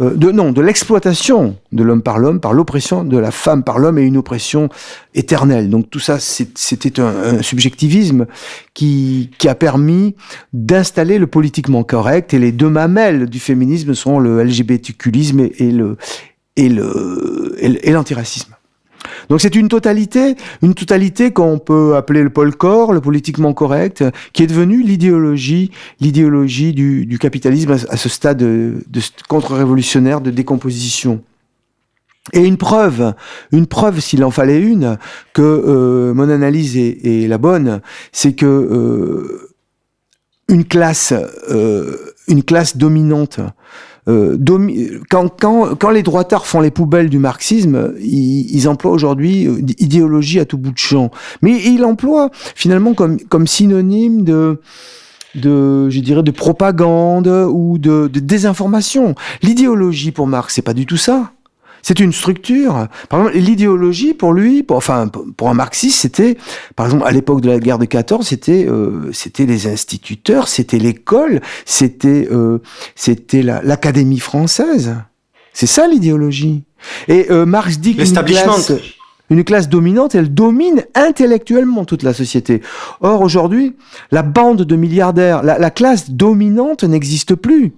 euh, 0.00 0.14
de 0.14 0.30
non 0.30 0.52
de 0.52 0.60
l'exploitation 0.60 1.56
de 1.72 1.82
l'homme 1.82 2.02
par 2.02 2.18
l'homme 2.18 2.40
par 2.40 2.52
l'oppression 2.52 3.04
de 3.04 3.16
la 3.16 3.30
femme 3.30 3.64
par 3.64 3.78
l'homme 3.78 3.98
et 3.98 4.02
une 4.02 4.16
oppression 4.16 4.68
éternelle. 5.14 5.70
Donc 5.70 5.90
tout 5.90 6.00
ça, 6.00 6.18
c'était 6.18 7.00
un, 7.00 7.42
subjectivisme 7.42 8.26
qui, 8.74 9.30
qui 9.38 9.48
a 9.48 9.54
permis 9.54 10.14
d'installer 10.52 11.18
le 11.18 11.26
politiquement 11.26 11.82
correct 11.82 12.34
et 12.34 12.38
les 12.38 12.52
deux 12.52 12.68
mamelles 12.68 13.28
du 13.28 13.38
féminisme 13.38 13.94
sont 13.94 14.18
le 14.18 14.42
LGBTQisme 14.42 15.40
et, 15.40 15.70
le 15.70 15.96
et 16.56 16.68
le 16.68 17.54
et 17.58 17.92
l'antiracisme. 17.92 18.55
Donc 19.28 19.40
c'est 19.40 19.54
une 19.54 19.68
totalité, 19.68 20.36
une 20.62 20.74
totalité 20.74 21.32
qu'on 21.32 21.58
peut 21.58 21.96
appeler 21.96 22.22
le 22.22 22.30
pôle 22.30 22.52
le 22.92 23.00
politiquement 23.00 23.52
correct, 23.54 24.04
qui 24.32 24.42
est 24.42 24.46
devenu 24.46 24.82
l'idéologie, 24.82 25.70
l'idéologie 26.00 26.72
du, 26.72 27.18
capitalisme 27.18 27.72
à, 27.72 27.96
ce 27.96 28.08
stade 28.08 28.38
de, 28.38 28.74
contre-révolutionnaire 29.28 30.20
de 30.20 30.30
décomposition. 30.30 31.22
Et 32.32 32.40
une 32.40 32.56
preuve, 32.56 33.14
une 33.52 33.66
preuve 33.66 34.00
s'il 34.00 34.24
en 34.24 34.30
fallait 34.30 34.60
une, 34.60 34.98
que 35.32 35.42
euh, 35.42 36.12
mon 36.12 36.28
analyse 36.28 36.76
est, 36.76 36.98
est 37.04 37.28
la 37.28 37.38
bonne, 37.38 37.80
c'est 38.10 38.32
que 38.32 38.46
euh, 38.46 39.52
une 40.48 40.64
classe, 40.64 41.14
euh, 41.50 41.96
une 42.28 42.42
classe 42.42 42.76
dominante 42.76 43.40
euh, 44.08 44.38
quand, 45.10 45.28
quand, 45.40 45.74
quand, 45.74 45.90
les 45.90 46.02
droitards 46.02 46.46
font 46.46 46.60
les 46.60 46.70
poubelles 46.70 47.10
du 47.10 47.18
marxisme, 47.18 47.94
ils, 48.00 48.54
ils 48.54 48.68
emploient 48.68 48.92
aujourd'hui 48.92 49.46
euh, 49.46 49.60
idéologie 49.78 50.38
à 50.40 50.44
tout 50.44 50.58
bout 50.58 50.72
de 50.72 50.78
champ. 50.78 51.10
Mais 51.42 51.60
ils 51.64 51.80
l'emploient 51.80 52.30
finalement 52.32 52.94
comme, 52.94 53.18
comme 53.20 53.46
synonyme 53.46 54.22
de 54.24 54.60
de, 55.34 55.90
je 55.90 56.00
dirais, 56.00 56.22
de 56.22 56.30
propagande 56.30 57.28
ou 57.28 57.76
de, 57.76 58.08
de 58.10 58.20
désinformation. 58.20 59.14
L'idéologie 59.42 60.10
pour 60.10 60.26
Marx, 60.26 60.54
c'est 60.54 60.62
pas 60.62 60.72
du 60.72 60.86
tout 60.86 60.96
ça. 60.96 61.32
C'est 61.86 62.00
une 62.00 62.12
structure. 62.12 62.88
Par 63.08 63.20
exemple, 63.20 63.38
l'idéologie 63.38 64.12
pour 64.12 64.32
lui, 64.32 64.64
pour, 64.64 64.76
enfin 64.76 65.06
pour 65.36 65.50
un 65.50 65.54
marxiste, 65.54 66.00
c'était, 66.00 66.36
par 66.74 66.86
exemple, 66.86 67.04
à 67.06 67.12
l'époque 67.12 67.42
de 67.42 67.48
la 67.48 67.60
guerre 67.60 67.78
de 67.78 67.84
14, 67.84 68.26
c'était 68.26 68.66
euh, 68.68 69.12
c'était 69.12 69.46
les 69.46 69.68
instituteurs, 69.68 70.48
c'était 70.48 70.80
l'école, 70.80 71.40
c'était 71.64 72.26
euh, 72.32 72.58
c'était 72.96 73.42
l'académie 73.42 74.18
française. 74.18 74.96
C'est 75.52 75.68
ça 75.68 75.86
l'idéologie. 75.86 76.64
Et 77.06 77.30
euh, 77.30 77.46
Marx 77.46 77.78
dit 77.78 77.94
qu'une 77.94 78.12
classe, 78.12 78.72
une 79.30 79.44
classe 79.44 79.68
dominante, 79.68 80.16
elle 80.16 80.34
domine 80.34 80.84
intellectuellement 80.96 81.84
toute 81.84 82.02
la 82.02 82.14
société. 82.14 82.62
Or 83.00 83.20
aujourd'hui, 83.20 83.76
la 84.10 84.24
bande 84.24 84.62
de 84.62 84.74
milliardaires, 84.74 85.44
la, 85.44 85.56
la 85.56 85.70
classe 85.70 86.10
dominante 86.10 86.82
n'existe 86.82 87.36
plus. 87.36 87.74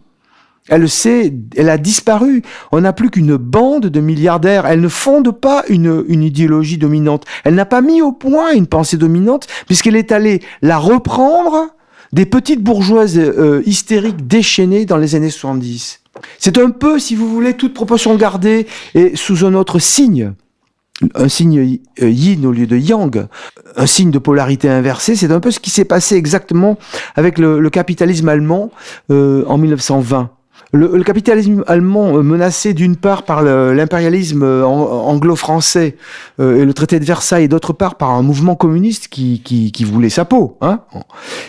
Elle 0.69 0.89
sait, 0.89 1.33
elle 1.57 1.71
a 1.71 1.79
disparu. 1.79 2.43
On 2.73 2.81
n'a 2.81 2.93
plus 2.93 3.11
qu'une 3.11 3.37
bande 3.37 3.87
de 3.87 4.01
milliardaires. 4.01 4.67
Elle 4.67 4.81
ne 4.81 4.89
fonde 4.89 5.31
pas 5.33 5.65
une, 5.69 6.05
idéologie 6.09 6.79
dominante. 6.79 7.25
Elle 7.45 7.55
n'a 7.55 7.67
pas 7.67 7.81
mis 7.81 8.03
au 8.03 8.13
point 8.13 8.53
une 8.53 8.67
pensée 8.67 8.97
dominante 8.97 9.47
puisqu'elle 9.67 9.97
est 9.97 10.13
allée 10.13 10.41
la 10.63 10.79
reprendre 10.79 11.69
des 12.13 12.27
petites 12.27 12.63
bourgeoises 12.63 13.19
euh, 13.19 13.63
hystériques 13.67 14.27
déchaînées 14.27 14.87
dans 14.87 14.97
les 14.97 15.15
années 15.15 15.31
70. 15.31 16.01
C'est 16.39 16.59
un 16.59 16.71
peu, 16.71 16.99
si 16.99 17.15
vous 17.15 17.29
voulez, 17.29 17.55
toute 17.55 17.75
proportion 17.75 18.15
gardée 18.17 18.67
et 18.95 19.15
sous 19.15 19.45
un 19.45 19.55
autre 19.55 19.79
signe. 19.79 20.33
Un 21.15 21.29
signe 21.29 21.79
euh, 22.03 22.11
yin 22.11 22.45
au 22.45 22.51
lieu 22.51 22.67
de 22.67 22.77
yang, 22.77 23.29
un 23.77 23.87
signe 23.87 24.11
de 24.11 24.19
polarité 24.19 24.69
inversée, 24.69 25.15
c'est 25.15 25.31
un 25.31 25.39
peu 25.39 25.53
ce 25.53 25.61
qui 25.61 25.71
s'est 25.71 25.85
passé 25.85 26.17
exactement 26.17 26.77
avec 27.15 27.39
le, 27.39 27.61
le 27.61 27.71
capitalisme 27.71 28.29
allemand 28.29 28.73
euh, 29.13 29.45
en 29.47 29.59
1920. 29.59 30.31
Le, 30.73 31.03
capitalisme 31.03 31.65
allemand 31.67 32.19
euh, 32.19 32.23
menacé 32.23 32.75
d'une 32.75 32.97
part 32.97 33.23
par 33.23 33.43
l'impérialisme 33.43 34.43
euh, 34.43 34.65
anglo-français 34.65 35.97
euh, 36.41 36.61
et 36.61 36.65
le 36.67 36.75
traité 36.75 37.01
de 37.01 37.07
Versailles 37.07 37.45
et 37.45 37.49
d'autre 37.49 37.73
part 37.73 37.95
par 37.95 38.11
un 38.11 38.23
mouvement 38.23 38.55
communiste 38.55 39.09
qui, 39.09 39.41
qui, 39.43 39.73
qui 39.73 39.85
voulait 39.85 40.11
sa 40.11 40.27
peau, 40.27 40.59
hein, 40.61 40.81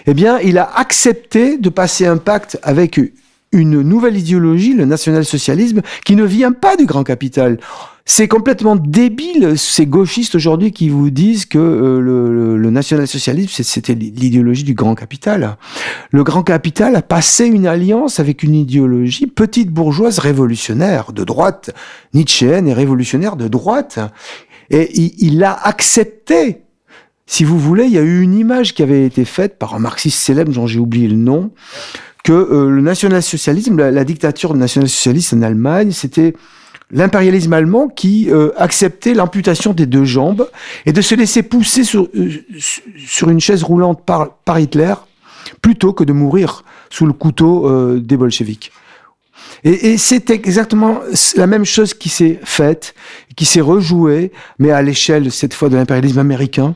eh 0.06 0.14
bien, 0.14 0.40
il 0.40 0.58
a 0.58 0.70
accepté 0.74 1.58
de 1.58 1.70
passer 1.70 2.06
un 2.06 2.16
pacte 2.16 2.58
avec 2.64 3.00
une 3.52 3.82
nouvelle 3.82 4.18
idéologie, 4.18 4.74
le 4.74 4.86
national-socialisme, 4.86 5.82
qui 6.06 6.16
ne 6.16 6.24
vient 6.24 6.52
pas 6.52 6.76
du 6.76 6.86
grand 6.86 7.04
capital. 7.04 7.60
C'est 8.06 8.28
complètement 8.28 8.76
débile, 8.76 9.58
ces 9.58 9.86
gauchistes 9.86 10.36
aujourd'hui 10.36 10.72
qui 10.72 10.90
vous 10.90 11.10
disent 11.10 11.46
que 11.46 11.60
euh, 11.60 12.00
le, 12.58 12.70
national-socialisme, 12.72 13.64
c'était 13.64 13.94
l'idéologie 13.94 14.64
du 14.64 14.74
grand 14.74 14.96
capital. 14.96 15.58
Le 16.12 16.24
grand 16.24 16.44
capital 16.44 16.96
a 16.96 17.02
passé 17.02 17.46
une 17.46 17.68
alliance 17.68 18.20
avec 18.20 18.42
une 18.42 18.56
idéologie 18.56 19.28
petite 19.28 19.70
bourgeoise 19.70 20.20
révolutionnaire 20.20 21.14
de 21.14 21.24
droite, 21.24 21.72
nietzschéenne 22.14 22.68
et 22.68 22.74
révolutionnaire 22.74 23.36
de 23.36 23.48
droite. 23.48 24.00
Et 24.72 24.90
il, 25.00 25.14
il 25.20 25.44
a 25.44 25.54
accepté 25.54 26.64
si 27.30 27.44
vous 27.44 27.60
voulez, 27.60 27.84
il 27.84 27.92
y 27.92 28.00
a 28.00 28.02
eu 28.02 28.22
une 28.22 28.34
image 28.34 28.74
qui 28.74 28.82
avait 28.82 29.06
été 29.06 29.24
faite 29.24 29.60
par 29.60 29.76
un 29.76 29.80
marxiste 29.80 30.18
célèbre 30.20 30.52
dont 30.52 30.66
j'ai 30.66 30.80
oublié 30.80 31.08
le 31.08 31.16
nom, 31.16 31.52
que 32.30 32.34
euh, 32.34 32.70
le 32.70 32.82
national-socialisme, 32.82 33.76
la, 33.76 33.90
la, 33.90 34.04
dictature 34.04 34.54
national-socialiste 34.54 35.34
en 35.34 35.42
Allemagne, 35.42 35.90
c'était 35.90 36.36
l'impérialisme 36.92 37.54
allemand 37.54 37.88
qui 37.88 38.30
euh, 38.30 38.52
acceptait 38.56 39.16
l'amputation 39.16 39.74
des 39.74 39.88
deux 39.88 40.06
jambes 40.06 40.48
et 40.86 40.94
de 40.94 41.02
se 41.02 41.16
laisser 41.16 41.42
pousser 41.42 41.84
sur, 41.84 42.08
euh, 42.16 42.30
sur 43.04 43.32
une 43.32 43.40
chaise 43.40 43.64
roulante 43.64 44.06
par, 44.06 44.30
par 44.46 44.60
Hitler 44.60 44.94
plutôt 45.64 45.92
que 45.92 46.04
de 46.04 46.14
mourir 46.14 46.64
sous 46.92 47.08
le 47.08 47.14
couteau 47.14 47.98
des 47.98 48.16
bolcheviks. 48.16 48.72
Et, 49.64 49.94
et 49.94 49.98
c'est 49.98 50.30
exactement 50.30 51.00
la 51.36 51.48
même 51.48 51.66
chose 51.66 51.96
qui 51.96 52.10
s'est 52.10 52.40
faite, 52.44 52.94
qui 53.36 53.46
s'est 53.46 53.62
rejouée, 53.62 54.32
mais 54.60 54.70
à 54.70 54.84
l'échelle 54.84 55.32
cette 55.32 55.56
fois 55.56 55.70
de 55.70 55.78
l'impérialisme 55.78 56.20
américain, 56.20 56.76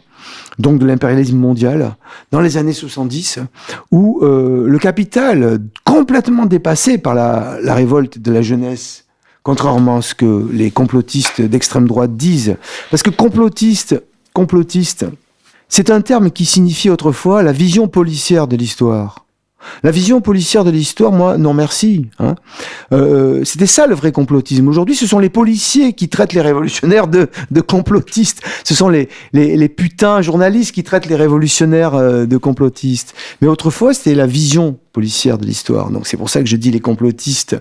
donc 0.59 0.79
de 0.79 0.85
l'impérialisme 0.85 1.37
mondial, 1.37 1.95
dans 2.31 2.41
les 2.41 2.57
années 2.57 2.73
70, 2.73 3.39
où 3.91 4.19
euh, 4.21 4.67
le 4.67 4.79
capital, 4.79 5.59
complètement 5.83 6.45
dépassé 6.45 6.97
par 6.97 7.15
la, 7.15 7.57
la 7.61 7.73
révolte 7.73 8.19
de 8.19 8.31
la 8.31 8.41
jeunesse 8.41 9.03
contrairement 9.43 9.97
à 9.97 10.01
ce 10.01 10.15
que 10.15 10.49
les 10.51 10.71
complotistes 10.71 11.41
d'extrême 11.41 11.87
droite 11.87 12.15
disent. 12.15 12.55
Parce 12.89 13.03
que 13.03 13.09
complotiste, 13.09 14.01
complotiste, 14.31 15.05
c'est 15.69 15.89
un 15.89 16.01
terme 16.01 16.31
qui 16.31 16.45
signifie 16.45 16.89
autrefois 16.89 17.43
la 17.43 17.51
vision 17.51 17.87
policière 17.87 18.47
de 18.47 18.55
l'histoire. 18.55 19.22
La 19.83 19.91
vision 19.91 20.21
policière 20.21 20.63
de 20.63 20.71
l'histoire, 20.71 21.11
moi, 21.11 21.37
non 21.37 21.53
merci. 21.53 22.07
Hein. 22.19 22.35
Euh, 22.91 23.43
C'était 23.43 23.65
ça 23.67 23.87
le 23.87 23.95
vrai 23.95 24.11
complotisme. 24.11 24.67
Aujourd'hui, 24.67 24.95
ce 24.95 25.07
sont 25.07 25.19
les 25.19 25.29
policiers 25.29 25.93
qui 25.93 26.09
traitent 26.09 26.33
les 26.33 26.41
révolutionnaires 26.41 27.07
de, 27.07 27.27
complotistes. 27.61 28.41
Ce 28.63 28.75
sont 28.75 28.89
les, 28.89 29.09
les, 29.33 29.69
putains 29.69 30.21
journalistes 30.21 30.73
qui 30.73 30.83
traitent 30.83 31.07
les 31.07 31.15
révolutionnaires 31.15 31.95
euh, 31.95 32.25
de 32.25 32.37
complotistes. 32.37 33.13
Mais 33.41 33.47
autrefois, 33.47 33.93
c'était 33.93 34.15
la 34.15 34.27
vision 34.27 34.77
policière 34.91 35.37
de 35.37 35.45
l'histoire. 35.45 35.89
Donc 35.89 36.07
c'est 36.07 36.17
pour 36.17 36.29
ça 36.29 36.41
que 36.41 36.47
je 36.47 36.55
dis 36.55 36.71
les 36.71 36.79
complotistes 36.79 37.57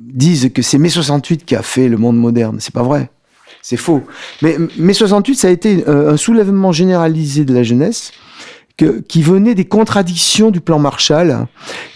disent 0.00 0.50
que 0.52 0.62
c'est 0.62 0.78
mai 0.78 0.88
68 0.90 1.44
qui 1.44 1.56
a 1.56 1.62
fait 1.62 1.88
le 1.88 1.96
monde 1.96 2.18
moderne. 2.18 2.58
C'est 2.60 2.74
pas 2.74 2.82
vrai. 2.82 3.10
C'est 3.62 3.78
faux. 3.78 4.02
Mais 4.42 4.56
mai 4.76 4.92
68, 4.92 5.36
ça 5.36 5.48
a 5.48 5.50
été 5.50 5.84
euh, 5.88 6.12
un 6.12 6.16
soulèvement 6.16 6.72
généralisé 6.72 7.44
de 7.44 7.54
la 7.54 7.62
jeunesse 7.62 8.12
que, 8.76 9.00
qui 9.00 9.22
venait 9.22 9.54
des 9.54 9.64
contradictions 9.64 10.50
du 10.50 10.60
plan 10.60 10.78
Marshall, 10.78 11.46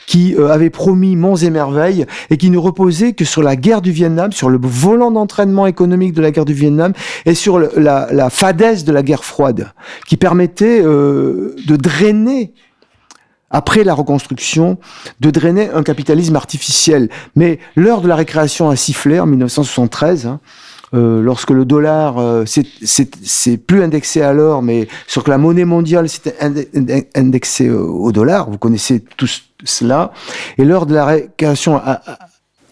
qui 0.07 0.35
euh, 0.37 0.51
avait 0.51 0.71
promis 0.71 1.17
monts 1.17 1.37
et 1.37 1.51
merveilles 1.51 2.07
et 2.31 2.37
qui 2.37 2.51
ne 2.51 2.59
reposait 2.59 3.13
que 3.13 3.25
sur 3.25 3.43
la 3.43 3.57
guerre 3.57 3.83
du 3.83 3.91
Vietnam, 3.91 4.33
sur 4.33 4.49
le 4.49 4.59
volant 4.63 5.11
d'entraînement 5.11 5.67
économique 5.67 6.15
de 6.15 6.23
la 6.23 6.31
guerre 6.31 6.45
du 6.45 6.55
Vietnam 6.55 6.93
et 7.27 7.35
sur 7.35 7.59
la, 7.59 8.09
la, 8.11 8.29
de 8.31 8.93
la 8.93 9.03
guerre 9.03 9.25
froide, 9.25 9.73
qui 10.07 10.17
permettait 10.17 10.81
euh, 10.83 11.55
de 11.67 11.77
drainer 11.77 12.55
après 13.51 13.83
la 13.83 13.95
reconstruction, 13.95 14.79
de 15.21 15.31
drainer 15.31 15.71
un 15.71 15.83
capitalisme 15.83 16.37
artificiel. 16.37 17.09
Mais 17.35 17.59
l'heure 17.77 18.03
de 18.03 18.09
la 18.09 18.17
récréation 18.17 18.69
a 18.69 18.77
sifflé 18.77 19.19
en 19.21 19.27
1973. 19.27 20.27
Hein, 20.27 20.41
euh, 20.95 21.21
lorsque 21.23 21.51
le 21.51 21.65
dollar, 21.65 22.19
euh, 22.19 22.45
c'est 22.47 23.57
plus 23.57 23.83
indexé 23.83 24.23
à 24.23 24.33
l'or, 24.33 24.63
mais 24.63 24.89
sur 25.07 25.25
que 25.25 25.31
la 25.31 25.39
monnaie 25.39 25.65
mondiale 25.65 26.09
c'était 26.09 26.37
indexé 27.15 27.71
au 27.71 28.13
dollar, 28.13 28.51
vous 28.51 28.59
connaissez 28.59 29.05
tous 29.17 29.45
cela, 29.65 30.13
et 30.57 30.65
l'heure 30.65 30.87
de 30.87 30.95
la 30.95 31.05
récréation 31.05 31.77
a, 31.77 32.01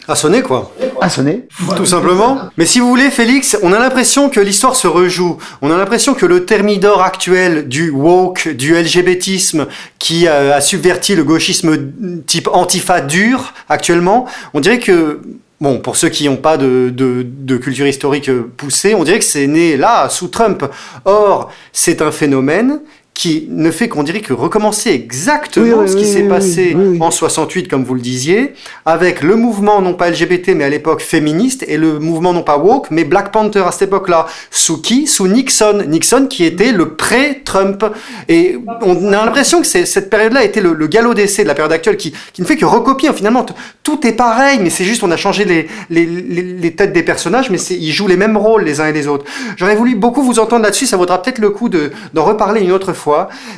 a 0.07 0.15
sonné 0.15 0.41
quoi. 0.41 0.71
A 1.01 1.09
sonné. 1.09 1.47
Tout 1.75 1.85
simplement. 1.85 2.39
Mais 2.57 2.65
si 2.65 2.79
vous 2.79 2.87
voulez, 2.87 3.11
Félix, 3.11 3.57
on 3.61 3.73
a 3.73 3.79
l'impression 3.79 4.29
que 4.29 4.39
l'histoire 4.39 4.75
se 4.75 4.87
rejoue. 4.87 5.37
On 5.61 5.69
a 5.69 5.77
l'impression 5.77 6.13
que 6.13 6.25
le 6.25 6.45
thermidor 6.45 7.01
actuel 7.01 7.67
du 7.67 7.89
woke, 7.89 8.47
du 8.47 8.73
LGBTisme, 8.73 9.67
qui 9.99 10.27
a, 10.27 10.55
a 10.55 10.61
subverti 10.61 11.15
le 11.15 11.25
gauchisme 11.25 11.91
type 12.25 12.47
antifa 12.53 13.01
dur 13.01 13.53
actuellement, 13.67 14.25
on 14.53 14.61
dirait 14.61 14.79
que 14.79 15.21
Bon, 15.59 15.79
pour 15.79 15.95
ceux 15.95 16.09
qui 16.09 16.29
n'ont 16.29 16.37
pas 16.37 16.55
de, 16.57 17.57
culture 17.61 17.87
historique 17.87 18.31
poussée, 18.57 18.93
on 18.93 19.03
dirait 19.03 19.17
que 19.19 19.25
c'est 19.25 19.47
né 19.47 19.75
là, 19.75 20.07
sous 20.07 20.27
Trump. 20.27 20.63
Or, 21.05 21.51
c'est 21.73 22.01
un 22.01 22.11
phénomène 22.11 22.81
qui 23.17 23.47
ne 23.49 23.71
fait 23.71 23.89
qu'on 23.89 24.03
dirait 24.03 24.19
que 24.19 24.31
recommencer 24.31 24.91
exactement 24.91 25.87
ce 25.87 25.95
qui 25.95 26.05
s'est 26.05 26.27
passé 26.27 26.77
en 26.99 27.09
68, 27.09 27.67
comme 27.67 27.83
vous 27.83 27.95
le 27.95 27.99
disiez, 27.99 28.53
avec 28.85 29.23
le 29.23 29.35
mouvement 29.35 29.81
non 29.81 29.95
pas 29.95 30.11
LGBT, 30.11 30.49
mais 30.49 30.65
à 30.65 30.69
l'époque 30.69 31.01
féministe, 31.01 31.65
et 31.67 31.77
le 31.77 31.97
mouvement 31.97 32.31
non 32.31 32.43
pas 32.43 32.59
woke, 32.59 32.91
mais 32.91 33.05
Black 33.05 33.31
Panther 33.31 33.63
à 33.65 33.71
cette 33.71 33.87
époque-là. 33.89 34.27
Sous 34.51 34.83
qui? 34.83 35.07
Sous 35.07 35.27
Nixon. 35.27 35.83
Nixon 35.87 36.27
qui 36.29 36.45
était 36.45 36.71
le 36.71 36.89
pré-Trump. 36.89 37.83
Et 38.29 38.59
on 38.83 39.11
a 39.11 39.25
l'impression 39.25 39.61
que 39.61 39.67
cette 39.67 40.11
période-là 40.11 40.43
était 40.43 40.61
le, 40.61 40.73
le 40.73 40.85
galop 40.85 41.15
d'essai 41.15 41.41
de 41.41 41.47
la 41.47 41.55
période 41.55 41.73
actuelle 41.73 41.97
qui, 41.97 42.13
qui, 42.33 42.43
ne 42.43 42.45
fait 42.45 42.55
que 42.55 42.65
recopier. 42.65 43.11
Finalement, 43.13 43.47
tout 43.81 44.05
est 44.05 44.13
pareil, 44.13 44.59
mais 44.61 44.69
c'est 44.69 44.83
juste 44.83 45.01
on 45.01 45.09
a 45.09 45.17
changé 45.17 45.43
les, 45.43 45.67
les, 45.89 46.05
les, 46.05 46.75
têtes 46.75 46.93
des 46.93 47.01
personnages, 47.01 47.49
mais 47.49 47.57
ils 47.57 47.91
jouent 47.91 48.07
les 48.07 48.15
mêmes 48.15 48.37
rôles 48.37 48.63
les 48.63 48.79
uns 48.79 48.87
et 48.87 48.93
les 48.93 49.07
autres. 49.07 49.25
J'aurais 49.55 49.75
voulu 49.75 49.95
beaucoup 49.95 50.21
vous 50.21 50.37
entendre 50.37 50.61
là-dessus, 50.61 50.85
ça 50.85 50.97
vaudra 50.97 51.19
peut-être 51.19 51.39
le 51.39 51.49
coup 51.49 51.67
d'en 51.67 52.23
reparler 52.23 52.61
une 52.61 52.71
autre 52.71 52.93
fois. 52.93 53.06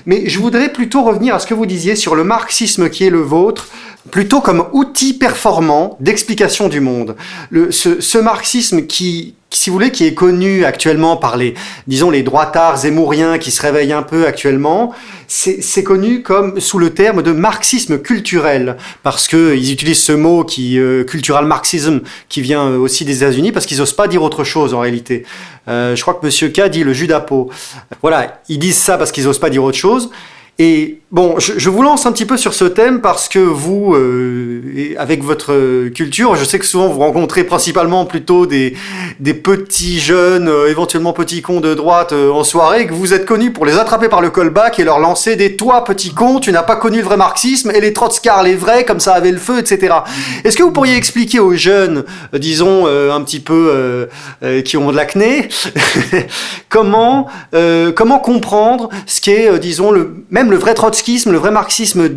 Mais 0.06 0.28
je 0.28 0.40
voudrais 0.40 0.72
plutôt 0.72 1.04
revenir 1.04 1.36
à 1.36 1.40
ce 1.40 1.48
que 1.48 1.54
vous 1.54 1.66
disiez 1.66 1.96
sur 1.96 2.16
le 2.16 2.24
marxisme 2.24 2.90
qui 2.90 3.06
est 3.06 3.10
le 3.10 3.22
vôtre, 3.22 3.68
plutôt 4.12 4.42
comme 4.42 4.66
outil 4.72 5.14
performant 5.14 5.98
d'explication 6.00 6.70
du 6.70 6.80
monde. 6.80 7.16
Ce, 7.70 8.18
marxisme 8.18 8.86
qui, 8.86 9.36
si 9.52 9.70
vous 9.70 9.76
voulez, 9.76 9.92
qui 9.92 10.06
est 10.06 10.14
connu 10.14 10.66
actuellement 10.66 11.18
par 11.18 11.38
les, 11.38 11.54
disons, 11.88 12.10
les 12.10 12.24
droitards 12.24 12.78
zémouriens 12.78 13.38
qui 13.38 13.52
se 13.52 13.62
réveillent 13.62 13.94
un 13.94 14.04
peu 14.04 14.26
actuellement, 14.26 14.94
c'est 15.28 15.84
connu 15.84 16.24
comme 16.24 16.60
sous 16.60 16.80
le 16.80 16.92
terme 16.92 17.22
de 17.22 17.32
marxisme 17.32 18.00
culturel, 18.00 18.78
parce 19.04 19.28
que 19.28 19.56
ils 19.56 19.72
utilisent 19.72 20.04
ce 20.04 20.14
mot 20.14 20.44
qui, 20.44 20.80
euh, 20.80 21.04
cultural 21.04 21.46
marxism, 21.46 22.02
qui 22.30 22.42
vient 22.42 22.68
aussi 22.76 23.06
des 23.06 23.18
États-Unis, 23.18 23.52
parce 23.52 23.66
qu'ils 23.66 23.78
n'osent 23.78 23.94
pas 23.94 24.08
dire 24.08 24.24
autre 24.24 24.44
chose 24.44 24.74
en 24.74 24.80
réalité. 24.80 25.26
Euh, 25.70 25.96
je 25.96 26.02
crois 26.02 26.16
que 26.16 26.26
Monsieur 26.26 26.50
K 26.50 26.70
dit 26.70 26.84
le 26.84 26.94
jus. 26.94 27.10
Voilà, 28.02 28.42
ils 28.50 28.60
disent 28.60 28.78
ça 28.78 28.98
parce 28.98 29.12
qu'ils 29.12 29.26
n'osent 29.26 29.40
pas 29.40 29.50
dire 29.50 29.64
autre 29.64 29.78
chose. 29.78 30.10
Et 30.62 31.00
bon, 31.10 31.40
je, 31.40 31.70
vous 31.70 31.82
lance 31.82 32.06
un 32.06 32.12
petit 32.12 32.26
peu 32.26 32.36
sur 32.36 32.54
ce 32.54 32.66
thème 32.66 33.00
parce 33.00 33.30
que 33.30 33.40
vous, 33.40 33.96
euh, 33.96 34.94
avec 34.98 35.24
votre 35.24 35.88
culture, 35.88 36.36
je 36.36 36.44
sais 36.44 36.60
que 36.60 36.66
souvent 36.66 36.90
vous 36.90 37.00
rencontrez 37.00 37.46
principalement 37.46 38.04
plutôt 38.04 38.46
des, 38.46 38.76
des 39.22 39.34
petits 39.34 40.02
jeunes, 40.02 40.50
euh, 40.50 40.68
éventuellement 40.70 41.14
petits 41.14 41.42
cons 41.42 41.62
de 41.62 41.74
droite 41.76 42.12
euh, 42.12 42.30
en 42.30 42.44
soirée, 42.44 42.88
que 42.88 42.94
vous 42.94 43.14
êtes 43.14 43.26
connus 43.26 43.52
pour 43.52 43.66
les 43.66 43.78
attraper 43.78 44.10
par 44.10 44.20
le 44.20 44.32
callback 44.32 44.80
et 44.80 44.84
leur 44.84 45.00
lancer 45.00 45.38
des 45.38 45.56
toi 45.56 45.86
petit 45.86 46.14
con, 46.14 46.42
tu 46.42 46.52
n'as 46.52 46.64
pas 46.64 46.76
connu 46.76 46.98
le 46.98 47.06
vrai 47.06 47.16
marxisme 47.16 47.72
et 47.74 47.80
les 47.80 47.94
trotskars 47.94 48.44
les 48.44 48.56
vrais 48.56 48.84
comme 48.84 49.00
ça 49.00 49.14
avait 49.14 49.32
le 49.32 49.38
feu, 49.38 49.60
etc. 49.60 49.96
Est-ce 50.44 50.58
que 50.58 50.64
vous 50.64 50.74
pourriez 50.74 50.98
expliquer 50.98 51.40
aux 51.40 51.54
jeunes, 51.54 52.04
disons 52.34 52.86
un 52.86 53.22
petit 53.22 53.40
peu 53.40 54.10
qui 54.66 54.76
ont 54.76 54.92
de 54.92 54.96
l'acné, 54.96 55.48
comment 56.70 57.28
comment 57.96 58.20
comprendre 58.20 58.90
ce 59.06 59.22
qu'est, 59.22 59.58
disons 59.60 59.92
le 59.92 60.26
même 60.30 60.49
le 60.50 60.58
vrai 60.58 60.74
trotskisme, 60.74 61.32
le 61.32 61.38
vrai 61.38 61.52
marxisme 61.52 62.10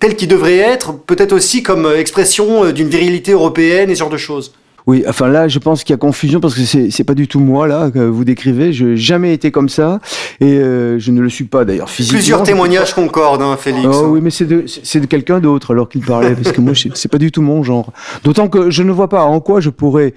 tel 0.00 0.16
qu'il 0.16 0.28
devrait 0.28 0.56
être, 0.56 0.94
peut-être 0.94 1.32
aussi 1.32 1.62
comme 1.62 1.86
euh, 1.86 1.98
expression 1.98 2.64
euh, 2.64 2.72
d'une 2.72 2.88
virilité 2.88 3.32
européenne 3.32 3.90
et 3.90 3.94
ce 3.94 4.00
genre 4.00 4.10
de 4.10 4.16
choses. 4.16 4.52
Oui, 4.86 5.04
enfin 5.08 5.28
là, 5.28 5.48
je 5.48 5.58
pense 5.58 5.84
qu'il 5.84 5.92
y 5.92 5.94
a 5.94 5.98
confusion 5.98 6.40
parce 6.40 6.54
que 6.54 6.62
c'est 6.62 6.90
c'est 6.90 7.04
pas 7.04 7.14
du 7.14 7.28
tout 7.28 7.38
moi 7.38 7.66
là 7.68 7.90
que 7.90 8.00
vous 8.00 8.24
décrivez. 8.24 8.72
Je 8.72 8.86
n'ai 8.86 8.96
jamais 8.96 9.32
été 9.32 9.50
comme 9.50 9.68
ça 9.68 10.00
et 10.40 10.58
euh, 10.58 10.98
je 10.98 11.12
ne 11.12 11.20
le 11.20 11.28
suis 11.28 11.44
pas 11.44 11.64
d'ailleurs 11.64 11.88
physiquement. 11.88 12.18
Plusieurs 12.18 12.42
témoignages 12.42 12.92
concordent, 12.94 13.42
hein, 13.42 13.56
Félix. 13.58 13.86
Oh, 13.86 14.08
oui, 14.08 14.20
mais 14.20 14.30
c'est 14.30 14.44
de 14.44 14.64
c'est 14.66 15.00
de 15.00 15.06
quelqu'un 15.06 15.38
d'autre 15.38 15.72
alors 15.72 15.88
qu'il 15.88 16.04
parlait 16.04 16.34
parce 16.34 16.52
que 16.52 16.60
moi 16.60 16.72
c'est 16.94 17.10
pas 17.10 17.18
du 17.18 17.30
tout 17.30 17.42
mon 17.42 17.62
genre. 17.62 17.92
D'autant 18.24 18.48
que 18.48 18.70
je 18.70 18.82
ne 18.82 18.90
vois 18.90 19.08
pas 19.08 19.22
en 19.22 19.40
quoi 19.40 19.60
je 19.60 19.70
pourrais 19.70 20.14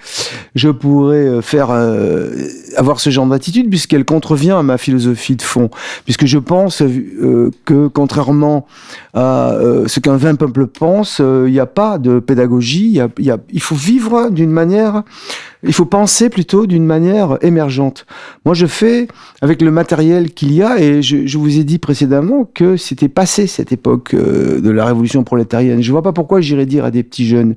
je 0.55 0.69
pourrais 0.69 1.17
euh, 1.17 1.41
faire 1.41 1.67
euh, 1.69 2.29
avoir 2.75 2.99
ce 2.99 3.09
genre 3.11 3.27
d'attitude 3.27 3.69
puisqu'elle 3.69 4.05
contrevient 4.05 4.51
à 4.51 4.63
ma 4.63 4.77
philosophie 4.77 5.35
de 5.35 5.43
fond. 5.43 5.69
Puisque 6.05 6.25
je 6.25 6.39
pense 6.39 6.81
que 7.65 7.87
contrairement 7.87 8.65
à 9.13 9.55
ce 9.85 9.99
qu'un 9.99 10.17
vain 10.17 10.35
peuple 10.35 10.67
pense, 10.67 11.19
il 11.19 11.51
n'y 11.51 11.59
a 11.59 11.65
pas 11.65 11.97
de 11.97 12.19
pédagogie. 12.19 12.87
Il 12.87 12.95
y 12.95 13.01
a, 13.01 13.09
y 13.19 13.31
a, 13.31 13.37
il 13.51 13.61
faut 13.61 13.75
vivre 13.75 14.29
d'une 14.29 14.54
il 15.63 15.73
faut 15.73 15.85
penser 15.85 16.29
plutôt 16.29 16.67
d'une 16.67 16.85
manière 16.85 17.37
émergente. 17.41 18.05
Moi, 18.45 18.53
je 18.53 18.65
fais 18.65 19.07
avec 19.41 19.61
le 19.61 19.71
matériel 19.71 20.31
qu'il 20.31 20.53
y 20.53 20.61
a, 20.61 20.79
et 20.79 21.01
je, 21.01 21.37
vous 21.37 21.59
ai 21.59 21.63
dit 21.63 21.79
précédemment 21.79 22.49
que 22.53 22.77
c'était 22.77 23.09
passé 23.09 23.47
cette 23.47 23.71
époque 23.71 24.13
euh, 24.13 24.61
de 24.61 24.69
la 24.69 24.85
révolution 24.85 25.23
prolétarienne. 25.23 25.81
Je 25.81 25.91
vois 25.91 26.03
pas 26.03 26.13
pourquoi 26.13 26.41
j'irais 26.41 26.65
dire 26.65 26.85
à 26.85 26.91
des 26.91 27.03
petits 27.03 27.27
jeunes. 27.27 27.55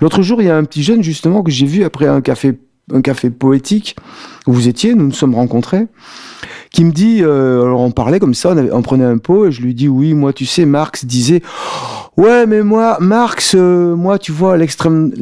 L'autre 0.00 0.22
jour, 0.22 0.42
il 0.42 0.46
y 0.46 0.50
a 0.50 0.56
un 0.56 0.64
petit 0.64 0.82
jeune 0.82 1.02
justement 1.02 1.42
que 1.42 1.50
j'ai 1.50 1.66
vu 1.66 1.84
après 1.84 2.06
un 2.06 2.20
café, 2.20 2.58
un 2.92 3.00
café 3.00 3.30
poétique 3.30 3.96
où 4.46 4.52
vous 4.52 4.68
étiez, 4.68 4.94
nous 4.94 5.06
nous 5.06 5.12
sommes 5.12 5.34
rencontrés 5.34 5.86
qui 6.70 6.84
me 6.84 6.92
dit, 6.92 7.20
euh, 7.22 7.62
alors 7.62 7.80
on 7.80 7.90
parlait 7.90 8.18
comme 8.20 8.34
ça, 8.34 8.54
on, 8.72 8.82
prenait 8.82 9.04
un 9.04 9.16
pot, 9.16 9.46
et 9.46 9.50
je 9.50 9.62
lui 9.62 9.74
dis, 9.74 9.88
oui, 9.88 10.12
moi, 10.12 10.34
tu 10.34 10.44
sais, 10.44 10.66
Marx 10.66 11.06
disait, 11.06 11.40
Ouais, 12.16 12.46
mais 12.46 12.62
moi, 12.62 12.96
Marx, 12.98 13.54
euh, 13.54 13.94
moi, 13.94 14.18
tu 14.18 14.32
vois, 14.32 14.56
l'extrême, 14.56 15.12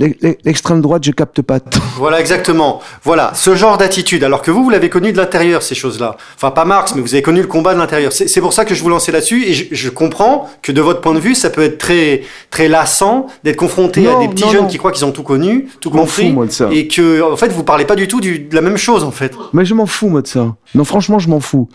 l'extrême 0.45 0.81
droite, 0.81 1.03
je 1.05 1.11
capte 1.11 1.43
pas. 1.43 1.59
Voilà, 1.97 2.21
exactement. 2.21 2.81
Voilà, 3.05 3.33
ce 3.35 3.55
genre 3.55 3.79
d'attitude. 3.79 4.25
Alors 4.25 4.43
que 4.43 4.51
vous, 4.51 4.65
vous 4.65 4.71
l'avez 4.71 4.89
connu 4.89 5.13
de 5.13 5.17
l'intérieur, 5.17 5.63
ces 5.63 5.77
choses-là. 5.77 6.17
Enfin, 6.35 6.51
pas 6.51 6.65
Marx, 6.65 6.95
mais 6.95 7.01
vous 7.01 7.15
avez 7.15 7.23
connu 7.23 7.41
le 7.41 7.47
combat 7.47 7.73
de 7.73 7.79
l'intérieur. 7.79 8.13
C'est 8.13 8.41
pour 8.41 8.53
ça 8.53 8.65
que 8.65 8.75
je 8.75 8.83
vous 8.83 8.89
lançais 8.89 9.13
là-dessus, 9.13 9.45
et 9.47 9.55
je, 9.55 9.91
comprends 9.91 10.49
que 10.61 10.73
de 10.73 10.81
votre 10.81 11.01
point 11.01 11.15
de 11.15 11.21
vue, 11.21 11.35
ça 11.35 11.51
peut 11.51 11.63
être 11.63 11.79
très, 11.79 12.23
très 12.51 12.69
lassant 12.69 13.27
d'être 13.45 13.57
confronté 13.57 14.09
à 14.09 14.19
des 14.19 14.29
petits 14.29 14.49
jeunes 14.51 14.67
qui 14.67 14.77
croient 14.77 14.93
qu'ils 14.93 15.05
ont 15.05 15.13
tout 15.13 15.23
connu, 15.23 15.69
tout 15.81 15.91
compris, 15.91 16.33
moi 16.33 16.47
de 16.47 16.51
ça. 16.51 16.69
et 16.73 16.89
que, 16.89 17.23
en 17.23 17.37
fait, 17.37 17.49
vous 17.49 17.65
parlez 17.65 17.85
pas 17.85 17.97
du 17.97 18.09
tout 18.09 18.21
du, 18.21 18.41
de 18.41 18.55
la 18.55 18.61
même 18.61 18.77
chose, 18.77 19.05
en 19.05 19.13
fait. 19.13 19.33
Mais 19.53 19.65
je 19.65 19.75
m'en 19.75 19.87
fous, 19.87 20.09
moi, 20.09 20.23
de 20.23 20.27
ça. 20.27 20.55
Non, 20.75 20.85
franchement, 20.85 21.19
je 21.21 21.29
m'en 21.29 21.41
fous. 21.41 21.69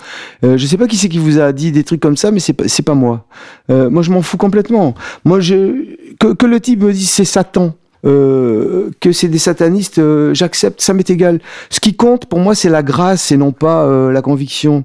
Euh, 0.43 0.57
je 0.57 0.65
sais 0.65 0.77
pas 0.77 0.87
qui 0.87 0.97
c'est 0.97 1.09
qui 1.09 1.19
vous 1.19 1.39
a 1.39 1.53
dit 1.53 1.71
des 1.71 1.83
trucs 1.83 2.01
comme 2.01 2.17
ça, 2.17 2.31
mais 2.31 2.39
c'est 2.39 2.53
pas, 2.53 2.65
pas 2.85 2.93
moi. 2.93 3.25
Euh, 3.69 3.89
moi, 3.89 4.01
je 4.01 4.11
m'en 4.11 4.21
fous 4.21 4.37
complètement. 4.37 4.95
Moi, 5.25 5.39
que, 5.39 6.45
le 6.45 6.59
type 6.59 6.81
me 6.81 6.91
dise 6.91 7.09
c'est 7.09 7.25
Satan, 7.25 7.75
euh, 8.05 8.89
que 8.99 9.11
c'est 9.11 9.27
des 9.27 9.37
satanistes, 9.37 9.99
euh, 9.99 10.33
j'accepte, 10.33 10.81
ça 10.81 10.93
m'est 10.93 11.09
égal. 11.09 11.39
Ce 11.69 11.79
qui 11.79 11.95
compte 11.95 12.25
pour 12.25 12.39
moi, 12.39 12.55
c'est 12.55 12.69
la 12.69 12.83
grâce 12.83 13.31
et 13.31 13.37
non 13.37 13.51
pas 13.51 13.87
la 14.11 14.21
conviction. 14.21 14.83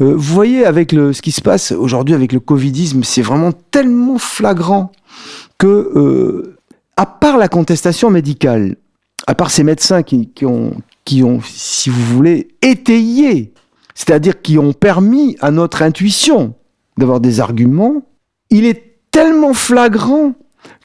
vous 0.00 0.18
voyez, 0.18 0.64
avec 0.64 0.92
ce 0.92 1.20
qui 1.20 1.32
se 1.32 1.40
passe 1.40 1.72
aujourd'hui 1.72 2.14
avec 2.14 2.32
le 2.32 2.40
covidisme, 2.40 3.02
c'est 3.02 3.22
vraiment 3.22 3.52
tellement 3.70 4.18
flagrant 4.18 4.92
que, 5.58 6.54
à 6.96 7.06
part 7.06 7.38
la 7.38 7.48
contestation 7.48 8.10
médicale, 8.10 8.76
à 9.26 9.34
part 9.34 9.50
ces 9.50 9.64
médecins 9.64 10.02
qui 10.02 10.46
ont, 10.46 11.40
si 11.42 11.90
vous 11.90 12.04
voulez, 12.04 12.48
étayé, 12.62 13.52
c'est-à-dire 13.94 14.42
qui 14.42 14.58
ont 14.58 14.72
permis 14.72 15.36
à 15.40 15.50
notre 15.50 15.82
intuition 15.82 16.54
d'avoir 16.98 17.20
des 17.20 17.40
arguments, 17.40 18.02
il 18.54 18.66
est 18.66 18.94
tellement 19.10 19.52
flagrant 19.52 20.32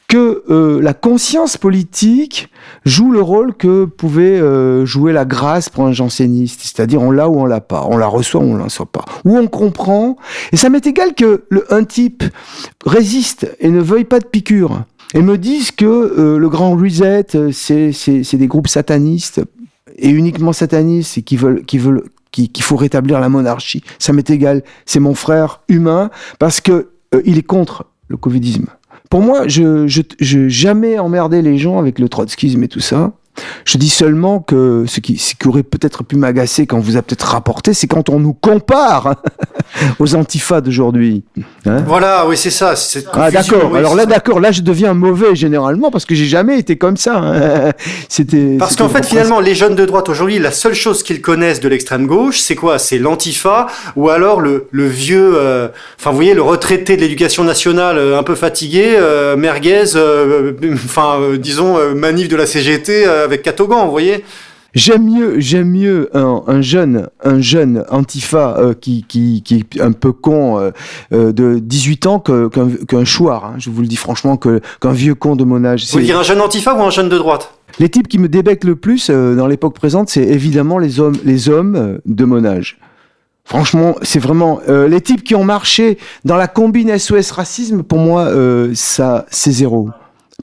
que 0.07 0.43
euh, 0.49 0.81
la 0.81 0.95
conscience 0.95 1.55
politique 1.55 2.49
joue 2.83 3.11
le 3.11 3.21
rôle 3.21 3.53
que 3.53 3.85
pouvait 3.85 4.39
euh, 4.39 4.87
jouer 4.87 5.13
la 5.13 5.23
grâce 5.23 5.69
pour 5.69 5.85
un 5.85 5.91
janséniste, 5.91 6.61
c'est-à-dire 6.63 6.99
on 6.99 7.11
l'a 7.11 7.29
ou 7.29 7.39
on 7.39 7.45
l'a 7.45 7.61
pas, 7.61 7.85
on 7.87 7.95
la 7.95 8.07
reçoit 8.07 8.41
ou 8.41 8.45
on 8.45 8.57
la 8.57 8.63
reçoit 8.63 8.87
pas, 8.87 9.05
ou 9.23 9.37
on 9.37 9.45
comprend, 9.45 10.17
et 10.51 10.57
ça 10.57 10.69
m'est 10.69 10.85
égal 10.87 11.13
que 11.13 11.43
le, 11.49 11.71
un 11.71 11.83
type 11.83 12.23
résiste 12.87 13.55
et 13.59 13.69
ne 13.69 13.79
veuille 13.79 14.03
pas 14.03 14.17
de 14.17 14.25
piqûre, 14.25 14.81
et 15.13 15.21
me 15.21 15.37
dise 15.37 15.69
que 15.69 15.85
euh, 15.85 16.39
le 16.39 16.49
grand 16.49 16.75
reset, 16.75 17.27
c'est 17.51 18.37
des 18.37 18.47
groupes 18.47 18.67
satanistes, 18.67 19.41
et 19.95 20.09
uniquement 20.09 20.53
satanistes, 20.53 21.19
et 21.19 21.21
qu'il 21.21 21.39
faut 21.39 22.75
rétablir 22.77 23.19
la 23.19 23.29
monarchie. 23.29 23.83
Ça 23.99 24.11
m'est 24.13 24.29
égal. 24.29 24.63
C'est 24.85 24.99
mon 24.99 25.13
frère 25.13 25.61
humain 25.67 26.09
parce 26.39 26.61
que 26.61 26.87
il 27.25 27.37
est 27.37 27.43
contre 27.43 27.85
le 28.07 28.17
covidisme. 28.17 28.67
Pour 29.09 29.21
moi, 29.21 29.47
je, 29.47 29.87
je, 29.87 30.01
je 30.19 30.49
jamais 30.49 30.99
emmerdé 30.99 31.41
les 31.41 31.57
gens 31.57 31.79
avec 31.79 31.99
le 31.99 32.09
trotskisme 32.09 32.63
et 32.63 32.67
tout 32.67 32.79
ça. 32.79 33.13
Je 33.65 33.77
dis 33.77 33.89
seulement 33.89 34.39
que 34.39 34.85
ce 34.87 34.99
qui, 34.99 35.17
ce 35.17 35.35
qui 35.35 35.47
aurait 35.47 35.63
peut-être 35.63 36.03
pu 36.03 36.15
m'agacer 36.15 36.67
quand 36.67 36.79
vous 36.79 36.97
a 36.97 37.01
peut-être 37.01 37.23
rapporté, 37.27 37.73
c'est 37.73 37.87
quand 37.87 38.09
on 38.09 38.19
nous 38.19 38.33
compare 38.33 39.15
aux 39.99 40.15
antifas 40.15 40.61
d'aujourd'hui. 40.61 41.23
Hein 41.65 41.83
voilà, 41.85 42.27
oui, 42.27 42.37
c'est 42.37 42.49
ça. 42.49 42.73
Ah, 43.13 43.31
d'accord. 43.31 43.75
Alors 43.75 43.95
là, 43.95 44.05
d'accord. 44.05 44.39
Là, 44.39 44.51
je 44.51 44.61
deviens 44.61 44.93
mauvais 44.93 45.35
généralement 45.35 45.91
parce 45.91 46.05
que 46.05 46.15
j'ai 46.15 46.25
jamais 46.25 46.59
été 46.59 46.77
comme 46.77 46.97
ça. 46.97 47.17
Hein. 47.17 47.71
C'était. 48.09 48.57
Parce 48.57 48.75
qu'en 48.75 48.89
fait, 48.89 49.05
finalement, 49.05 49.39
les 49.39 49.55
jeunes 49.55 49.75
de 49.75 49.85
droite 49.85 50.09
aujourd'hui, 50.09 50.39
la 50.39 50.51
seule 50.51 50.73
chose 50.73 51.03
qu'ils 51.03 51.21
connaissent 51.21 51.59
de 51.59 51.69
l'extrême 51.69 52.07
gauche, 52.07 52.39
c'est 52.39 52.55
quoi? 52.55 52.79
C'est 52.79 52.97
l'antifa 52.97 53.67
ou 53.95 54.09
alors 54.09 54.41
le, 54.41 54.67
le 54.71 54.87
vieux. 54.87 55.33
Euh, 55.35 55.67
enfin, 55.99 56.11
vous 56.11 56.15
voyez, 56.15 56.33
le 56.33 56.41
retraité 56.41 56.95
de 56.95 57.01
l'éducation 57.01 57.43
nationale, 57.43 57.97
euh, 57.97 58.17
un 58.17 58.23
peu 58.23 58.35
fatigué, 58.35 58.95
euh, 58.97 59.35
merguez, 59.35 59.83
enfin, 60.73 61.19
disons, 61.37 61.77
manif 61.95 62.27
de 62.27 62.35
la 62.35 62.45
CGT 62.45 63.05
avec 63.29 63.43
Catogan, 63.43 63.85
vous 63.85 63.91
voyez 63.91 64.23
J'aime 64.75 65.09
mieux, 65.09 65.39
j'aime 65.39 65.71
mieux 65.71 66.11
un, 66.13 66.61
jeune, 66.61 67.09
un 67.23 67.41
jeune 67.41 67.85
antifa 67.89 68.55
euh, 68.59 68.75
qui, 68.75 69.03
qui, 69.07 69.41
qui, 69.41 69.55
est 69.55 69.81
un 69.81 69.93
peu 69.93 70.11
con 70.11 70.59
euh, 70.59 70.69
euh, 71.11 71.31
de 71.31 71.57
18 71.57 72.05
ans 72.05 72.19
qu'un 72.19 72.49
qu 72.49 73.05
chouard. 73.05 73.45
Hein. 73.45 73.55
Je 73.57 73.71
vous 73.71 73.81
le 73.81 73.87
dis 73.87 73.95
franchement 73.95 74.37
qu'un 74.37 74.91
vieux 74.91 75.15
con 75.15 75.35
de 75.35 75.43
mon 75.43 75.65
âge. 75.65 75.85
Vous 75.85 75.93
voulez 75.93 76.05
dire 76.05 76.19
un 76.19 76.23
jeune 76.23 76.39
antifa 76.39 76.75
ou 76.75 76.83
un 76.83 76.91
jeune 76.91 77.09
de 77.09 77.17
droite? 77.17 77.51
Les 77.79 77.89
types 77.89 78.07
qui 78.07 78.19
me 78.19 78.29
débectent 78.29 78.63
le 78.63 78.75
plus 78.75 79.09
dans 79.09 79.47
l'époque 79.47 79.73
présente, 79.73 80.09
c'est 80.09 80.23
évidemment 80.23 80.77
les 80.77 80.99
hommes, 80.99 81.17
les 81.23 81.49
hommes 81.49 81.99
de 82.05 82.25
mon 82.25 82.45
âge. 82.45 82.77
Franchement, 83.49 83.95
c'est 84.03 84.19
vraiment 84.19 84.59
euh, 84.69 84.87
les 84.87 85.01
types 85.01 85.23
qui 85.23 85.33
ont 85.33 85.43
marché 85.43 85.97
dans 86.23 86.35
la 86.35 86.47
combine 86.47 86.95
SOS 86.95 87.31
racisme. 87.31 87.81
Pour 87.81 87.97
moi, 87.97 88.25
euh, 88.25 88.73
ça, 88.75 89.25
c'est 89.31 89.49
zéro. 89.49 89.89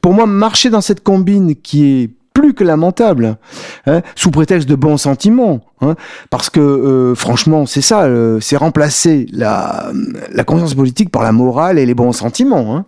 Pour 0.03 0.13
moi, 0.13 0.27
marcher 0.27 0.71
dans 0.71 0.81
cette 0.81 1.05
combine 1.05 1.55
qui 1.55 1.87
est 1.87 2.11
plus 2.37 2.53
que 2.53 2.65
lamentable, 2.65 3.39
hein, 3.87 4.03
sous 4.15 4.31
prétexte 4.31 4.69
de 4.69 4.75
bons 4.75 4.99
sentiments, 4.99 5.61
hein, 5.81 5.95
parce 6.29 6.51
que 6.51 6.61
euh, 6.61 7.15
franchement, 7.15 7.65
c'est 7.65 7.81
ça, 7.81 8.03
euh, 8.03 8.41
c'est 8.41 8.59
remplacer 8.59 9.27
la, 9.33 9.91
la 10.31 10.45
conscience 10.45 10.75
politique 10.75 11.11
par 11.11 11.23
la 11.23 11.33
morale 11.33 11.79
et 11.79 11.87
les 11.87 11.95
bons 11.95 12.13
sentiments. 12.13 12.77
Hein. 12.77 12.85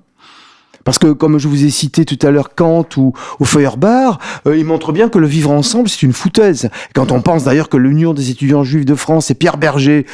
Parce 0.88 0.98
que, 0.98 1.12
comme 1.12 1.36
je 1.36 1.48
vous 1.48 1.66
ai 1.66 1.68
cité 1.68 2.06
tout 2.06 2.18
à 2.26 2.30
l'heure 2.30 2.54
Kant 2.54 2.86
ou, 2.96 3.12
ou 3.40 3.44
Feuerbach, 3.44 4.16
euh, 4.46 4.56
il 4.56 4.64
montre 4.64 4.90
bien 4.90 5.10
que 5.10 5.18
le 5.18 5.26
vivre 5.26 5.50
ensemble, 5.50 5.86
c'est 5.90 6.00
une 6.00 6.14
foutaise. 6.14 6.70
Quand 6.94 7.12
on 7.12 7.20
pense 7.20 7.44
d'ailleurs 7.44 7.68
que 7.68 7.76
l'Union 7.76 8.14
des 8.14 8.30
étudiants 8.30 8.64
juifs 8.64 8.86
de 8.86 8.94
France 8.94 9.30
et 9.30 9.34
Pierre 9.34 9.58
Berger, 9.58 10.06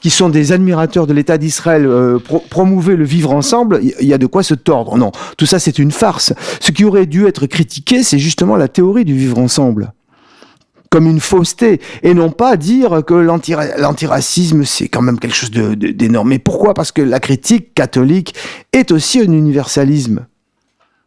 qui 0.00 0.10
sont 0.10 0.28
des 0.28 0.52
admirateurs 0.52 1.08
de 1.08 1.12
l'État 1.12 1.36
d'Israël, 1.36 1.84
euh, 1.84 2.20
promouvaient 2.48 2.94
le 2.94 3.02
vivre 3.02 3.32
ensemble, 3.32 3.80
il 3.82 4.06
y 4.06 4.14
a 4.14 4.18
de 4.18 4.26
quoi 4.26 4.44
se 4.44 4.54
tordre. 4.54 4.96
Non, 4.96 5.10
tout 5.36 5.46
ça 5.46 5.58
c'est 5.58 5.80
une 5.80 5.90
farce. 5.90 6.32
Ce 6.60 6.70
qui 6.70 6.84
aurait 6.84 7.06
dû 7.06 7.26
être 7.26 7.46
critiqué, 7.46 8.04
c'est 8.04 8.20
justement 8.20 8.54
la 8.54 8.68
théorie 8.68 9.04
du 9.04 9.16
vivre 9.16 9.40
ensemble 9.40 9.92
comme 10.92 11.06
une 11.06 11.20
fausseté 11.20 11.80
et 12.02 12.12
non 12.12 12.30
pas 12.30 12.58
dire 12.58 13.02
que 13.06 13.14
l'antiracisme 13.14 14.64
c'est 14.64 14.88
quand 14.88 15.00
même 15.00 15.18
quelque 15.18 15.34
chose 15.34 15.50
d'énorme. 15.50 16.28
Mais 16.28 16.38
pourquoi? 16.38 16.74
Parce 16.74 16.92
que 16.92 17.00
la 17.00 17.18
critique 17.18 17.72
catholique 17.72 18.34
est 18.74 18.92
aussi 18.92 19.20
un 19.20 19.32
universalisme 19.32 20.26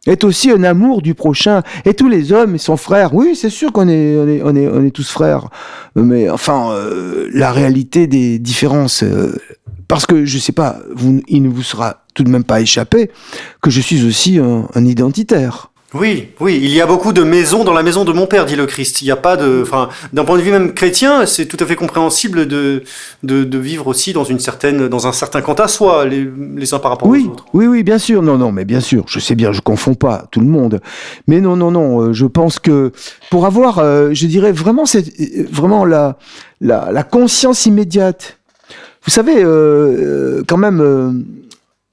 est 0.06 0.22
aussi 0.22 0.52
un 0.52 0.62
amour 0.62 1.02
du 1.02 1.14
prochain. 1.14 1.62
Et 1.84 1.92
tous 1.92 2.08
les 2.08 2.32
hommes 2.32 2.58
sont 2.58 2.76
frères. 2.76 3.12
Oui, 3.12 3.34
c'est 3.34 3.50
sûr 3.50 3.72
qu'on 3.72 3.88
est, 3.88 4.16
on 4.16 4.28
est, 4.28 4.40
on 4.44 4.54
est, 4.54 4.68
on 4.68 4.84
est 4.84 4.92
tous 4.92 5.10
frères. 5.10 5.48
Mais 5.96 6.30
enfin, 6.30 6.70
euh, 6.70 7.28
la 7.32 7.50
réalité 7.50 8.06
des 8.06 8.38
différences, 8.38 9.02
euh, 9.02 9.36
parce 9.88 10.06
que 10.06 10.24
je 10.24 10.38
sais 10.38 10.52
pas, 10.52 10.78
il 11.26 11.42
ne 11.42 11.48
vous 11.48 11.64
sera 11.64 12.04
tout 12.14 12.22
de 12.22 12.30
même 12.30 12.44
pas 12.44 12.60
échappé 12.60 13.10
que 13.60 13.70
je 13.70 13.80
suis 13.80 14.06
aussi 14.06 14.38
un 14.38 14.84
identitaire. 14.84 15.72
Oui, 15.98 16.28
oui, 16.40 16.60
il 16.62 16.70
y 16.70 16.80
a 16.80 16.86
beaucoup 16.86 17.12
de 17.12 17.22
maisons 17.22 17.64
dans 17.64 17.72
la 17.72 17.82
maison 17.82 18.04
de 18.04 18.12
mon 18.12 18.26
père, 18.26 18.44
dit 18.44 18.56
le 18.56 18.66
Christ. 18.66 19.00
Il 19.00 19.06
n'y 19.06 19.10
a 19.10 19.16
pas 19.16 19.36
de, 19.36 19.62
enfin, 19.62 19.88
d'un 20.12 20.24
point 20.24 20.36
de 20.36 20.42
vue 20.42 20.50
même 20.50 20.74
chrétien, 20.74 21.24
c'est 21.26 21.46
tout 21.46 21.56
à 21.60 21.66
fait 21.66 21.76
compréhensible 21.76 22.46
de, 22.46 22.82
de, 23.22 23.58
vivre 23.58 23.86
aussi 23.86 24.12
dans 24.12 24.24
une 24.24 24.38
certaine, 24.38 24.88
dans 24.88 25.06
un 25.06 25.12
certain 25.12 25.40
quant 25.40 25.54
à 25.54 25.68
soi, 25.68 26.04
les, 26.04 26.28
les 26.56 26.74
uns 26.74 26.78
par 26.78 26.90
rapport 26.90 27.08
aux 27.08 27.16
autres. 27.16 27.46
Oui, 27.54 27.66
oui, 27.66 27.82
bien 27.82 27.98
sûr, 27.98 28.22
non, 28.22 28.36
non, 28.36 28.52
mais 28.52 28.64
bien 28.64 28.80
sûr, 28.80 29.04
je 29.08 29.18
sais 29.18 29.34
bien, 29.34 29.52
je 29.52 29.60
confonds 29.60 29.94
pas 29.94 30.26
tout 30.30 30.40
le 30.40 30.46
monde, 30.46 30.80
mais 31.26 31.40
non, 31.40 31.56
non, 31.56 31.70
non, 31.70 32.00
euh, 32.00 32.12
je 32.12 32.26
pense 32.26 32.58
que 32.58 32.92
pour 33.30 33.46
avoir, 33.46 33.78
euh, 33.78 34.10
je 34.12 34.26
dirais 34.26 34.52
vraiment, 34.52 34.84
c'est 34.84 35.04
vraiment 35.50 35.84
la, 35.84 36.18
la, 36.60 36.90
la 36.92 37.02
conscience 37.02 37.64
immédiate. 37.66 38.38
Vous 39.04 39.12
savez, 39.12 39.36
euh, 39.38 40.42
quand 40.46 40.56
même 40.56 41.24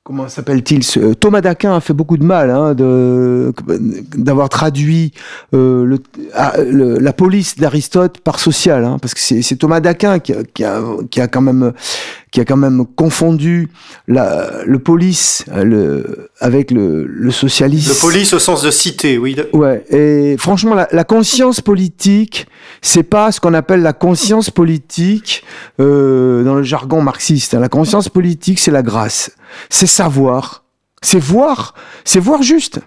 comment 0.04 0.28
s'appelle-t-il 0.28 0.82
euh, 0.98 1.14
Thomas 1.14 1.40
d'Aquin 1.40 1.76
a 1.76 1.80
fait 1.80 1.94
beaucoup 1.94 2.18
de 2.18 2.26
mal 2.26 2.50
hein, 2.50 2.76
d'avoir 2.76 4.50
traduit 4.50 5.14
euh, 5.54 5.98
le, 6.58 7.00
la 7.00 7.14
police 7.14 7.58
d'Aristote 7.58 8.20
par 8.20 8.40
social, 8.40 8.84
hein, 8.84 8.98
parce 9.02 9.14
que 9.14 9.20
c'est 9.22 9.56
Thomas 9.56 9.80
d'Aquin 9.80 10.20
qui 10.20 10.64
a 10.64 11.28
quand 11.28 11.42
même 11.42 11.74
qui 12.34 12.42
a 12.42 12.46
quand 12.46 12.58
même 12.58 12.84
confondu 12.96 13.70
la, 14.08 14.64
le 14.66 14.80
police 14.80 15.46
le, 15.56 16.32
avec 16.40 16.72
le, 16.72 17.06
le 17.06 17.32
socialisme. 17.32 17.92
Le 17.94 18.00
police 18.00 18.34
au 18.34 18.40
sens 18.40 18.64
de 18.64 18.72
cité, 18.72 19.20
oui. 19.20 19.36
Ouais. 19.54 19.86
Et 19.92 20.36
franchement, 20.40 20.74
la, 20.74 20.88
la 20.92 21.04
conscience 21.04 21.62
politique, 21.62 22.48
c'est 22.82 23.04
pas 23.04 23.32
ce 23.32 23.40
qu'on 23.40 23.54
appelle 23.54 23.84
la 23.84 23.94
conscience 23.94 24.50
politique 24.50 25.44
euh, 25.80 26.44
dans 26.44 26.56
le 26.56 26.64
jargon 26.64 27.04
marxiste. 27.04 27.54
La 27.54 27.70
conscience 27.70 28.10
politique, 28.10 28.58
c'est 28.58 28.72
la 28.72 28.82
grâce, 28.82 29.30
c'est 29.70 29.86
savoir, 29.86 30.64
c'est 31.04 31.20
voir, 31.20 31.76
c'est 32.04 32.20
voir 32.20 32.42
juste. 32.42 32.80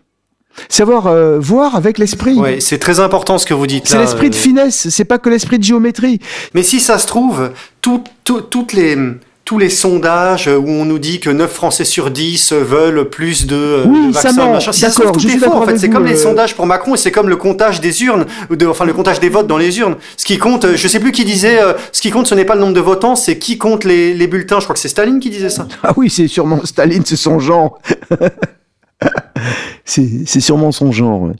Savoir 0.68 1.06
euh, 1.06 1.38
voir 1.38 1.76
avec 1.76 1.98
l'esprit. 1.98 2.36
Oui, 2.38 2.62
c'est 2.62 2.78
très 2.78 2.98
important 2.98 3.36
ce 3.36 3.44
que 3.44 3.54
vous 3.54 3.66
dites. 3.66 3.86
C'est 3.86 3.98
l'esprit 3.98 4.30
de 4.30 4.34
euh. 4.34 4.38
finesse, 4.38 4.88
c'est 4.88 5.04
pas 5.04 5.18
que 5.18 5.28
l'esprit 5.28 5.58
de 5.58 5.64
géométrie. 5.64 6.18
Mais 6.54 6.62
si 6.62 6.80
ça 6.80 6.98
se 6.98 7.06
trouve, 7.06 7.52
tout, 7.82 8.02
tout, 8.24 8.40
toutes 8.40 8.72
les 8.72 8.96
tous 9.46 9.58
les 9.58 9.70
sondages 9.70 10.48
où 10.48 10.68
on 10.68 10.84
nous 10.84 10.98
dit 10.98 11.20
que 11.20 11.30
9 11.30 11.50
Français 11.50 11.84
sur 11.84 12.10
10 12.10 12.52
veulent 12.52 13.08
plus 13.08 13.46
de, 13.46 13.84
oui, 13.86 14.10
vaccins, 14.10 14.32
ça 14.32 14.46
machin. 14.48 14.72
Si 14.72 14.80
ça 14.80 14.90
se 14.90 15.00
trouve, 15.00 15.12
tout 15.12 15.28
est 15.28 15.38
faux, 15.38 15.52
en 15.52 15.64
fait. 15.64 15.78
C'est 15.78 15.88
comme 15.88 16.04
les 16.04 16.18
euh. 16.18 16.22
sondages 16.22 16.56
pour 16.56 16.66
Macron 16.66 16.96
et 16.96 16.98
c'est 16.98 17.12
comme 17.12 17.28
le 17.28 17.36
comptage 17.36 17.80
des 17.80 18.02
urnes, 18.02 18.26
de, 18.50 18.66
enfin 18.66 18.84
le 18.84 18.92
comptage 18.92 19.20
des 19.20 19.28
votes 19.28 19.46
dans 19.46 19.56
les 19.56 19.78
urnes. 19.78 19.94
Ce 20.16 20.24
qui 20.24 20.36
compte, 20.38 20.74
je 20.74 20.88
sais 20.88 20.98
plus 20.98 21.12
qui 21.12 21.24
disait, 21.24 21.62
euh, 21.62 21.74
ce 21.92 22.02
qui 22.02 22.10
compte, 22.10 22.26
ce 22.26 22.34
n'est 22.34 22.44
pas 22.44 22.56
le 22.56 22.60
nombre 22.60 22.74
de 22.74 22.80
votants, 22.80 23.14
c'est 23.14 23.38
qui 23.38 23.56
compte 23.56 23.84
les, 23.84 24.14
les 24.14 24.26
bulletins. 24.26 24.58
Je 24.58 24.64
crois 24.64 24.74
que 24.74 24.80
c'est 24.80 24.88
Staline 24.88 25.20
qui 25.20 25.30
disait 25.30 25.48
ça. 25.48 25.68
Ah 25.84 25.92
oui, 25.96 26.10
c'est 26.10 26.26
sûrement 26.26 26.64
Staline, 26.64 27.04
c'est 27.06 27.14
son 27.14 27.38
genre. 27.38 27.78
c'est 29.84 30.40
sûrement 30.40 30.72
son 30.72 30.90
genre. 30.90 31.30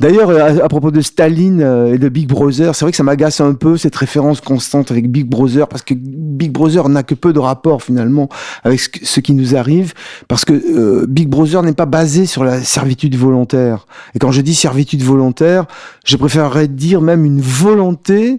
D'ailleurs, 0.00 0.30
euh, 0.30 0.58
à, 0.62 0.68
propos 0.68 0.92
de 0.92 1.00
Staline 1.00 1.60
euh, 1.60 1.94
et 1.94 1.98
de 1.98 2.08
Big 2.08 2.28
Brother, 2.28 2.74
c'est 2.74 2.84
vrai 2.84 2.92
que 2.92 2.96
ça 2.96 3.02
m'agace 3.02 3.40
un 3.40 3.54
peu 3.54 3.76
cette 3.76 3.96
référence 3.96 4.40
constante 4.40 4.92
avec 4.92 5.10
Big 5.10 5.26
Brother, 5.26 5.66
parce 5.66 5.82
que 5.82 5.92
Big 5.94 6.52
Brother 6.52 6.88
n'a 6.88 7.02
que 7.02 7.14
peu 7.14 7.32
de 7.32 7.40
rapport 7.40 7.82
finalement 7.82 8.28
avec 8.62 8.78
ce, 8.78 9.18
qui 9.18 9.32
nous 9.32 9.56
arrive, 9.56 9.94
parce 10.28 10.44
que 10.44 10.52
euh, 10.52 11.04
Big 11.08 11.28
Brother 11.28 11.64
n'est 11.64 11.72
pas 11.72 11.86
basé 11.86 12.26
sur 12.26 12.44
la 12.44 12.62
servitude 12.62 13.16
volontaire. 13.16 13.86
Et 14.14 14.20
quand 14.20 14.30
je 14.30 14.40
dis 14.40 14.54
servitude 14.54 15.02
volontaire, 15.02 15.66
je 16.04 16.16
préférerais 16.16 16.68
dire 16.68 17.00
même 17.00 17.24
une 17.24 17.40
volonté 17.40 18.38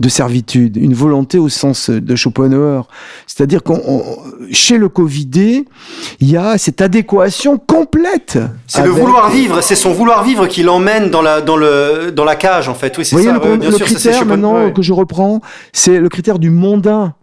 de 0.00 0.08
servitude, 0.08 0.76
une 0.78 0.94
volonté 0.94 1.38
au 1.38 1.48
sens 1.50 1.90
de 1.90 2.16
Schopenhauer. 2.16 2.88
C'est-à-dire 3.26 3.62
qu'on, 3.62 4.02
chez 4.50 4.78
le 4.78 4.88
Covidé, 4.88 5.66
il 6.20 6.30
y 6.30 6.38
a 6.38 6.56
cette 6.56 6.80
adéquation 6.80 7.58
complète. 7.58 8.38
C'est 8.66 8.82
le 8.82 8.90
vouloir 8.90 9.30
vivre, 9.30 9.60
c'est 9.60 9.74
son 9.74 9.92
vouloir 9.92 10.24
vivre 10.24 10.46
qui 10.46 10.62
l'emmène 10.62 11.10
dans 11.10 11.22
la, 11.22 11.42
dans, 11.42 11.56
le, 11.56 12.10
dans 12.10 12.24
la 12.24 12.34
cage, 12.34 12.68
en 12.68 12.74
fait. 12.74 12.96
Oui, 12.96 13.04
c'est 13.04 13.22
ça. 13.22 13.32
Le, 13.34 13.56
le 13.56 13.78
critère 13.78 14.24
maintenant 14.24 14.70
que 14.72 14.80
je 14.82 14.92
reprends, 14.94 15.42
c'est 15.72 16.00
le 16.00 16.08
critère 16.08 16.38
du 16.38 16.50
mondain 16.50 17.14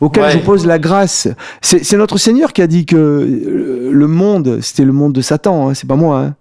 auquel 0.00 0.30
je 0.30 0.38
pose 0.38 0.66
la 0.66 0.78
grâce. 0.78 1.26
C'est 1.60 1.96
notre 1.96 2.18
Seigneur 2.18 2.52
qui 2.52 2.62
a 2.62 2.68
dit 2.68 2.86
que 2.86 3.90
le 3.90 4.06
monde, 4.06 4.60
c'était 4.62 4.84
le 4.84 4.92
monde 4.92 5.12
de 5.12 5.20
Satan, 5.20 5.68
hein, 5.68 5.74
c'est 5.74 5.88
pas 5.88 5.96
moi. 5.96 6.20
Hein. 6.20 6.34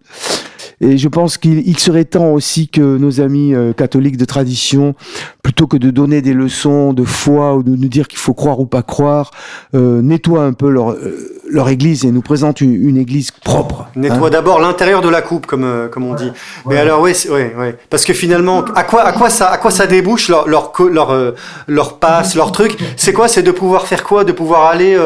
Et 0.79 0.97
je 0.97 1.07
pense 1.07 1.37
qu'il 1.37 1.79
serait 1.79 2.05
temps 2.05 2.33
aussi 2.33 2.67
que 2.67 2.97
nos 2.97 3.19
amis 3.19 3.55
euh, 3.55 3.73
catholiques 3.73 4.17
de 4.17 4.25
tradition, 4.25 4.95
plutôt 5.47 5.65
que 5.65 5.77
de 5.77 5.91
donner 5.91 6.21
des 6.21 6.33
leçons 6.33 6.91
de 6.91 7.05
foi 7.05 7.55
ou 7.55 7.63
de 7.63 7.69
nous 7.69 7.87
dire 7.87 8.09
qu'il 8.09 8.19
faut 8.19 8.33
croire 8.33 8.59
ou 8.59 8.65
pas 8.65 8.81
croire, 8.81 9.31
euh, 9.75 10.01
nettoient 10.01 10.43
un 10.43 10.51
peu 10.51 10.67
leur, 10.69 10.91
euh, 10.91 11.39
leur 11.49 11.69
église 11.69 12.03
et 12.03 12.11
nous 12.11 12.21
présentent 12.21 12.59
une, 12.59 12.97
église 12.97 13.31
propre. 13.31 13.87
Nettoie 13.95 14.27
hein. 14.27 14.29
d'abord 14.29 14.59
l'intérieur 14.59 14.99
de 14.99 15.07
la 15.07 15.21
coupe, 15.21 15.45
comme, 15.45 15.63
euh, 15.63 15.87
comme 15.87 16.03
on 16.03 16.15
dit. 16.15 16.33
Mais 16.65 16.77
alors, 16.77 16.99
oui, 16.99 17.13
oui, 17.31 17.43
oui. 17.57 17.67
Parce 17.89 18.03
que 18.03 18.13
finalement, 18.13 18.65
à 18.75 18.83
quoi, 18.83 19.03
à 19.03 19.13
quoi, 19.13 19.29
ça, 19.29 19.47
à 19.49 19.57
quoi 19.57 19.71
ça 19.71 19.87
débouche 19.87 20.27
leur, 20.27 20.49
leur, 20.49 20.73
leur, 20.91 21.33
leur 21.67 21.97
passe, 21.99 22.35
leur 22.35 22.51
truc? 22.51 22.77
C'est 22.97 23.13
quoi? 23.13 23.29
C'est 23.29 23.43
de 23.43 23.51
pouvoir 23.51 23.87
faire 23.87 24.03
quoi? 24.03 24.25
De 24.25 24.33
pouvoir 24.33 24.65
aller 24.65 24.97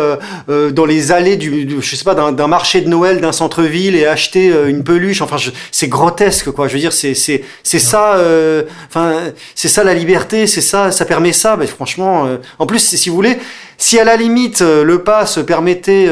dans 0.48 0.86
les 0.86 1.12
allées 1.12 1.38
du, 1.38 1.70
je 1.80 1.96
sais 1.96 2.04
pas, 2.04 2.16
d'un 2.16 2.48
marché 2.48 2.82
de 2.82 2.90
Noël, 2.90 3.22
d'un 3.22 3.32
centre-ville 3.32 3.96
et 3.96 4.08
acheter 4.08 4.52
une 4.68 4.84
peluche? 4.84 5.22
Enfin, 5.22 5.38
je, 5.38 5.52
c'est 5.72 5.88
grotesque 5.88 6.52
quoi. 6.52 6.68
Je 6.68 6.74
veux 6.74 6.80
dire 6.80 6.94
c'est 6.94 7.14
c'est 7.14 7.44
c'est 7.64 7.80
ça 7.80 8.16
euh, 8.16 8.64
enfin 8.88 9.32
c'est 9.56 9.68
ça 9.68 9.84
la 9.84 9.94
liberté 9.94 10.48
c'est 10.48 10.62
ça 10.62 10.92
ça 10.92 11.06
permet 11.06 11.34
ça 11.34 11.58
mais 11.58 11.68
franchement 11.68 12.26
euh, 12.26 12.38
en 12.60 12.66
plus 12.66 12.80
si 12.80 13.10
vous 13.10 13.16
voulez 13.16 13.38
si 13.78 14.00
à 14.00 14.04
la 14.04 14.16
limite 14.16 14.62
euh, 14.62 14.84
le 14.84 15.04
pass 15.04 15.40
permettait 15.46 16.10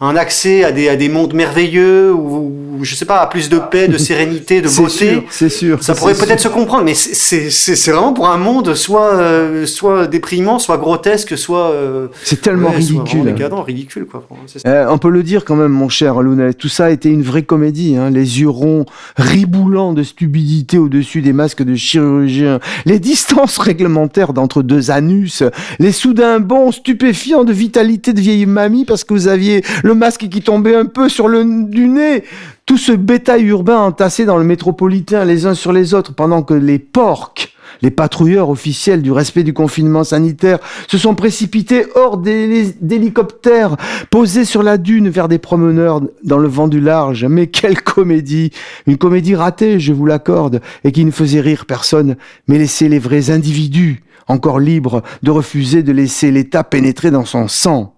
un 0.00 0.16
accès 0.16 0.64
à 0.64 0.72
des, 0.72 0.88
à 0.88 0.96
des 0.96 1.08
mondes 1.08 1.34
merveilleux 1.34 2.12
ou, 2.12 2.52
je 2.82 2.94
sais 2.94 3.04
pas 3.04 3.20
à 3.20 3.26
plus 3.26 3.48
de 3.48 3.58
paix, 3.58 3.88
de 3.88 3.98
sérénité, 3.98 4.60
de 4.60 4.68
beauté. 4.76 5.22
C'est 5.30 5.48
sûr. 5.48 5.82
Ça 5.82 5.94
pourrait 5.94 6.14
peut-être 6.14 6.40
se 6.40 6.48
comprendre, 6.48 6.84
mais 6.84 6.94
c'est 6.94 7.90
vraiment 7.90 8.12
pour 8.12 8.28
un 8.28 8.36
monde 8.36 8.74
soit 8.74 9.14
euh, 9.14 9.66
soit 9.66 10.06
déprimant, 10.06 10.58
soit 10.58 10.78
grotesque, 10.78 11.36
soit. 11.36 11.70
Euh, 11.70 12.08
c'est 12.22 12.40
tellement 12.40 12.70
ridicule. 12.70 13.24
Décadent, 13.24 13.62
ridicule 13.62 14.06
quoi. 14.06 14.26
Euh, 14.66 14.86
on 14.88 14.98
peut 14.98 15.10
le 15.10 15.22
dire 15.22 15.44
quand 15.44 15.56
même, 15.56 15.72
mon 15.72 15.88
cher 15.88 16.20
Lounet. 16.20 16.54
Tout 16.54 16.68
ça 16.68 16.86
a 16.86 16.90
été 16.90 17.08
une 17.08 17.22
vraie 17.22 17.42
comédie. 17.42 17.96
Hein. 17.96 18.10
Les 18.10 18.40
yeux 18.40 18.48
ronds, 18.48 18.84
riboulants 19.16 19.92
de 19.92 20.02
stupidité 20.02 20.78
au-dessus 20.78 21.22
des 21.22 21.32
masques 21.32 21.62
de 21.62 21.74
chirurgiens, 21.74 22.60
les 22.86 22.98
distances 22.98 23.58
réglementaires 23.58 24.32
d'entre 24.32 24.62
deux 24.62 24.90
anus, 24.90 25.42
les 25.78 25.92
soudains 25.92 26.40
bons 26.40 26.72
stupéfiants 26.72 27.44
de 27.44 27.52
vitalité 27.52 28.12
de 28.12 28.20
vieille 28.20 28.46
mamie 28.46 28.84
parce 28.84 29.04
que 29.04 29.14
vous 29.14 29.28
aviez 29.28 29.62
le 29.82 29.94
masque 29.94 30.28
qui 30.28 30.42
tombait 30.42 30.74
un 30.74 30.86
peu 30.86 31.08
sur 31.08 31.28
le 31.28 31.44
du 31.44 31.88
nez, 31.88 32.24
tout 32.66 32.78
ce 32.78 32.92
bétail 32.92 33.44
urbain 33.44 33.78
entassé 33.78 34.24
dans 34.24 34.38
le 34.38 34.44
métropolitain 34.44 35.24
les 35.24 35.46
uns 35.46 35.54
sur 35.54 35.72
les 35.72 35.94
autres 35.94 36.14
pendant 36.14 36.42
que 36.42 36.54
les 36.54 36.78
porcs 36.78 37.34
les 37.82 37.90
patrouilleurs 37.90 38.50
officiels 38.50 39.02
du 39.02 39.12
respect 39.12 39.42
du 39.42 39.52
confinement 39.52 40.04
sanitaire 40.04 40.58
se 40.88 40.98
sont 40.98 41.14
précipités 41.14 41.86
hors 41.94 42.18
d'hélicoptères 42.18 43.76
posés 44.10 44.44
sur 44.44 44.62
la 44.62 44.78
dune 44.78 45.08
vers 45.08 45.28
des 45.28 45.38
promeneurs 45.38 46.00
dans 46.22 46.38
le 46.38 46.48
vent 46.48 46.68
du 46.68 46.80
large. 46.80 47.24
Mais 47.24 47.48
quelle 47.48 47.82
comédie 47.82 48.52
Une 48.86 48.96
comédie 48.96 49.34
ratée, 49.34 49.80
je 49.80 49.92
vous 49.92 50.06
l'accorde, 50.06 50.60
et 50.84 50.92
qui 50.92 51.04
ne 51.04 51.10
faisait 51.10 51.40
rire 51.40 51.66
personne, 51.66 52.16
mais 52.48 52.58
laissait 52.58 52.88
les 52.88 52.98
vrais 52.98 53.30
individus 53.30 54.02
encore 54.26 54.58
libre 54.58 55.02
de 55.22 55.30
refuser 55.30 55.82
de 55.82 55.92
laisser 55.92 56.30
l'État 56.30 56.64
pénétrer 56.64 57.10
dans 57.10 57.26
son 57.26 57.48
sang. 57.48 57.94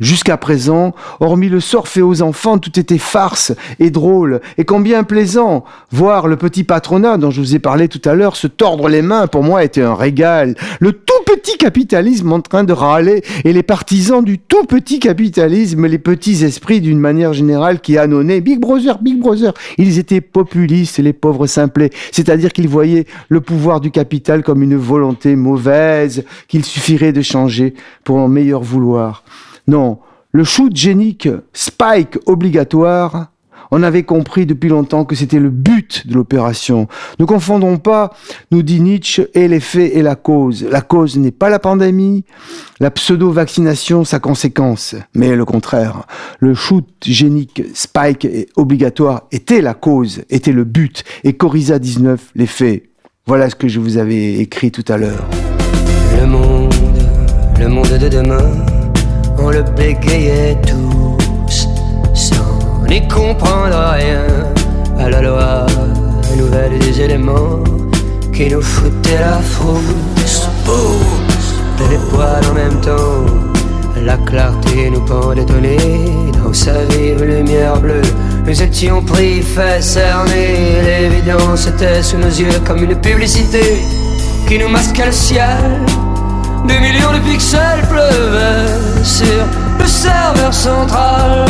Jusqu'à 0.00 0.38
présent, 0.38 0.94
hormis 1.20 1.50
le 1.50 1.60
sort 1.60 1.86
fait 1.86 2.00
aux 2.00 2.22
enfants, 2.22 2.56
tout 2.56 2.80
était 2.80 2.96
farce 2.96 3.52
et 3.78 3.90
drôle, 3.90 4.40
et 4.56 4.64
combien 4.64 5.04
plaisant. 5.04 5.64
Voir 5.92 6.26
le 6.26 6.36
petit 6.36 6.64
patronat 6.64 7.18
dont 7.18 7.30
je 7.30 7.40
vous 7.40 7.54
ai 7.54 7.58
parlé 7.58 7.86
tout 7.86 8.00
à 8.08 8.14
l'heure 8.14 8.36
se 8.36 8.46
tordre 8.46 8.88
les 8.88 9.02
mains, 9.02 9.26
pour 9.26 9.44
moi, 9.44 9.62
était 9.62 9.82
un 9.82 9.94
régal. 9.94 10.54
Le 10.80 10.92
tout 10.92 11.12
petit 11.26 11.58
capitalisme 11.58 12.32
en 12.32 12.40
train 12.40 12.64
de 12.64 12.72
râler, 12.72 13.22
et 13.44 13.52
les 13.52 13.62
partisans 13.62 14.24
du 14.24 14.38
tout 14.38 14.64
petit 14.64 15.00
capitalisme, 15.00 15.86
les 15.86 15.98
petits 15.98 16.44
esprits 16.44 16.80
d'une 16.80 16.98
manière 16.98 17.34
générale 17.34 17.80
qui 17.80 17.98
annonnaient 17.98 18.40
Big 18.40 18.58
Brother, 18.58 19.00
Big 19.02 19.18
Brother. 19.18 19.52
Ils 19.76 19.98
étaient 19.98 20.22
populistes, 20.22 20.98
les 20.98 21.12
pauvres 21.12 21.46
simplets, 21.46 21.90
c'est-à-dire 22.10 22.54
qu'ils 22.54 22.68
voyaient 22.68 23.06
le 23.28 23.42
pouvoir 23.42 23.80
du 23.80 23.90
capital 23.90 24.42
comme 24.42 24.62
une 24.62 24.76
volonté 24.76 25.36
mauvaise, 25.36 26.24
qu'il 26.48 26.64
suffirait 26.64 27.12
de 27.12 27.20
changer 27.20 27.74
pour 28.02 28.16
en 28.16 28.28
meilleur 28.28 28.62
vouloir. 28.62 29.24
Non, 29.70 30.00
le 30.32 30.42
shoot 30.42 30.74
génique 30.74 31.28
spike 31.52 32.18
obligatoire, 32.26 33.30
on 33.70 33.84
avait 33.84 34.02
compris 34.02 34.44
depuis 34.44 34.68
longtemps 34.68 35.04
que 35.04 35.14
c'était 35.14 35.38
le 35.38 35.50
but 35.50 36.08
de 36.08 36.14
l'opération. 36.14 36.88
Ne 37.20 37.24
confondons 37.24 37.78
pas, 37.78 38.12
nous 38.50 38.64
dit 38.64 38.80
Nietzsche, 38.80 39.28
et 39.32 39.46
les 39.46 39.60
faits 39.60 39.92
et 39.94 40.02
la 40.02 40.16
cause. 40.16 40.66
La 40.68 40.80
cause 40.80 41.16
n'est 41.18 41.30
pas 41.30 41.50
la 41.50 41.60
pandémie, 41.60 42.24
la 42.80 42.90
pseudo-vaccination 42.90 44.04
sa 44.04 44.18
conséquence, 44.18 44.96
mais 45.14 45.36
le 45.36 45.44
contraire. 45.44 46.02
Le 46.40 46.52
shoot 46.54 46.88
génique 47.00 47.62
spike 47.72 48.26
obligatoire 48.56 49.28
était 49.30 49.60
la 49.60 49.74
cause, 49.74 50.22
était 50.30 50.50
le 50.50 50.64
but, 50.64 51.04
et 51.22 51.34
Corisa 51.34 51.78
19 51.78 52.32
les 52.34 52.48
faits. 52.48 52.90
Voilà 53.24 53.48
ce 53.48 53.54
que 53.54 53.68
je 53.68 53.78
vous 53.78 53.98
avais 53.98 54.34
écrit 54.38 54.72
tout 54.72 54.92
à 54.92 54.96
l'heure. 54.96 55.28
Le 56.18 56.26
monde, 56.26 56.74
le 57.60 57.68
monde 57.68 57.86
de 57.86 58.08
demain 58.08 58.79
on 59.42 59.50
le 59.50 59.62
bégayait 59.62 60.56
tous 60.66 61.68
sans 62.14 62.84
n'y 62.88 63.06
comprendre 63.08 63.76
rien 63.94 64.24
à 64.98 65.08
la 65.08 65.22
loi 65.22 65.66
nouvelle 66.36 66.78
des 66.78 67.00
éléments 67.00 67.62
qui 68.32 68.48
nous 68.48 68.62
foutaient 68.62 69.20
la 69.20 69.38
frousse. 69.38 70.48
De 71.78 71.96
poils 72.10 72.44
en 72.50 72.54
même 72.54 72.80
temps, 72.80 73.24
la 74.04 74.16
clarté 74.18 74.90
nous 74.90 75.00
pendait 75.00 75.42
au 75.42 76.44
dans 76.44 76.52
sa 76.52 76.84
vive 76.90 77.24
lumière 77.24 77.80
bleue. 77.80 78.02
Nous 78.46 78.62
étions 78.62 79.02
pris, 79.02 79.42
fait 79.42 79.82
cerner, 79.82 80.82
l'évidence 80.84 81.66
était 81.66 82.02
sous 82.02 82.18
nos 82.18 82.28
yeux 82.28 82.60
comme 82.66 82.84
une 82.84 83.00
publicité 83.00 83.82
qui 84.46 84.58
nous 84.58 84.68
masquait 84.68 85.06
le 85.06 85.12
ciel 85.12 85.80
des 86.64 86.78
millions 86.80 87.12
de 87.12 87.18
pixels 87.18 87.82
pleuvaient 87.88 89.04
sur 89.04 89.46
le 89.78 89.86
serveur 89.86 90.52
central. 90.52 91.46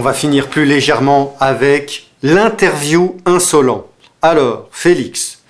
On 0.00 0.02
va 0.02 0.14
finir 0.14 0.48
plus 0.48 0.64
légèrement 0.64 1.36
avec 1.40 2.06
l'interview 2.22 3.18
insolent. 3.26 3.86
Alors, 4.22 4.68
Félix, 4.72 5.42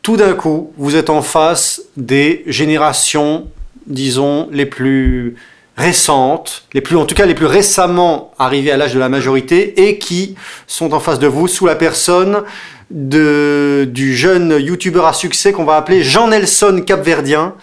tout 0.00 0.16
d'un 0.16 0.32
coup, 0.32 0.72
vous 0.78 0.96
êtes 0.96 1.10
en 1.10 1.20
face 1.20 1.82
des 1.98 2.42
générations, 2.46 3.48
disons, 3.86 4.48
les 4.50 4.64
plus 4.64 5.36
récentes, 5.76 6.64
les 6.72 6.80
plus, 6.80 6.96
en 6.96 7.04
tout 7.04 7.14
cas 7.14 7.26
les 7.26 7.34
plus 7.34 7.44
récemment 7.44 8.32
arrivées 8.38 8.70
à 8.70 8.78
l'âge 8.78 8.94
de 8.94 8.98
la 8.98 9.10
majorité 9.10 9.86
et 9.86 9.98
qui 9.98 10.36
sont 10.66 10.94
en 10.94 11.00
face 11.00 11.18
de 11.18 11.26
vous 11.26 11.46
sous 11.46 11.66
la 11.66 11.74
personne 11.74 12.44
de, 12.90 13.86
du 13.90 14.16
jeune 14.16 14.56
youtubeur 14.58 15.06
à 15.06 15.12
succès 15.12 15.52
qu'on 15.52 15.64
va 15.64 15.76
appeler 15.76 16.02
Jean 16.02 16.28
Nelson 16.28 16.82
Capverdien. 16.86 17.54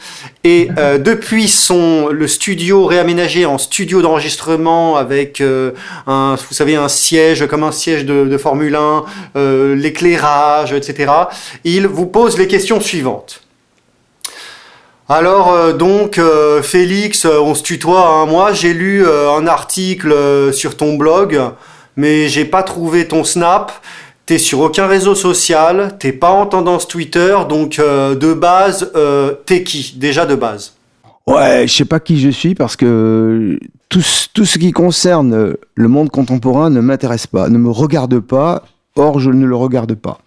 Et 0.43 0.69
euh, 0.77 0.99
depuis 0.99 1.47
son 1.47 2.09
le 2.09 2.27
studio 2.27 2.85
réaménagé 2.85 3.45
en 3.45 3.57
studio 3.57 4.03
d'enregistrement 4.03 4.97
avec 4.97 5.41
euh, 5.41 5.71
un, 6.05 6.35
vous 6.35 6.53
savez, 6.53 6.75
un 6.75 6.89
siège 6.89 7.47
comme 7.47 7.63
un 7.63 7.71
siège 7.71 8.05
de, 8.05 8.25
de 8.25 8.37
Formule 8.37 8.75
1, 8.75 9.05
euh, 9.35 9.75
l'éclairage, 9.75 10.73
etc. 10.73 11.11
Il 11.63 11.87
vous 11.87 12.05
pose 12.05 12.37
les 12.37 12.47
questions 12.47 12.79
suivantes. 12.79 13.41
Alors 15.09 15.51
euh, 15.51 15.73
donc 15.73 16.19
euh, 16.19 16.61
Félix, 16.61 17.25
on 17.25 17.55
se 17.55 17.63
tutoie. 17.63 18.07
Hein. 18.07 18.25
Moi 18.27 18.53
j'ai 18.53 18.73
lu 18.73 19.03
un 19.07 19.47
article 19.47 20.53
sur 20.53 20.77
ton 20.77 20.93
blog, 20.95 21.41
mais 21.95 22.27
j'ai 22.27 22.45
pas 22.45 22.61
trouvé 22.61 23.07
ton 23.07 23.23
snap. 23.23 23.71
T'es 24.25 24.39
sur 24.39 24.59
aucun 24.61 24.87
réseau 24.87 25.13
social, 25.13 25.97
t'es 25.99 26.11
pas 26.11 26.31
en 26.31 26.47
tendance 26.47 26.87
Twitter, 26.87 27.35
donc 27.47 27.77
euh, 27.77 28.15
de 28.15 28.33
base, 28.33 28.91
euh, 28.95 29.33
t'es 29.45 29.63
qui 29.63 29.93
Déjà 29.97 30.25
de 30.25 30.33
base? 30.33 30.73
Ouais, 31.27 31.67
je 31.67 31.73
sais 31.73 31.85
pas 31.85 31.99
qui 31.99 32.19
je 32.19 32.29
suis 32.29 32.55
parce 32.55 32.75
que 32.75 33.59
tout, 33.89 34.03
tout 34.33 34.45
ce 34.45 34.57
qui 34.57 34.71
concerne 34.71 35.55
le 35.75 35.87
monde 35.87 36.09
contemporain 36.09 36.71
ne 36.71 36.81
m'intéresse 36.81 37.27
pas, 37.27 37.49
ne 37.49 37.57
me 37.59 37.69
regarde 37.69 38.19
pas, 38.19 38.63
or 38.95 39.19
je 39.19 39.29
ne 39.29 39.45
le 39.45 39.55
regarde 39.55 39.93
pas. 39.93 40.19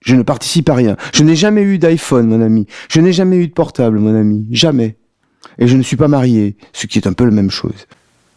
Je 0.00 0.16
ne 0.16 0.22
participe 0.22 0.70
à 0.70 0.74
rien. 0.74 0.96
Je 1.12 1.22
n'ai 1.22 1.36
jamais 1.36 1.62
eu 1.62 1.78
d'iPhone, 1.78 2.26
mon 2.26 2.40
ami. 2.40 2.66
Je 2.88 3.02
n'ai 3.02 3.12
jamais 3.12 3.36
eu 3.36 3.48
de 3.48 3.52
portable, 3.52 3.98
mon 3.98 4.14
ami. 4.14 4.46
Jamais. 4.50 4.96
Et 5.58 5.68
je 5.68 5.76
ne 5.76 5.82
suis 5.82 5.96
pas 5.96 6.08
marié, 6.08 6.56
ce 6.72 6.86
qui 6.86 6.98
est 6.98 7.06
un 7.06 7.12
peu 7.12 7.24
la 7.24 7.32
même 7.32 7.50
chose. 7.50 7.86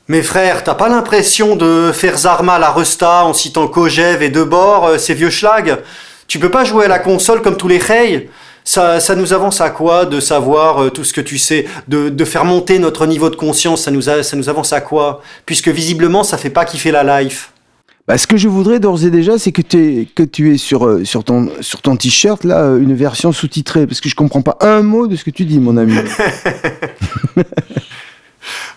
Mais 0.07 0.21
frère, 0.21 0.63
t'as 0.63 0.75
pas 0.75 0.89
l'impression 0.89 1.55
de 1.55 1.91
faire 1.93 2.17
Zarma 2.17 2.59
la 2.59 2.71
Resta 2.71 3.23
en 3.23 3.33
citant 3.33 3.67
Kojev 3.67 4.21
et 4.21 4.29
Debord, 4.29 4.85
euh, 4.87 4.97
ces 4.97 5.13
vieux 5.13 5.29
schlags? 5.29 5.77
Tu 6.27 6.39
peux 6.39 6.51
pas 6.51 6.65
jouer 6.65 6.85
à 6.85 6.87
la 6.89 6.99
console 6.99 7.41
comme 7.41 7.57
tous 7.57 7.67
les 7.67 7.77
reys 7.77 8.29
ça, 8.63 8.99
ça 8.99 9.15
nous 9.15 9.33
avance 9.33 9.61
à 9.61 9.69
quoi 9.69 10.05
de 10.05 10.19
savoir 10.19 10.83
euh, 10.83 10.89
tout 10.89 11.03
ce 11.03 11.13
que 11.13 11.21
tu 11.21 11.37
sais, 11.37 11.65
de, 11.87 12.09
de 12.09 12.25
faire 12.25 12.45
monter 12.45 12.79
notre 12.79 13.05
niveau 13.05 13.29
de 13.29 13.35
conscience, 13.35 13.83
ça 13.83 13.91
nous, 13.91 14.09
a, 14.09 14.23
ça 14.23 14.37
nous 14.37 14.49
avance 14.49 14.73
à 14.73 14.81
quoi? 14.81 15.21
Puisque 15.45 15.67
visiblement 15.67 16.23
ça 16.23 16.37
fait 16.37 16.49
pas 16.49 16.65
kiffer 16.65 16.91
la 16.91 17.21
life. 17.21 17.51
Bah, 18.07 18.17
ce 18.17 18.27
que 18.27 18.35
je 18.35 18.49
voudrais 18.49 18.79
d'ores 18.81 19.05
et 19.05 19.09
déjà, 19.09 19.37
c'est 19.37 19.53
que, 19.53 19.61
es, 19.77 20.07
que 20.13 20.23
tu 20.23 20.53
aies 20.53 20.57
sur, 20.57 20.85
euh, 20.85 21.05
sur 21.05 21.23
ton, 21.23 21.49
sur 21.61 21.81
ton 21.81 21.95
t-shirt 21.95 22.43
là 22.43 22.75
une 22.77 22.93
version 22.95 23.31
sous-titrée, 23.31 23.87
parce 23.87 24.01
que 24.01 24.09
je 24.09 24.15
comprends 24.15 24.41
pas 24.41 24.57
un 24.59 24.81
mot 24.81 25.07
de 25.07 25.15
ce 25.15 25.23
que 25.23 25.29
tu 25.29 25.45
dis, 25.45 25.59
mon 25.59 25.77
ami. 25.77 25.95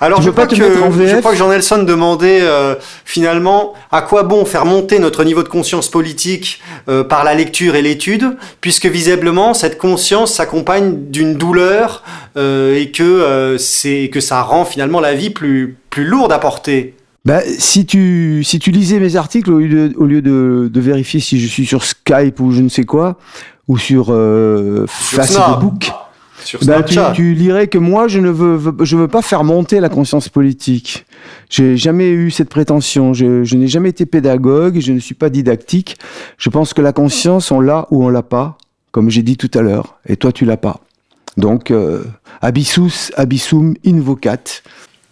Alors, 0.00 0.22
je, 0.22 0.30
crois 0.30 0.46
que, 0.46 0.54
je 0.54 1.18
crois 1.18 1.32
que 1.32 1.36
Jean 1.36 1.48
Nelson 1.48 1.82
demandait 1.82 2.40
euh, 2.42 2.74
finalement 3.04 3.74
à 3.90 4.02
quoi 4.02 4.22
bon 4.22 4.44
faire 4.44 4.64
monter 4.64 4.98
notre 4.98 5.24
niveau 5.24 5.42
de 5.42 5.48
conscience 5.48 5.90
politique 5.90 6.60
euh, 6.88 7.04
par 7.04 7.24
la 7.24 7.34
lecture 7.34 7.74
et 7.74 7.82
l'étude, 7.82 8.36
puisque 8.60 8.86
visiblement 8.86 9.54
cette 9.54 9.78
conscience 9.78 10.34
s'accompagne 10.34 11.10
d'une 11.10 11.34
douleur 11.34 12.02
euh, 12.36 12.78
et 12.78 12.90
que 12.90 13.56
c'est 13.58 14.10
que 14.12 14.20
ça 14.20 14.42
rend 14.42 14.64
finalement 14.64 15.00
la 15.00 15.14
vie 15.14 15.30
plus 15.30 15.76
plus 15.90 16.04
lourde 16.04 16.32
à 16.32 16.38
porter. 16.38 16.94
Bah, 17.24 17.40
si 17.58 17.86
tu 17.86 18.44
si 18.44 18.58
tu 18.58 18.70
lisais 18.70 19.00
mes 19.00 19.16
articles 19.16 19.52
au 19.52 19.58
lieu 19.58 19.88
de, 19.88 19.96
au 19.96 20.04
lieu 20.04 20.22
de, 20.22 20.70
de 20.72 20.80
vérifier 20.80 21.18
si 21.20 21.40
je 21.40 21.46
suis 21.46 21.66
sur 21.66 21.82
Skype 21.82 22.38
ou 22.40 22.52
je 22.52 22.60
ne 22.60 22.68
sais 22.68 22.84
quoi 22.84 23.16
ou 23.66 23.78
sur, 23.78 24.06
sur 24.06 25.24
Facebook. 25.24 25.90
Ben, 26.62 26.82
tu, 26.82 26.98
tu, 27.14 27.34
lirais 27.34 27.66
que 27.66 27.78
moi, 27.78 28.08
je 28.08 28.20
ne 28.20 28.30
veux, 28.30 28.74
je 28.84 28.96
veux 28.96 29.08
pas 29.08 29.22
faire 29.22 29.44
monter 29.44 29.80
la 29.80 29.88
conscience 29.88 30.28
politique. 30.28 31.06
J'ai 31.50 31.76
jamais 31.76 32.10
eu 32.10 32.30
cette 32.30 32.48
prétention. 32.48 33.14
Je, 33.14 33.44
je 33.44 33.56
n'ai 33.56 33.68
jamais 33.68 33.90
été 33.90 34.06
pédagogue. 34.06 34.78
Je 34.80 34.92
ne 34.92 34.98
suis 34.98 35.14
pas 35.14 35.30
didactique. 35.30 35.96
Je 36.38 36.50
pense 36.50 36.74
que 36.74 36.82
la 36.82 36.92
conscience, 36.92 37.50
on 37.50 37.60
l'a 37.60 37.86
ou 37.90 38.04
on 38.04 38.08
l'a 38.08 38.22
pas, 38.22 38.58
comme 38.92 39.10
j'ai 39.10 39.22
dit 39.22 39.36
tout 39.36 39.50
à 39.54 39.62
l'heure. 39.62 39.96
Et 40.06 40.16
toi, 40.16 40.32
tu 40.32 40.44
l'as 40.44 40.56
pas. 40.56 40.80
Donc, 41.36 41.70
euh, 41.70 42.04
abyssus, 42.40 43.12
abyssum, 43.16 43.74
invocat. 43.84 44.62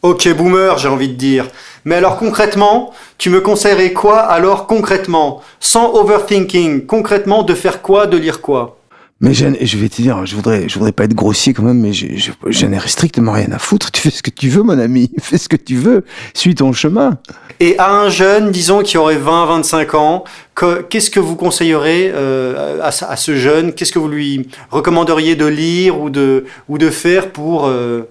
Ok, 0.04 0.28
boomer, 0.36 0.76
j'ai 0.76 0.88
envie 0.88 1.08
de 1.08 1.14
dire. 1.14 1.48
Mais 1.86 1.94
alors 1.94 2.18
concrètement, 2.18 2.92
tu 3.16 3.30
me 3.30 3.40
conseillerais 3.40 3.94
quoi 3.94 4.18
alors 4.18 4.66
concrètement? 4.66 5.40
Sans 5.60 5.94
overthinking, 5.94 6.84
concrètement 6.84 7.42
de 7.42 7.54
faire 7.54 7.80
quoi, 7.80 8.06
de 8.06 8.18
lire 8.18 8.42
quoi? 8.42 8.76
Mais 9.24 9.32
je, 9.32 9.78
vais 9.78 9.88
te 9.88 10.02
dire, 10.02 10.26
je 10.26 10.36
voudrais, 10.36 10.68
je 10.68 10.74
voudrais 10.74 10.92
pas 10.92 11.04
être 11.04 11.14
grossier 11.14 11.54
quand 11.54 11.62
même, 11.62 11.80
mais 11.80 11.94
je, 11.94 12.66
n'ai 12.66 12.78
strictement 12.86 13.32
rien 13.32 13.50
à 13.52 13.58
foutre. 13.58 13.90
Tu 13.90 14.02
fais 14.02 14.10
ce 14.10 14.22
que 14.22 14.30
tu 14.30 14.50
veux, 14.50 14.62
mon 14.62 14.78
ami. 14.78 15.10
Fais 15.20 15.38
ce 15.38 15.48
que 15.48 15.56
tu 15.56 15.76
veux. 15.76 16.04
Suis 16.34 16.54
ton 16.54 16.74
chemin. 16.74 17.18
Et 17.58 17.78
à 17.78 17.90
un 17.90 18.10
jeune, 18.10 18.50
disons, 18.50 18.82
qui 18.82 18.98
aurait 18.98 19.16
20, 19.16 19.46
25 19.46 19.94
ans, 19.94 20.24
que- 20.54 20.82
qu'est-ce 20.82 21.10
que 21.10 21.20
vous 21.20 21.36
conseillerez 21.36 22.12
euh, 22.14 22.80
à, 22.82 22.88
à 22.88 23.16
ce 23.16 23.34
jeune? 23.34 23.72
Qu'est-ce 23.72 23.92
que 23.92 23.98
vous 23.98 24.08
lui 24.08 24.48
recommanderiez 24.70 25.36
de 25.36 25.46
lire 25.46 25.98
ou 25.98 26.10
de, 26.10 26.44
ou 26.68 26.76
de 26.76 26.90
faire 26.90 27.30
pour, 27.32 27.66
euh, 27.66 28.02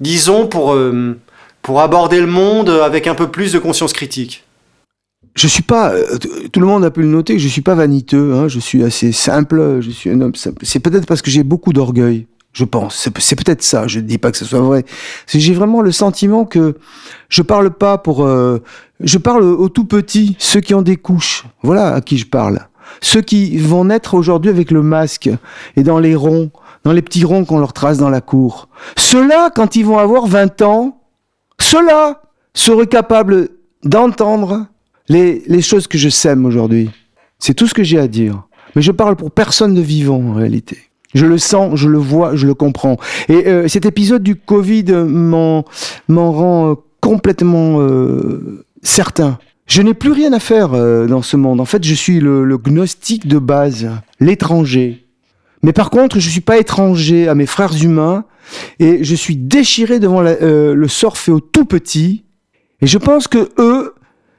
disons, 0.00 0.46
pour, 0.46 0.74
euh, 0.74 1.18
pour 1.62 1.80
aborder 1.80 2.20
le 2.20 2.26
monde 2.26 2.68
avec 2.68 3.06
un 3.06 3.14
peu 3.14 3.28
plus 3.28 3.52
de 3.52 3.58
conscience 3.58 3.94
critique? 3.94 4.43
Je 5.34 5.48
suis 5.48 5.62
pas, 5.62 5.90
euh, 5.92 6.16
tout 6.52 6.60
le 6.60 6.66
monde 6.66 6.84
a 6.84 6.90
pu 6.90 7.02
le 7.02 7.08
noter, 7.08 7.38
je 7.38 7.48
suis 7.48 7.60
pas 7.60 7.74
vaniteux. 7.74 8.34
Hein, 8.34 8.48
je 8.48 8.60
suis 8.60 8.84
assez 8.84 9.12
simple. 9.12 9.78
Je 9.80 9.90
suis 9.90 10.10
un 10.10 10.20
homme 10.20 10.34
simple. 10.34 10.64
C'est 10.64 10.80
peut-être 10.80 11.06
parce 11.06 11.22
que 11.22 11.30
j'ai 11.30 11.42
beaucoup 11.42 11.72
d'orgueil. 11.72 12.26
Je 12.52 12.64
pense. 12.64 13.08
C'est, 13.18 13.34
peut-être 13.34 13.62
ça. 13.62 13.88
Je 13.88 13.98
ne 13.98 14.04
dis 14.04 14.16
pas 14.16 14.30
que 14.30 14.38
ce 14.38 14.44
soit 14.44 14.60
vrai. 14.60 14.84
J'ai 15.26 15.54
vraiment 15.54 15.82
le 15.82 15.90
sentiment 15.90 16.44
que 16.44 16.76
je 17.28 17.42
parle 17.42 17.70
pas 17.70 17.98
pour. 17.98 18.24
euh, 18.24 18.62
je 19.00 19.18
parle 19.18 19.42
aux 19.42 19.68
tout 19.68 19.86
petits, 19.86 20.36
ceux 20.38 20.60
qui 20.60 20.72
ont 20.72 20.82
des 20.82 20.96
couches. 20.96 21.46
Voilà 21.64 21.94
à 21.94 22.00
qui 22.00 22.16
je 22.16 22.26
parle. 22.26 22.60
Ceux 23.00 23.22
qui 23.22 23.58
vont 23.58 23.86
naître 23.86 24.14
aujourd'hui 24.14 24.50
avec 24.50 24.70
le 24.70 24.82
masque 24.82 25.28
et 25.76 25.82
dans 25.82 25.98
les 25.98 26.14
ronds, 26.14 26.52
dans 26.84 26.92
les 26.92 27.02
petits 27.02 27.24
ronds 27.24 27.44
qu'on 27.44 27.58
leur 27.58 27.72
trace 27.72 27.98
dans 27.98 28.08
la 28.10 28.20
cour. 28.20 28.68
Ceux-là, 28.96 29.50
quand 29.50 29.74
ils 29.74 29.84
vont 29.84 29.98
avoir 29.98 30.28
20 30.28 30.62
ans, 30.62 31.00
ceux-là 31.60 32.22
seraient 32.54 32.86
capables 32.86 33.48
d'entendre 33.82 34.66
les, 35.08 35.42
les 35.46 35.62
choses 35.62 35.86
que 35.86 35.98
je 35.98 36.08
sème 36.08 36.44
aujourd'hui. 36.46 36.90
C'est 37.38 37.54
tout 37.54 37.66
ce 37.66 37.74
que 37.74 37.82
j'ai 37.82 37.98
à 37.98 38.08
dire. 38.08 38.42
Mais 38.76 38.82
je 38.82 38.92
parle 38.92 39.16
pour 39.16 39.30
personne 39.30 39.74
de 39.74 39.80
vivant 39.80 40.20
en 40.20 40.32
réalité. 40.34 40.78
Je 41.14 41.26
le 41.26 41.38
sens, 41.38 41.76
je 41.78 41.88
le 41.88 41.98
vois, 41.98 42.34
je 42.34 42.46
le 42.46 42.54
comprends. 42.54 42.96
Et 43.28 43.46
euh, 43.46 43.68
cet 43.68 43.86
épisode 43.86 44.22
du 44.22 44.34
Covid 44.34 44.84
m'en 45.06 45.64
rend 46.08 46.70
euh, 46.70 46.74
complètement 47.00 47.80
euh, 47.80 48.64
certain. 48.82 49.38
Je 49.66 49.80
n'ai 49.82 49.94
plus 49.94 50.10
rien 50.12 50.32
à 50.32 50.40
faire 50.40 50.74
euh, 50.74 51.06
dans 51.06 51.22
ce 51.22 51.36
monde. 51.36 51.60
En 51.60 51.64
fait, 51.64 51.84
je 51.84 51.94
suis 51.94 52.18
le, 52.18 52.44
le 52.44 52.58
gnostique 52.58 53.28
de 53.28 53.38
base, 53.38 53.88
l'étranger. 54.20 55.06
Mais 55.62 55.72
par 55.72 55.90
contre, 55.90 56.18
je 56.18 56.28
suis 56.28 56.40
pas 56.40 56.58
étranger 56.58 57.28
à 57.28 57.34
mes 57.34 57.46
frères 57.46 57.74
humains 57.82 58.24
et 58.78 59.04
je 59.04 59.14
suis 59.14 59.36
déchiré 59.36 60.00
devant 60.00 60.20
la- 60.20 60.32
euh, 60.42 60.74
le 60.74 60.88
sort 60.88 61.16
fait 61.16 61.32
aux 61.32 61.40
tout 61.40 61.64
petits. 61.64 62.24
Et 62.82 62.86
je 62.86 62.98
pense 62.98 63.28
que 63.28 63.48
eux, 63.58 63.93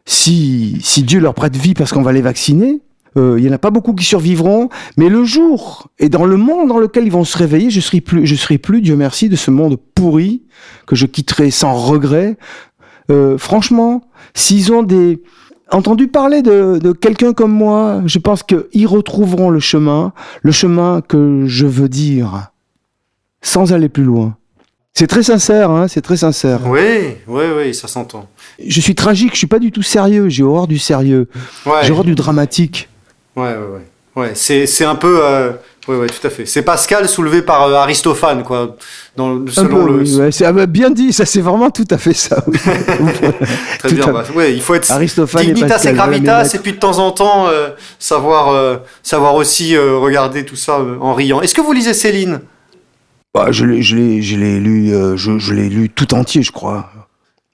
si, 0.06 1.04
Dieu 1.04 1.20
leur 1.20 1.34
prête 1.34 1.56
vie 1.56 1.74
parce 1.74 1.92
qu'on 1.92 2.02
va 2.02 2.14
les 2.14 2.22
vacciner, 2.22 2.82
euh, 3.18 3.36
il 3.40 3.46
y 3.46 3.50
en 3.50 3.54
a 3.54 3.58
pas 3.58 3.72
beaucoup 3.72 3.94
qui 3.94 4.06
survivront, 4.06 4.70
mais 4.98 5.10
le 5.10 5.24
jour 5.24 5.88
et 6.00 6.10
dans 6.10 6.26
le 6.26 6.38
monde 6.38 6.68
dans 6.68 6.78
lequel 6.78 7.06
ils 7.06 7.12
vont 7.12 7.24
se 7.24 7.38
réveiller, 7.38 7.70
je 7.70 7.80
serai 7.80 8.02
plus, 8.02 8.28
serai 8.36 8.58
plus, 8.58 8.82
Dieu 8.82 8.96
merci, 8.96 9.30
de 9.30 9.36
ce 9.36 9.52
monde 9.52 9.78
pourri 9.96 10.44
que 10.86 10.96
je 10.96 11.06
quitterai 11.06 11.50
sans 11.50 11.74
regret. 11.74 12.38
Euh, 13.10 13.38
franchement, 13.38 14.02
s'ils 14.34 14.72
ont 14.74 14.84
des 14.84 15.22
entendu 15.72 16.08
parler 16.08 16.44
de 16.44 16.92
quelqu'un 16.92 17.34
comme 17.34 17.52
moi, 17.52 18.02
je 18.06 18.20
pense 18.20 18.44
qu'ils 18.44 18.88
retrouveront 18.88 19.50
le 19.50 19.60
chemin, 19.60 20.14
le 20.44 20.52
chemin 20.52 21.02
que 21.02 21.46
je 21.48 21.66
veux 21.66 21.90
dire, 21.90 22.52
sans 23.42 23.74
aller 23.74 23.90
plus 23.90 24.04
loin. 24.04 24.38
C'est 24.98 25.08
très 25.08 25.24
sincère, 25.24 25.72
hein, 25.72 25.88
c'est 25.90 26.00
très 26.02 26.16
sincère. 26.16 26.62
Oui, 26.66 27.18
oui, 27.28 27.44
oui, 27.58 27.74
ça 27.76 27.90
s'entend. 27.90 28.30
Je 28.66 28.80
suis 28.80 28.96
tragique, 28.96 29.34
je 29.34 29.40
suis 29.40 29.48
pas 29.48 29.60
du 29.60 29.70
tout 29.70 29.82
sérieux, 29.82 30.30
j'ai 30.30 30.42
horreur 30.42 30.68
du 30.68 30.80
sérieux, 30.80 31.28
Ouais, 31.66 31.74
j'ai 31.84 31.92
horreur 31.92 32.06
du 32.06 32.16
dramatique. 32.16 32.88
ouais, 33.36 33.44
ouais. 33.44 33.56
ouais. 33.56 33.82
Ouais, 34.16 34.32
c'est 34.34 34.66
c'est 34.66 34.86
un 34.86 34.96
peu. 34.96 35.20
Euh, 35.22 35.52
ouais, 35.90 35.98
ouais, 35.98 36.08
tout 36.08 36.26
à 36.26 36.30
fait. 36.30 36.46
C'est 36.46 36.62
Pascal 36.62 37.10
soulevé 37.10 37.42
par 37.42 37.64
euh, 37.64 37.74
Aristophane, 37.74 38.44
quoi. 38.46 38.78
Dans, 39.18 39.46
selon 39.50 39.86
le. 39.88 40.04
oui, 40.04 40.16
ouais, 40.16 40.32
c'est 40.32 40.46
ah 40.46 40.54
bah, 40.54 40.68
bien 40.68 40.90
dit, 40.90 41.12
ça 41.12 41.26
c'est 41.26 41.42
vraiment 41.42 41.70
tout 41.70 41.84
à 41.90 41.98
fait 41.98 42.14
ça. 42.14 42.42
oui. 42.48 42.58
Très 43.80 43.90
tout 43.90 43.96
bien. 43.96 44.08
à- 44.08 44.12
bah, 44.14 44.24
ouais, 44.34 44.54
il 44.54 44.62
faut 44.62 44.74
être 44.76 44.90
Aristophane 44.90 45.42
et 45.42 45.46
dignitas 45.52 45.84
et 45.84 45.92
gravitas, 45.92 46.46
et 46.54 46.60
puis 46.60 46.72
de 46.72 46.78
temps 46.78 47.00
en 47.00 47.12
temps 47.12 47.48
euh, 47.50 47.72
savoir, 48.00 48.54
euh, 48.54 48.78
savoir 49.04 49.36
aussi 49.36 49.76
regarder 49.78 50.46
tout 50.46 50.56
ça 50.56 50.80
en 51.02 51.14
riant. 51.14 51.42
Est-ce 51.42 51.54
que 51.54 51.60
vous 51.60 51.74
lisez 51.74 51.94
Céline? 51.94 52.40
Bah, 53.36 53.52
je 53.52 53.66
l'ai, 53.66 53.82
je 53.82 53.98
l'ai, 53.98 54.22
je 54.22 54.38
l'ai 54.38 54.62
lu, 54.62 54.94
euh, 54.94 55.18
je, 55.18 55.38
je 55.40 55.54
l'ai 55.54 55.68
lu 55.68 55.90
tout 55.90 56.14
entier, 56.14 56.42
je 56.42 56.54
crois. 56.54 56.90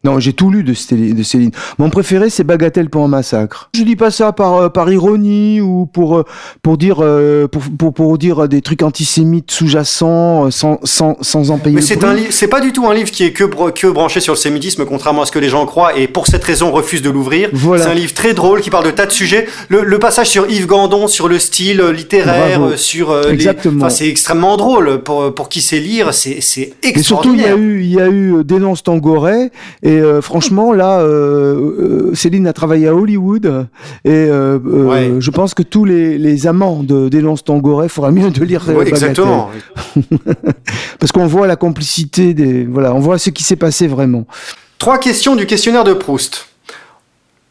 Non, 0.04 0.20
j'ai 0.20 0.34
tout 0.34 0.50
lu 0.50 0.64
de, 0.64 0.74
Céline. 0.74 1.52
Mon 1.78 1.90
préféré, 1.92 2.30
c'est 2.32 2.44
Bagatelle 2.44 2.90
pour 2.90 3.04
un 3.04 3.08
massacre. 3.08 3.70
Je 3.76 3.84
dis 3.84 3.96
pas 3.96 4.10
ça 4.10 4.32
par, 4.32 4.56
euh, 4.56 4.70
par 4.70 4.92
ironie 4.92 5.62
ou 5.62 5.86
pour, 5.86 6.18
euh, 6.18 6.24
pour 6.64 6.78
dire, 6.78 6.98
euh, 7.02 7.48
pour, 7.48 7.62
pour, 7.78 7.94
pour 7.94 8.18
dire 8.18 8.48
des 8.48 8.62
trucs 8.62 8.82
antisémites 8.82 9.52
sous-jacents 9.52 10.50
sans, 10.50 10.80
sans, 10.84 11.18
sans 11.22 11.52
en 11.52 11.60
payer 11.60 11.76
Mais 11.76 11.82
c'est 11.82 12.04
un 12.04 12.16
c'est 12.32 12.48
pas 12.48 12.62
du 12.62 12.72
tout 12.74 12.88
un 12.88 12.94
livre 12.96 13.12
qui 13.12 13.24
est 13.26 13.32
que, 13.32 13.44
que 13.44 13.88
branché 13.88 14.20
sur 14.22 14.34
le 14.34 14.38
sémitisme, 14.38 14.86
contrairement 14.86 15.22
à 15.22 15.26
ce 15.26 15.32
que 15.32 15.40
les 15.40 15.50
gens 15.50 15.66
croient, 15.66 15.96
et 15.98 16.08
pour 16.08 16.26
cette 16.28 16.44
raison 16.44 16.72
refusent 16.72 17.02
de 17.04 17.10
l'ouvrir. 17.12 17.50
Voilà. 17.54 17.84
C'est 17.84 17.90
un 17.92 17.94
livre 17.94 18.14
très 18.14 18.34
drôle 18.34 18.62
qui 18.62 18.70
parle 18.72 18.86
de 18.86 18.92
tas 18.92 19.06
de 19.06 19.12
sujets. 19.12 19.48
Le, 19.70 19.84
le 19.84 20.00
passage 20.00 20.28
sur 20.30 20.50
Yves 20.50 20.66
Gandon, 20.66 21.08
sur 21.08 21.28
le 21.28 21.38
style 21.38 21.82
littéraire, 21.96 22.60
Bravo. 22.60 22.78
sur 22.78 23.12
euh, 23.12 23.24
les- 23.28 23.34
Exactement. 23.34 23.86
enfin, 23.86 23.90
c'est 23.90 24.08
extrêmement 24.08 24.58
drôle 24.58 25.04
pour 25.04 25.34
pour 25.36 25.48
qui 25.50 25.62
sait 25.62 25.80
lire. 25.80 26.14
C'est 26.14 26.42
c'est 26.42 26.74
Et 26.84 27.02
surtout, 27.04 27.34
il 27.36 27.42
y 27.42 27.44
a 27.44 27.50
extraordinaire. 27.54 27.58
eu, 27.58 27.82
il 27.84 27.94
y 27.94 28.00
a 28.02 28.08
eu 28.10 28.44
Dénonce 28.44 28.82
Tangoret. 28.84 29.52
Et 29.84 29.91
euh, 30.00 30.22
franchement, 30.22 30.74
là, 30.74 31.00
euh, 31.02 32.10
euh, 32.12 32.16
Céline 32.16 32.46
a 32.48 32.54
travaillé 32.54 32.88
à 32.88 32.96
Hollywood. 32.96 33.68
Et 34.06 34.30
Ouais. 34.32 35.14
je 35.20 35.32
pense 35.32 35.54
que 35.54 35.64
tous 35.64 35.86
les, 35.86 36.18
les 36.18 36.48
amants 36.48 36.84
de 36.84 37.10
Dénonce 37.10 37.44
Tangoret 37.44 37.90
fera 37.90 38.12
mieux 38.12 38.30
de 38.30 38.44
lire 38.44 38.64
Ouais, 38.70 38.88
exactement. 38.88 39.50
Parce 41.00 41.12
qu'on 41.12 41.28
voit 41.28 41.48
la 41.48 41.56
complicité 41.56 42.34
des. 42.34 42.64
Voilà, 42.66 42.94
on 42.94 43.00
voit 43.00 43.18
ce 43.18 43.30
qui 43.30 43.44
s'est 43.44 43.56
passé 43.56 43.88
vraiment. 43.88 44.26
Trois 44.78 44.98
questions 44.98 45.36
du 45.36 45.46
questionnaire 45.46 45.84
de 45.84 45.94
Proust. 45.94 46.48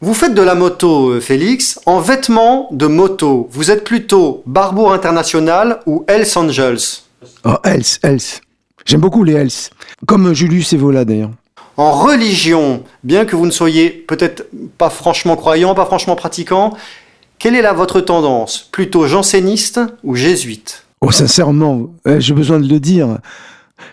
Vous 0.03 0.13
faites 0.15 0.33
de 0.33 0.41
la 0.41 0.55
moto, 0.55 1.19
Félix, 1.21 1.79
en 1.85 1.99
vêtements 1.99 2.67
de 2.71 2.87
moto. 2.87 3.47
Vous 3.51 3.69
êtes 3.69 3.83
plutôt 3.83 4.41
Barbour 4.47 4.93
International 4.93 5.79
ou 5.85 6.03
Hells 6.07 6.25
Angels? 6.37 7.03
Oh, 7.45 7.55
Else, 7.63 7.99
Else. 8.01 8.41
J'aime 8.85 9.01
beaucoup 9.01 9.23
les 9.23 9.33
Else. 9.33 9.69
Comme 10.07 10.33
Julius 10.33 10.73
Evola 10.73 11.05
d'ailleurs. 11.05 11.29
En 11.77 11.91
religion, 11.91 12.83
bien 13.03 13.25
que 13.25 13.35
vous 13.35 13.45
ne 13.45 13.51
soyez 13.51 13.89
peut-être 13.89 14.47
pas 14.77 14.89
franchement 14.89 15.35
croyant, 15.35 15.73
pas 15.73 15.85
franchement 15.85 16.15
pratiquant, 16.15 16.73
quelle 17.39 17.55
est 17.55 17.61
la 17.61 17.73
votre 17.73 18.01
tendance? 18.01 18.69
Plutôt 18.71 19.07
janséniste 19.07 19.79
ou 20.03 20.15
jésuite? 20.15 20.85
Oh, 21.01 21.11
sincèrement, 21.11 21.87
euh, 22.07 22.19
j'ai 22.19 22.33
besoin 22.33 22.59
de 22.59 22.67
le 22.67 22.79
dire. 22.79 23.17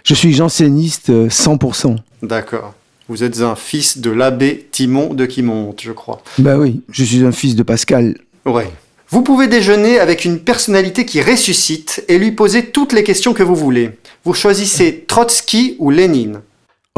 Je 0.05 0.14
suis 0.14 0.35
janséniste 0.35 1.11
euh, 1.11 1.29
100%. 1.29 1.97
D'accord. 2.22 2.74
Vous 3.09 3.24
êtes 3.24 3.41
un 3.41 3.57
fils 3.57 3.99
de 3.99 4.11
l'abbé 4.11 4.68
Timon 4.70 5.14
de 5.14 5.24
Quimonte, 5.24 5.81
je 5.81 5.93
crois. 5.93 6.20
Bah 6.37 6.59
oui, 6.59 6.83
je 6.91 7.05
suis 7.05 7.24
un 7.24 7.33
fils 7.33 7.57
de 7.57 7.62
Pascal. 7.62 8.18
Ouais. 8.45 8.70
Vous 9.09 9.22
pouvez 9.22 9.47
déjeuner 9.47 9.99
avec 9.99 10.26
une 10.26 10.41
personnalité 10.41 11.07
qui 11.07 11.22
ressuscite 11.22 12.05
et 12.09 12.18
lui 12.18 12.33
poser 12.33 12.66
toutes 12.66 12.93
les 12.93 13.03
questions 13.03 13.33
que 13.33 13.43
vous 13.43 13.55
voulez. 13.55 13.93
Vous 14.24 14.35
choisissez 14.35 15.05
Trotsky 15.07 15.76
ou 15.79 15.91
Lénine. 15.91 16.43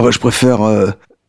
Oh, 0.02 0.10
je 0.10 0.18
préfère. 0.18 0.62
euh, 0.62 0.86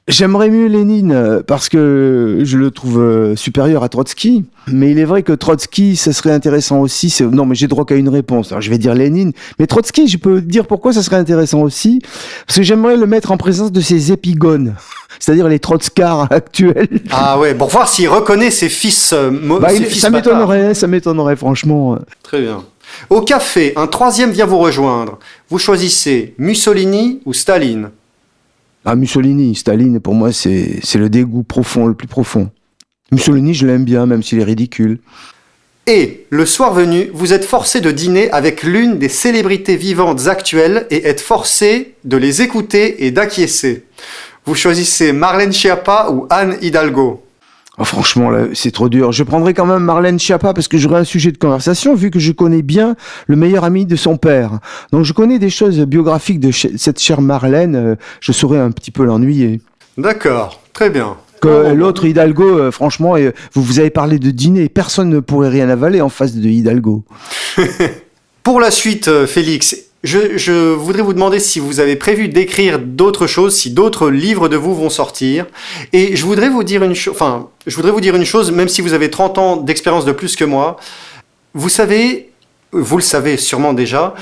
J'aimerais 0.08 0.50
mieux 0.50 0.68
Lénine 0.68 1.12
euh, 1.12 1.42
parce 1.46 1.70
que 1.70 2.40
je 2.44 2.58
le 2.58 2.72
trouve 2.72 3.00
euh, 3.00 3.36
supérieur 3.36 3.84
à 3.84 3.90
Trotsky. 3.90 4.46
Mais 4.68 4.92
il 4.92 5.00
est 5.00 5.06
vrai 5.06 5.24
que 5.24 5.32
Trotsky, 5.34 5.96
ça 5.96 6.12
serait 6.12 6.32
intéressant 6.32 6.80
aussi. 6.80 7.16
Non, 7.32 7.46
mais 7.46 7.54
j'ai 7.56 7.68
droit 7.68 7.86
qu'à 7.86 7.96
une 7.96 8.10
réponse. 8.10 8.52
Alors 8.52 8.62
je 8.62 8.70
vais 8.70 8.78
dire 8.78 8.94
Lénine. 8.96 9.32
Mais 9.60 9.68
Trotsky, 9.68 10.08
je 10.08 10.18
peux 10.18 10.42
dire 10.42 10.66
pourquoi 10.68 10.94
ça 10.94 11.04
serait 11.04 11.18
intéressant 11.18 11.62
aussi. 11.62 12.02
Parce 12.48 12.58
que 12.58 12.64
j'aimerais 12.64 12.98
le 12.98 13.06
mettre 13.06 13.32
en 13.32 13.38
présence 13.38 13.72
de 13.72 13.82
ses 13.82 14.12
épigones. 14.12 14.76
C'est-à-dire 15.20 15.48
les 15.48 15.60
Trotskars 15.60 16.28
actuels. 16.32 16.88
Ah 17.12 17.38
ouais, 17.40 17.54
pour 17.54 17.68
voir 17.70 17.88
s'il 17.88 18.10
reconnaît 18.10 18.52
ses 18.52 18.70
fils, 18.70 19.14
euh, 19.14 19.30
Bah, 19.62 19.70
ses 19.70 19.78
il- 19.78 19.86
fils 19.86 20.02
ça 20.02 20.10
m'étonnerait, 20.10 20.74
ça 20.74 20.88
m'étonnerait 20.88 21.36
franchement. 21.36 21.98
Très 22.24 22.42
bien. 22.42 22.64
Au 23.10 23.22
café, 23.22 23.72
un 23.76 23.88
troisième 23.88 24.32
vient 24.32 24.46
vous 24.48 24.58
rejoindre. 24.60 25.20
Vous 25.50 25.60
choisissez 25.60 26.34
Mussolini 26.38 27.22
ou 27.26 27.34
Staline? 27.34 27.90
Ah, 28.84 28.96
Mussolini, 28.96 29.56
Staline, 29.56 30.00
pour 30.00 30.16
moi, 30.16 30.32
c'est 30.32 30.82
le 30.96 31.10
dégoût 31.10 31.44
profond, 31.44 31.86
le 31.86 31.94
plus 31.94 32.08
profond. 32.08 32.50
Mussolini, 33.12 33.54
je 33.54 33.68
l'aime 33.68 33.84
bien, 33.84 34.06
même 34.06 34.24
s'il 34.24 34.40
est 34.40 34.44
ridicule. 34.44 35.00
Et, 35.88 36.26
le 36.30 36.46
soir 36.46 36.74
venu, 36.74 37.10
vous 37.14 37.34
êtes 37.34 37.46
forcé 37.46 37.82
de 37.82 37.92
dîner 37.92 38.32
avec 38.32 38.64
l'une 38.64 38.98
des 38.98 39.10
célébrités 39.10 39.76
vivantes 39.76 40.28
actuelles 40.28 40.88
et 40.90 41.08
êtes 41.08 41.22
forcé 41.22 41.96
de 42.06 42.18
les 42.18 42.42
écouter 42.42 43.06
et 43.06 43.12
d'acquiescer. 43.12 43.86
Vous 44.46 44.56
choisissez 44.56 45.12
Marlène 45.12 45.54
Schiappa 45.54 46.10
ou 46.12 46.28
Anne 46.30 46.58
Hidalgo. 46.62 47.24
Oh, 47.82 47.84
franchement, 47.84 48.30
là, 48.30 48.46
c'est 48.54 48.70
trop 48.70 48.90
dur. 48.90 49.12
Je 49.12 49.24
prendrais 49.24 49.56
quand 49.56 49.66
même 49.66 49.84
Marlène 49.84 50.20
Schiappa 50.20 50.54
parce 50.54 50.68
que 50.68 50.78
j'aurais 50.78 51.00
un 51.00 51.04
sujet 51.04 51.32
de 51.32 51.38
conversation 51.40 51.96
vu 51.96 52.12
que 52.12 52.20
je 52.20 52.32
connais 52.32 52.62
bien 52.62 52.96
le 53.26 53.36
meilleur 53.36 53.64
ami 53.64 53.88
de 53.88 53.96
son 53.96 54.18
père. 54.18 54.60
Donc 54.92 55.04
je 55.04 55.14
connais 55.14 55.40
des 55.40 55.50
choses 55.50 55.80
biographiques 55.80 56.40
de 56.40 56.52
cette 56.52 57.00
chère 57.00 57.22
Marlène. 57.22 57.76
euh, 57.76 57.96
je 58.20 58.32
saurais 58.34 58.60
un 58.60 58.70
petit 58.70 58.92
peu 58.92 59.04
l'ennuyer. 59.04 59.62
D'accord, 59.98 60.62
très 60.74 60.92
bien. 60.92 61.18
Que 61.42 61.74
l'autre 61.74 62.06
Hidalgo, 62.06 62.60
euh, 62.60 62.70
franchement, 62.70 63.16
euh, 63.18 63.32
vous 63.54 63.64
vous 63.64 63.80
avez 63.80 63.90
parlé 63.90 64.20
de 64.20 64.30
dîner. 64.30 64.70
Personne 64.70 65.10
ne 65.10 65.20
pourrait 65.20 65.50
rien 65.50 65.68
avaler 65.68 66.02
en 66.02 66.10
face 66.10 66.36
de 66.36 66.48
Hidalgo. 66.48 67.04
Pour 68.44 68.60
la 68.60 68.70
suite, 68.70 69.10
Félix, 69.26 69.76
je, 70.04 70.74
voudrais 70.74 71.04
vous 71.04 71.14
demander 71.14 71.40
si 71.40 71.60
vous 71.60 71.80
avez 71.80 71.96
prévu 71.96 72.28
d'écrire 72.28 72.80
d'autres 72.80 73.28
choses, 73.28 73.56
si 73.56 73.72
d'autres 73.72 74.10
livres 74.10 74.50
de 74.50 74.58
vous 74.58 74.76
vont 74.76 74.90
sortir. 74.90 75.46
Et 75.94 76.16
je 76.16 76.26
voudrais 76.26 76.50
vous 76.50 76.64
dire 76.64 76.84
une 76.84 76.96
chose, 76.96 77.14
enfin, 77.14 77.50
je 77.68 77.76
voudrais 77.76 77.92
vous 77.92 78.02
dire 78.02 78.16
une 78.16 78.26
chose, 78.26 78.52
même 78.52 78.68
si 78.68 78.82
vous 78.82 78.94
avez 78.94 79.12
30 79.12 79.38
ans 79.38 79.58
d'expérience 79.58 80.06
de 80.06 80.12
plus 80.12 80.36
que 80.36 80.46
moi. 80.46 80.78
Vous 81.54 81.70
savez, 81.70 82.32
vous 82.72 82.98
le 82.98 83.04
savez 83.04 83.38
sûrement 83.38 83.74
déjà, 83.74 84.16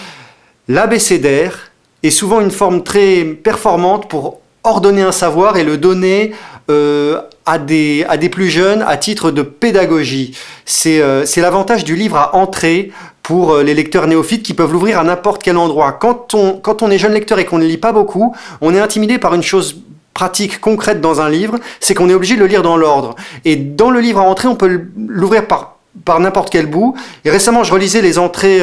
l'abécédaire 0.68 1.72
est 2.04 2.10
souvent 2.10 2.42
une 2.42 2.52
forme 2.52 2.84
très 2.84 3.24
performante 3.24 4.10
pour 4.10 4.40
ordonner 4.64 5.02
un 5.02 5.12
savoir 5.12 5.58
et 5.58 5.64
le 5.64 5.78
donner 5.78 6.34
euh, 6.70 7.22
à, 7.46 7.58
des, 7.58 8.06
à 8.10 8.18
des 8.18 8.30
plus 8.30 8.50
jeunes 8.50 8.84
à 8.86 8.98
titre 8.98 9.32
de 9.32 9.42
pédagogie. 9.42 10.36
C'est 10.66 11.02
euh, 11.02 11.26
l'avantage 11.38 11.86
du 11.86 11.96
livre 11.96 12.18
à 12.18 12.36
entrer 12.36 12.92
pour 13.30 13.54
euh, 13.54 13.62
les 13.64 13.76
lecteurs 13.76 14.08
néophytes 14.08 14.42
qui 14.42 14.56
peuvent 14.56 14.74
l'ouvrir 14.74 14.98
à 14.98 15.04
n'importe 15.04 15.44
quel 15.44 15.56
endroit. 15.56 15.92
Quand 15.92 16.34
on, 16.34 16.54
quand 16.54 16.82
on 16.82 16.90
est 16.90 16.98
jeune 16.98 17.14
lecteur 17.14 17.38
et 17.38 17.46
qu'on 17.46 17.60
ne 17.60 17.66
lit 17.66 17.78
pas 17.78 17.92
beaucoup, 17.92 18.36
on 18.60 18.74
est 18.74 18.80
intimidé 18.80 19.20
par 19.20 19.36
une 19.36 19.44
chose 19.44 19.84
pratique, 20.16 20.60
concrète 20.60 21.00
dans 21.00 21.22
un 21.22 21.30
livre, 21.30 21.60
c'est 21.80 21.94
qu'on 21.94 22.10
est 22.10 22.16
obligé 22.16 22.34
de 22.36 22.40
le 22.40 22.48
lire 22.48 22.64
dans 22.64 22.76
l'ordre. 22.76 23.16
Et 23.46 23.56
dans 23.56 23.92
le 23.92 24.00
livre 24.00 24.20
à 24.20 24.24
entrer, 24.24 24.48
on 24.48 24.56
peut 24.56 24.82
l'ouvrir 24.98 25.48
par 25.48 25.76
par 26.06 26.20
n'importe 26.20 26.50
quel 26.50 26.66
bout. 26.66 26.96
Et 27.24 27.30
récemment, 27.30 27.64
je 27.64 27.74
relisais 27.74 28.02
les 28.02 28.20
entrées 28.20 28.62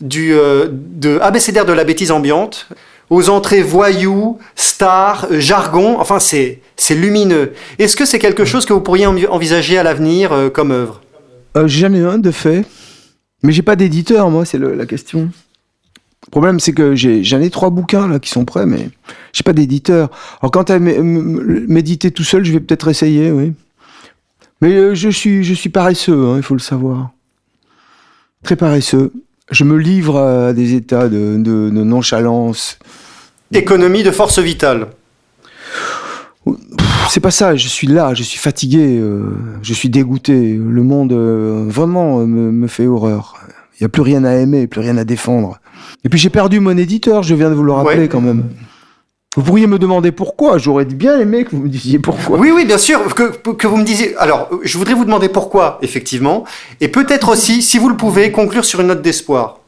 du 0.00 0.32
de 0.32 1.18
abécédaire 1.20 1.66
de 1.66 1.72
la 1.72 1.84
bêtise 1.84 2.12
ambiante 2.12 2.68
aux 3.12 3.28
entrées 3.28 3.62
voyous, 3.62 4.38
stars, 4.56 5.26
euh, 5.30 5.38
jargon. 5.38 5.96
Enfin, 6.00 6.18
c'est 6.18 6.60
lumineux. 6.90 7.52
Est-ce 7.78 7.94
que 7.94 8.06
c'est 8.06 8.18
quelque 8.18 8.46
chose 8.46 8.64
que 8.64 8.72
vous 8.72 8.80
pourriez 8.80 9.06
envisager 9.06 9.76
à 9.76 9.82
l'avenir 9.82 10.32
euh, 10.32 10.48
comme 10.48 10.70
œuvre? 10.70 11.02
Euh, 11.58 11.68
J'en 11.68 11.92
ai 11.92 12.00
un 12.00 12.16
de 12.16 12.30
fait, 12.30 12.64
mais 13.42 13.52
j'ai 13.52 13.62
pas 13.62 13.76
d'éditeur, 13.76 14.30
moi, 14.30 14.44
c'est 14.44 14.58
la 14.58 14.86
question. 14.86 15.30
Le 16.26 16.30
problème, 16.30 16.60
c'est 16.60 16.72
que 16.72 16.94
j'en 16.94 17.40
ai, 17.40 17.50
trois 17.50 17.70
bouquins 17.70 18.06
là 18.06 18.18
qui 18.18 18.30
sont 18.30 18.44
prêts, 18.44 18.66
mais 18.66 18.90
j'ai 19.32 19.42
pas 19.42 19.52
d'éditeur. 19.52 20.10
Alors, 20.40 20.50
quant 20.52 20.62
à 20.62 20.78
méditer 20.78 22.10
tout 22.10 22.24
seul, 22.24 22.44
je 22.44 22.52
vais 22.52 22.60
peut-être 22.60 22.88
essayer, 22.88 23.30
oui. 23.30 23.52
Mais 24.60 24.94
je 24.94 25.08
suis, 25.08 25.42
je 25.42 25.54
suis 25.54 25.70
paresseux, 25.70 26.26
hein, 26.26 26.36
il 26.36 26.42
faut 26.42 26.54
le 26.54 26.60
savoir. 26.60 27.10
Très 28.44 28.54
paresseux. 28.54 29.12
Je 29.50 29.64
me 29.64 29.76
livre 29.76 30.18
à 30.20 30.52
des 30.52 30.74
états 30.74 31.08
de, 31.08 31.36
de 31.36 31.70
nonchalance, 31.70 32.78
Économie 33.54 34.02
de 34.02 34.10
force 34.10 34.38
vitale. 34.38 34.88
C'est 37.08 37.20
pas 37.20 37.30
ça, 37.30 37.56
je 37.56 37.68
suis 37.68 37.86
là, 37.86 38.14
je 38.14 38.22
suis 38.22 38.38
fatigué, 38.38 38.98
euh, 38.98 39.36
je 39.62 39.74
suis 39.74 39.88
dégoûté. 39.88 40.54
Le 40.54 40.82
monde 40.82 41.12
euh, 41.12 41.64
vraiment 41.68 42.20
euh, 42.20 42.26
me, 42.26 42.66
fait 42.66 42.86
horreur. 42.86 43.36
Il 43.74 43.82
n'y 43.82 43.86
a 43.86 43.88
plus 43.88 44.02
rien 44.02 44.24
à 44.24 44.32
aimer, 44.32 44.66
plus 44.66 44.80
rien 44.80 44.96
à 44.96 45.04
défendre. 45.04 45.58
Et 46.04 46.08
puis 46.08 46.18
j'ai 46.18 46.30
perdu 46.30 46.60
mon 46.60 46.76
éditeur, 46.76 47.22
je 47.22 47.34
viens 47.34 47.50
de 47.50 47.54
vous 47.54 47.62
le 47.62 47.72
rappeler 47.72 48.08
quand 48.08 48.20
même. 48.20 48.44
Vous 49.36 49.42
pourriez 49.42 49.66
me 49.66 49.78
demander 49.78 50.12
pourquoi, 50.12 50.58
j'aurais 50.58 50.84
bien 50.84 51.18
aimé 51.18 51.44
que 51.44 51.52
vous 51.52 51.62
me 51.62 51.68
disiez 51.68 51.98
pourquoi. 51.98 52.38
Oui, 52.38 52.50
oui, 52.54 52.66
bien 52.66 52.76
sûr, 52.76 53.14
que, 53.14 53.32
que 53.52 53.66
vous 53.66 53.78
me 53.78 53.84
disiez. 53.84 54.14
Alors, 54.18 54.50
je 54.62 54.76
voudrais 54.76 54.92
vous 54.92 55.06
demander 55.06 55.30
pourquoi, 55.30 55.78
effectivement. 55.80 56.44
Et 56.82 56.88
peut-être 56.88 57.30
aussi, 57.30 57.62
si 57.62 57.78
vous 57.78 57.88
le 57.88 57.96
pouvez, 57.96 58.30
conclure 58.30 58.66
sur 58.66 58.80
une 58.80 58.88
note 58.88 59.00
d'espoir. 59.00 59.60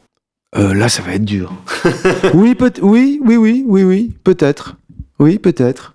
Euh, 0.55 0.75
là, 0.75 0.87
ça 0.87 1.01
va 1.01 1.13
être 1.15 1.25
dur. 1.25 1.51
oui, 2.35 2.53
peut 2.53 2.71
oui, 2.83 3.19
oui, 3.25 3.37
oui, 3.37 3.65
oui, 3.67 3.83
oui, 3.83 4.11
peut-être. 4.23 4.75
Oui, 5.17 5.39
peut-être. 5.39 5.94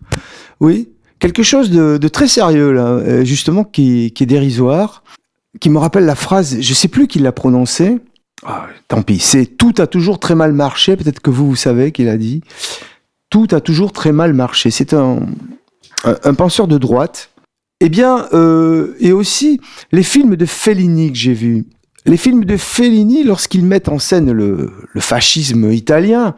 Oui, 0.61 0.91
quelque 1.19 1.43
chose 1.43 1.71
de, 1.71 2.09
très 2.09 2.29
sérieux 2.29 2.73
là, 2.73 2.87
euh, 2.87 3.25
justement, 3.25 3.65
qui, 3.65 4.13
est 4.19 4.27
dérisoire, 4.27 5.03
qui 5.61 5.71
me 5.71 5.79
rappelle 5.79 6.05
la 6.05 6.15
phrase, 6.15 6.61
je 6.61 6.75
sais 6.75 6.89
plus 6.89 7.07
qui 7.07 7.19
l'a 7.19 7.33
prononcée. 7.33 7.99
Ah, 8.45 8.69
tant 8.89 9.03
pis, 9.03 9.19
c'est 9.19 9.47
tout 9.47 9.75
a 9.79 9.87
toujours 9.87 10.19
très 10.19 10.35
mal 10.35 10.53
marché. 10.53 10.97
Peut-être 10.97 11.21
que 11.21 11.31
vous, 11.31 11.47
vous 11.47 11.57
savez 11.57 11.93
qu'il 11.93 12.09
a 12.09 12.17
dit. 12.17 12.43
Tout 13.29 13.49
a 13.53 13.61
toujours 13.61 13.93
très 13.93 14.13
mal 14.13 14.33
marché. 14.33 14.71
C'est 14.71 14.95
un, 14.95 15.27
un, 16.05 16.35
penseur 16.35 16.67
de 16.67 16.79
droite. 16.79 17.31
Eh 17.81 17.89
bien, 17.89 18.27
euh, 18.33 18.97
et 18.99 19.13
aussi 19.13 19.61
les 19.93 20.03
films 20.03 20.37
de 20.37 20.47
Fellini 20.47 21.13
que 21.13 21.19
j'ai 21.19 21.35
vus 21.35 21.67
les 22.07 22.17
films 22.17 22.45
de 22.45 22.57
Fellini, 22.57 23.25
lorsqu'ils 23.25 23.65
mettent 23.65 23.89
en 23.89 23.99
scène 23.99 24.33
le, 24.33 24.73
fascisme 24.99 25.71
italien, 25.71 26.35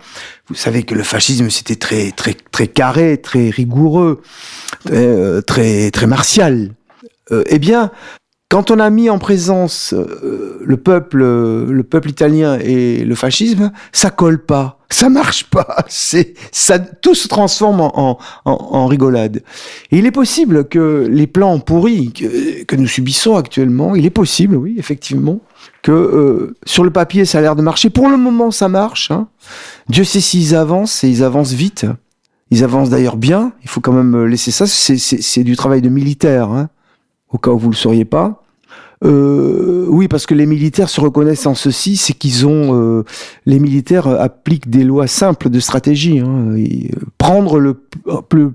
vous 0.48 0.54
savez 0.54 0.82
que 0.82 0.94
le 0.94 1.02
fascisme 1.02 1.50
c'était 1.50 1.76
très 1.76 2.10
très 2.10 2.34
très 2.34 2.66
carré, 2.66 3.20
très 3.20 3.50
rigoureux, 3.50 4.22
euh, 4.90 5.40
très 5.40 5.90
très 5.90 6.06
martial. 6.06 6.70
Euh, 7.30 7.44
eh 7.46 7.58
bien, 7.58 7.92
quand 8.52 8.70
on 8.70 8.78
a 8.80 8.90
mis 8.90 9.08
en 9.08 9.18
présence 9.18 9.94
euh, 9.94 10.60
le 10.62 10.76
peuple, 10.76 11.20
le 11.20 11.82
peuple 11.84 12.10
italien 12.10 12.58
et 12.58 13.02
le 13.02 13.14
fascisme, 13.14 13.72
ça 13.92 14.10
colle 14.10 14.44
pas, 14.44 14.78
ça 14.90 15.08
marche 15.08 15.44
pas. 15.44 15.86
Ça, 16.52 16.78
tout 16.78 17.14
se 17.14 17.28
transforme 17.28 17.80
en, 17.80 18.18
en, 18.44 18.86
rigolade. 18.86 19.42
Et 19.90 19.98
il 19.98 20.04
est 20.04 20.10
possible 20.10 20.68
que 20.68 21.08
les 21.10 21.26
plans 21.26 21.60
pourris 21.60 22.12
que, 22.12 22.76
nous 22.76 22.86
subissons 22.86 23.36
actuellement, 23.36 23.94
il 23.94 24.04
est 24.04 24.10
possible, 24.10 24.56
oui, 24.56 24.74
effectivement, 24.76 25.40
que 25.80 25.90
euh, 25.90 26.54
sur 26.66 26.84
le 26.84 26.90
papier, 26.90 27.24
ça 27.24 27.38
a 27.38 27.40
l'air 27.40 27.56
de 27.56 27.62
marcher. 27.62 27.88
Pour 27.88 28.10
le 28.10 28.18
moment, 28.18 28.50
ça 28.50 28.68
marche. 28.68 29.10
Hein. 29.10 29.28
Dieu 29.88 30.04
sait 30.04 30.20
s'ils 30.20 30.54
avancent, 30.54 31.04
et 31.04 31.08
ils 31.08 31.24
avancent 31.24 31.54
vite. 31.54 31.86
Ils 32.50 32.64
avancent 32.64 32.90
d'ailleurs 32.90 33.16
bien. 33.16 33.52
Il 33.62 33.70
faut 33.70 33.80
quand 33.80 33.94
même 33.94 34.26
laisser 34.26 34.50
ça. 34.50 34.66
C'est 34.66 35.42
du 35.42 35.56
travail 35.56 35.80
de 35.80 35.88
militaire, 35.88 36.50
hein, 36.50 36.68
au 37.30 37.38
cas 37.38 37.50
où 37.50 37.58
vous 37.58 37.70
le 37.70 37.76
sauriez 37.76 38.04
pas. 38.04 38.41
Euh, 39.04 39.86
oui, 39.88 40.08
parce 40.08 40.26
que 40.26 40.34
les 40.34 40.46
militaires 40.46 40.88
se 40.88 41.00
reconnaissent 41.00 41.46
en 41.46 41.54
ceci, 41.54 41.96
c'est 41.96 42.12
qu'ils 42.12 42.46
ont, 42.46 42.78
euh, 42.80 43.04
les 43.46 43.58
militaires 43.58 44.06
appliquent 44.06 44.70
des 44.70 44.84
lois 44.84 45.06
simples 45.06 45.50
de 45.50 45.60
stratégie. 45.60 46.20
Hein, 46.20 46.54
prendre 47.18 47.58
le, 47.58 47.74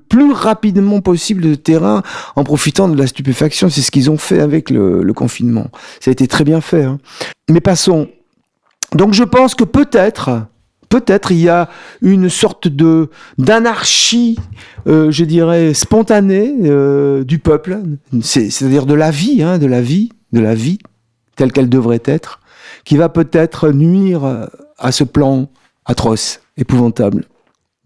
plus 0.09 0.31
rapidement 0.31 1.01
possible 1.01 1.41
de 1.41 1.55
terrain 1.55 2.01
en 2.35 2.43
profitant 2.43 2.87
de 2.87 2.97
la 2.97 3.07
stupéfaction, 3.07 3.69
c'est 3.69 3.81
ce 3.81 3.91
qu'ils 3.91 4.09
ont 4.09 4.17
fait 4.17 4.39
avec 4.39 4.69
le, 4.69 5.11
confinement. 5.13 5.67
Ça 5.99 6.11
a 6.11 6.11
été 6.11 6.27
très 6.27 6.43
bien 6.43 6.61
fait. 6.61 6.83
Hein. 6.83 6.99
Mais 7.49 7.61
passons. 7.61 8.07
Donc 8.93 9.13
je 9.13 9.23
pense 9.23 9.55
que 9.55 9.63
peut-être, 9.63 10.45
peut-être 10.89 11.31
il 11.31 11.39
y 11.39 11.49
a 11.49 11.69
une 12.01 12.29
sorte 12.29 12.67
de 12.67 13.09
d'anarchie, 13.37 14.37
euh, 14.87 15.09
je 15.11 15.25
dirais 15.25 15.73
spontanée 15.73 16.53
du 17.25 17.39
peuple, 17.39 17.79
c'est-à-dire 18.21 18.85
de 18.85 18.93
la 18.93 19.11
vie, 19.11 19.41
hein, 19.41 19.57
de 19.57 19.65
la 19.65 19.81
vie 19.81 20.09
de 20.37 20.43
la 20.43 20.55
vie 20.55 20.79
telle 21.35 21.51
qu'elle 21.51 21.69
devrait 21.69 22.01
être, 22.05 22.39
qui 22.83 22.97
va 22.97 23.09
peut-être 23.09 23.69
nuire 23.71 24.47
à 24.77 24.91
ce 24.91 25.03
plan 25.03 25.49
atroce, 25.85 26.39
épouvantable. 26.57 27.25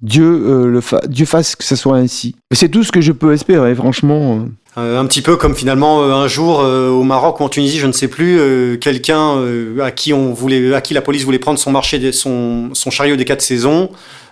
Dieu, 0.02 0.26
euh, 0.26 0.68
le 0.68 1.08
Dieu 1.08 1.26
fasse 1.26 1.56
que 1.56 1.64
ce 1.64 1.76
soit 1.76 1.98
ainsi. 1.98 2.36
C'est 2.52 2.70
tout 2.70 2.84
ce 2.84 2.92
que 2.92 3.02
je 3.02 3.12
peux 3.12 3.34
espérer, 3.34 3.76
franchement. 3.76 4.46
Euh, 4.78 5.00
un 5.00 5.06
petit 5.06 5.22
peu 5.22 5.36
comme 5.36 5.54
finalement 5.54 6.02
euh, 6.02 6.14
un 6.14 6.28
jour 6.28 6.60
au 6.60 7.04
Maroc 7.04 7.40
ou 7.40 7.44
en 7.44 7.50
Tunisie, 7.50 7.78
je 7.78 7.88
ne 7.88 7.92
sais 7.92 8.08
plus, 8.08 8.78
quelqu'un 8.80 9.38
à 9.82 9.92
qui 9.92 10.14
on 10.14 10.34
voulait, 10.34 10.74
à 10.74 10.82
qui 10.82 10.94
la 10.94 11.02
police 11.02 11.24
voulait 11.24 11.40
prendre 11.40 11.60
son 11.60 11.72
marché, 11.72 12.12
son, 12.12 12.70
son 12.74 12.90
chariot 12.90 13.16
des 13.16 13.26
quatre 13.26 13.42
saisons, 13.42 13.90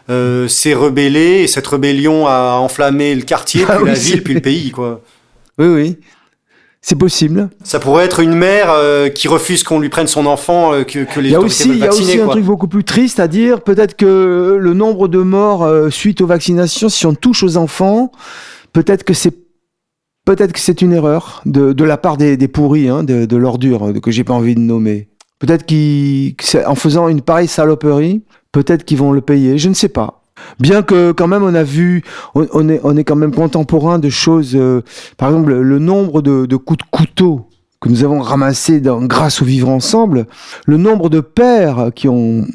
s'est 0.08 0.74
rebellé 0.74 1.42
et 1.42 1.48
cette 1.48 1.68
rébellion 1.68 2.26
a 2.26 2.56
enflammé 2.56 3.14
le 3.14 3.22
quartier, 3.22 3.64
ah 3.68 3.76
puis 3.76 3.86
la 3.86 3.94
ville, 3.94 4.24
puis 4.24 4.34
le 4.34 4.42
pays, 4.42 4.72
quoi. 4.72 5.02
Oui, 5.60 5.68
oui. 5.68 5.98
C'est 6.82 6.98
possible. 6.98 7.50
Ça 7.64 7.80
pourrait 7.80 8.06
être 8.06 8.22
une 8.22 8.34
mère 8.34 8.72
euh, 8.72 9.10
qui 9.10 9.28
refuse 9.28 9.64
qu'on 9.64 9.80
lui 9.80 9.90
prenne 9.90 10.08
son 10.08 10.26
enfant, 10.26 10.74
euh, 10.74 10.84
que, 10.84 11.04
que, 11.04 11.20
les 11.20 11.30
il 11.30 11.32
y 11.34 11.36
a 11.36 11.40
aussi, 11.42 11.70
Il 11.70 11.78
y 11.78 11.86
a 11.86 11.90
aussi 11.90 12.20
un 12.20 12.28
truc 12.28 12.46
beaucoup 12.46 12.70
plus 12.70 12.86
triste 12.86 13.20
à 13.20 13.28
dire. 13.28 13.62
Peut-être 13.62 13.98
que 13.98 14.58
le 14.60 14.74
nombre 14.74 15.10
de 15.10 15.20
morts 15.20 15.64
euh, 15.64 15.90
suite 15.90 16.22
aux 16.22 16.28
vaccinations, 16.28 16.88
si 16.88 17.06
on 17.06 17.14
touche 17.14 17.44
aux 17.44 17.58
enfants, 17.58 18.12
peut-être 18.72 19.04
que 19.04 19.14
c'est 19.14 19.36
peut-être 20.26 20.54
que 20.54 20.60
c'est 20.60 20.82
une 20.82 20.94
erreur 20.94 21.42
de, 21.46 21.74
de 21.74 21.84
la 21.84 21.98
part 21.98 22.16
des, 22.16 22.38
des 22.38 22.48
pourris, 22.48 22.88
hein, 22.88 23.04
de, 23.04 23.26
de 23.26 23.36
l'ordure 23.36 23.92
que 24.02 24.12
j'ai 24.12 24.24
pas 24.24 24.34
envie 24.34 24.56
de 24.56 24.60
nommer. 24.60 25.10
Peut-être 25.40 25.66
qu'en 25.66 26.76
faisant 26.76 27.08
une 27.08 27.22
pareille 27.22 27.48
saloperie, 27.48 28.24
peut-être 28.52 28.86
qu'ils 28.86 28.98
vont 28.98 29.12
le 29.12 29.22
payer. 29.22 29.58
Je 29.58 29.70
ne 29.70 29.74
sais 29.74 29.90
pas. 29.90 30.19
Bien 30.60 30.82
que 30.82 31.12
quand 31.12 31.28
même 31.28 31.44
on 31.44 31.54
a 31.54 31.64
vu, 31.64 32.04
on, 32.36 32.70
est, 32.70 32.82
on 32.84 32.98
est 32.98 33.04
quand 33.04 33.16
même 33.16 33.34
contemporain 33.34 34.00
de 34.00 34.10
choses, 34.10 34.56
euh, 34.56 34.82
par 35.18 35.30
exemple 35.30 35.54
le 35.54 35.80
nombre 35.80 36.22
de, 36.22 36.56
coups 36.56 36.80
de 36.80 36.90
couteau 36.92 37.48
que 37.82 37.90
nous 37.90 38.04
avons 38.04 38.20
ramassés 38.20 38.82
grâce 38.82 39.42
au 39.42 39.46
vivre 39.46 39.70
ensemble, 39.70 40.28
le 40.66 40.78
nombre 40.78 41.10
de 41.10 41.22
pères 41.22 41.92
qui 41.96 42.10
ont, 42.10 42.46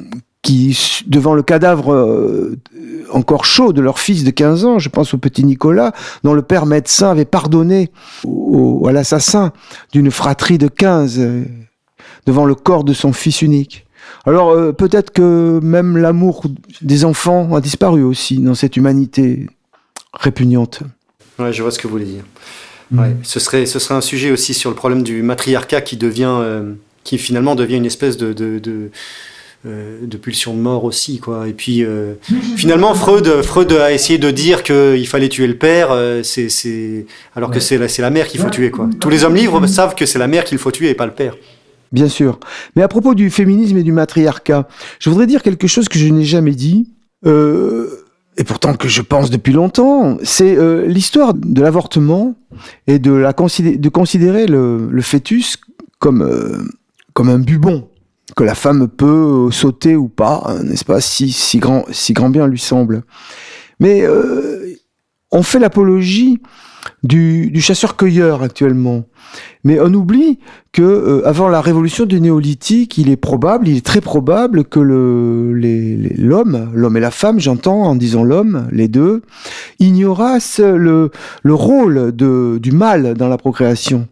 qui 0.42 1.02
devant 1.06 1.34
le 1.34 1.42
cadavre 1.42 1.92
euh, 1.92 2.60
encore 3.10 3.46
chaud 3.46 3.72
de 3.72 3.80
leur 3.80 3.98
fils 3.98 4.24
de 4.24 4.30
15 4.30 4.64
ans, 4.66 4.78
je 4.78 4.90
pense 4.90 5.14
au 5.14 5.18
petit 5.18 5.44
Nicolas, 5.44 5.92
dont 6.22 6.34
le 6.34 6.42
père 6.42 6.66
médecin 6.66 7.10
avait 7.10 7.24
pardonné 7.24 7.90
à 8.86 8.92
l'assassin 8.92 9.52
d'une 9.92 10.10
fratrie 10.10 10.58
de 10.58 10.68
15 10.68 11.18
euh, 11.18 11.44
devant 12.26 12.44
le 12.44 12.54
corps 12.54 12.84
de 12.84 12.92
son 12.92 13.12
fils 13.12 13.40
unique. 13.40 13.83
Alors 14.26 14.50
euh, 14.50 14.72
peut-être 14.72 15.10
que 15.10 15.60
même 15.62 15.96
l'amour 15.96 16.44
des 16.80 17.04
enfants 17.04 17.54
a 17.54 17.60
disparu 17.60 18.02
aussi 18.02 18.38
dans 18.38 18.54
cette 18.54 18.76
humanité 18.76 19.46
répugnante. 20.12 20.80
Ouais, 21.38 21.52
je 21.52 21.62
vois 21.62 21.70
ce 21.70 21.78
que 21.78 21.86
vous 21.86 21.92
voulez 21.92 22.04
dire. 22.06 22.24
Mm. 22.90 22.98
Ouais, 22.98 23.16
ce, 23.22 23.40
serait, 23.40 23.66
ce 23.66 23.78
serait 23.78 23.94
un 23.94 24.00
sujet 24.00 24.30
aussi 24.30 24.54
sur 24.54 24.70
le 24.70 24.76
problème 24.76 25.02
du 25.02 25.22
matriarcat 25.22 25.82
qui 25.82 25.96
devient, 25.96 26.36
euh, 26.40 26.72
qui 27.02 27.18
finalement 27.18 27.54
devient 27.54 27.76
une 27.76 27.86
espèce 27.86 28.16
de, 28.16 28.32
de, 28.32 28.60
de 29.64 30.16
pulsion 30.16 30.54
de 30.54 30.60
mort 30.60 30.84
aussi, 30.84 31.18
quoi. 31.18 31.48
Et 31.48 31.52
puis, 31.52 31.84
finalement, 32.56 32.94
Freud, 32.94 33.42
Freud 33.42 33.72
a 33.72 33.92
essayé 33.92 34.18
de 34.18 34.30
dire 34.30 34.62
qu'il 34.62 35.06
fallait 35.06 35.28
tuer 35.28 35.46
le 35.46 35.56
père, 35.56 35.88
c'est, 36.22 37.06
alors 37.34 37.50
que 37.50 37.60
c'est 37.60 37.78
la, 37.78 37.86
la 37.98 38.10
mère 38.10 38.28
qu'il 38.28 38.40
faut 38.40 38.50
tuer, 38.50 38.70
quoi. 38.70 38.88
Tous 39.00 39.10
les 39.10 39.24
hommes 39.24 39.34
libres 39.34 39.66
savent 39.66 39.94
que 39.94 40.06
c'est 40.06 40.18
la 40.18 40.28
mère 40.28 40.44
qu'il 40.44 40.58
faut 40.58 40.70
tuer 40.70 40.90
et 40.90 40.94
pas 40.94 41.06
le 41.06 41.12
père. 41.12 41.34
Bien 41.94 42.08
sûr. 42.08 42.40
Mais 42.74 42.82
à 42.82 42.88
propos 42.88 43.14
du 43.14 43.30
féminisme 43.30 43.76
et 43.76 43.84
du 43.84 43.92
matriarcat, 43.92 44.66
je 44.98 45.10
voudrais 45.10 45.28
dire 45.28 45.44
quelque 45.44 45.68
chose 45.68 45.88
que 45.88 45.96
je 45.96 46.06
n'ai 46.08 46.24
jamais 46.24 46.56
dit. 46.56 46.92
Euh, 47.24 47.88
et 48.36 48.42
pourtant 48.42 48.74
que 48.74 48.88
je 48.88 49.00
pense 49.00 49.30
depuis 49.30 49.52
longtemps, 49.52 50.18
c'est 50.24 50.58
euh, 50.58 50.86
l'histoire 50.86 51.34
de 51.34 51.62
l'avortement 51.62 52.34
et 52.88 52.98
de, 52.98 53.30
considérer 53.90 54.46
le, 54.46 55.00
fœtus 55.02 55.56
comme, 56.00 56.22
euh, 56.22 56.64
comme 57.12 57.28
un 57.28 57.38
bubon 57.38 57.88
que 58.36 58.42
la 58.42 58.56
femme 58.56 58.88
peut 58.88 59.52
sauter 59.52 59.94
ou 59.94 60.08
pas, 60.08 60.42
hein, 60.46 60.64
n'est-ce 60.64 60.84
pas, 60.84 61.00
si, 61.00 61.30
si, 61.30 61.58
grand, 61.58 61.84
si 61.92 62.12
grand 62.12 62.30
bien 62.30 62.48
lui 62.48 62.58
semble. 62.58 63.04
Mais 63.78 64.04
on 65.30 65.44
fait 65.44 65.60
l'apologie 65.60 66.40
du, 67.04 67.52
du 67.52 67.60
chasseur-cueilleur 67.60 68.42
actuellement. 68.42 69.04
Mais 69.64 69.80
on 69.80 69.92
oublie 69.94 70.38
que 70.72 70.82
euh, 70.82 71.26
avant 71.26 71.48
la 71.48 71.60
révolution 71.60 72.04
du 72.04 72.20
néolithique, 72.20 72.98
il 72.98 73.08
est 73.08 73.16
probable, 73.16 73.68
il 73.68 73.78
est 73.78 73.86
très 73.86 74.00
probable 74.00 74.64
que 74.64 74.80
l'homme, 74.80 76.70
l'homme 76.74 76.96
et 76.96 77.00
la 77.00 77.10
femme, 77.10 77.40
j'entends 77.40 77.82
en 77.84 77.94
disant 77.94 78.24
l'homme, 78.24 78.68
les 78.70 78.88
deux, 78.88 79.22
ignorassent 79.80 80.60
le, 80.60 81.10
le 81.42 81.54
rôle 81.54 82.14
de, 82.14 82.58
du 82.60 82.72
mâle 82.72 83.14
dans 83.14 83.28
la 83.28 83.38
procréation. 83.38 84.06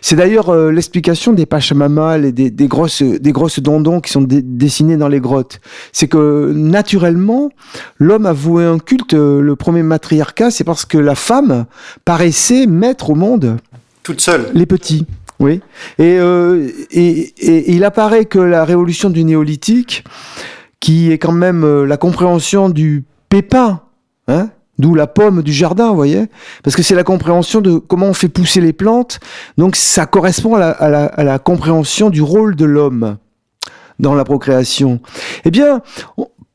C'est 0.00 0.16
d'ailleurs 0.16 0.48
euh, 0.48 0.70
l'explication 0.70 1.32
des 1.32 1.46
pachamamas 1.46 2.18
et 2.18 2.32
des, 2.32 2.50
des, 2.50 2.68
grosses, 2.68 3.02
des 3.02 3.32
grosses 3.32 3.60
dondons 3.60 4.00
qui 4.00 4.10
sont 4.10 4.24
dessinés 4.26 4.96
dans 4.96 5.08
les 5.08 5.20
grottes. 5.20 5.60
C'est 5.92 6.08
que 6.08 6.52
naturellement, 6.54 7.50
l'homme 7.98 8.26
a 8.26 8.32
voué 8.32 8.64
un 8.64 8.78
culte, 8.78 9.14
euh, 9.14 9.40
le 9.40 9.56
premier 9.56 9.82
matriarcat, 9.82 10.50
c'est 10.50 10.64
parce 10.64 10.84
que 10.84 10.98
la 10.98 11.14
femme 11.14 11.66
paraissait 12.04 12.66
mettre 12.66 13.10
au 13.10 13.14
monde 13.14 13.56
Les 14.54 14.66
petits. 14.66 15.06
Oui. 15.40 15.60
Euh, 16.00 16.68
et, 16.90 17.32
et, 17.38 17.72
il 17.72 17.84
apparaît 17.84 18.24
que 18.24 18.38
la 18.38 18.64
révolution 18.64 19.10
du 19.10 19.24
néolithique, 19.24 20.04
qui 20.80 21.12
est 21.12 21.18
quand 21.18 21.32
même 21.32 21.64
euh, 21.64 21.86
la 21.86 21.96
compréhension 21.96 22.68
du 22.68 23.04
pépin, 23.28 23.82
hein, 24.26 24.50
d'où 24.78 24.94
la 24.94 25.06
pomme 25.06 25.42
du 25.42 25.52
jardin, 25.52 25.90
vous 25.90 25.96
voyez, 25.96 26.26
parce 26.64 26.74
que 26.74 26.82
c'est 26.82 26.94
la 26.94 27.04
compréhension 27.04 27.60
de 27.60 27.78
comment 27.78 28.06
on 28.06 28.14
fait 28.14 28.28
pousser 28.28 28.60
les 28.60 28.72
plantes. 28.72 29.20
Donc 29.58 29.76
ça 29.76 30.06
correspond 30.06 30.56
à 30.56 30.58
la, 30.58 30.70
à 30.70 31.24
la 31.24 31.38
compréhension 31.38 32.10
du 32.10 32.22
rôle 32.22 32.56
de 32.56 32.64
l'homme 32.64 33.18
dans 33.98 34.14
la 34.14 34.24
procréation. 34.24 35.00
Eh 35.44 35.50
bien, 35.50 35.82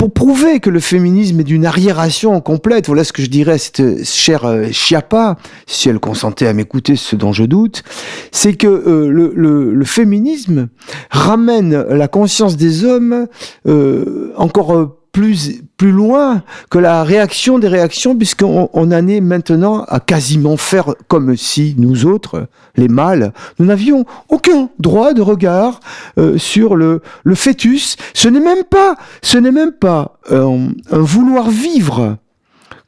pour 0.03 0.11
prouver 0.11 0.59
que 0.59 0.69
le 0.69 0.81
féminisme 0.81 1.39
est 1.39 1.45
d'une 1.45 1.65
arriération 1.65 2.41
complète, 2.41 2.87
voilà 2.87 3.05
ce 3.05 3.13
que 3.13 3.21
je 3.21 3.29
dirais 3.29 3.53
à 3.53 3.57
cette 3.57 4.03
chère 4.03 4.43
euh, 4.43 4.67
Chiappa, 4.69 5.37
si 5.65 5.87
elle 5.87 5.99
consentait 5.99 6.45
à 6.45 6.51
m'écouter, 6.51 6.97
ce 6.97 7.15
dont 7.15 7.31
je 7.31 7.45
doute, 7.45 7.83
c'est 8.29 8.55
que 8.55 8.67
euh, 8.67 9.07
le, 9.07 9.85
féminisme 9.85 10.67
ramène 11.09 11.83
la 11.83 12.09
conscience 12.09 12.57
des 12.57 12.83
hommes 12.83 13.27
euh, 13.65 14.33
encore 14.35 14.97
plus, 15.13 15.61
loin 15.79 16.43
que 16.69 16.79
la 16.79 17.03
réaction 17.03 17.59
des 17.59 17.67
réactions, 17.67 18.15
puisqu'on 18.15 18.69
on 18.73 18.91
en 18.91 19.07
est 19.07 19.21
maintenant 19.21 19.83
à 19.87 19.99
quasiment 19.99 20.57
faire 20.57 20.95
comme 21.07 21.37
si 21.37 21.75
nous 21.77 22.05
autres, 22.05 22.47
les 22.75 22.87
mâles, 22.87 23.31
nous 23.59 23.65
n'avions 23.65 24.05
aucun 24.29 24.69
droit 24.79 25.13
de 25.13 25.21
regard 25.21 25.79
euh, 26.17 26.37
sur 26.37 26.75
le, 26.75 27.01
le 27.23 27.35
fœtus. 27.35 27.95
Ce 28.13 28.27
n'est 28.27 28.39
même 28.39 28.63
pas, 28.63 28.95
ce 29.21 29.37
n'est 29.37 29.51
même 29.51 29.73
pas 29.73 30.17
un 30.31 30.69
vouloir 30.89 31.49
vivre 31.49 32.17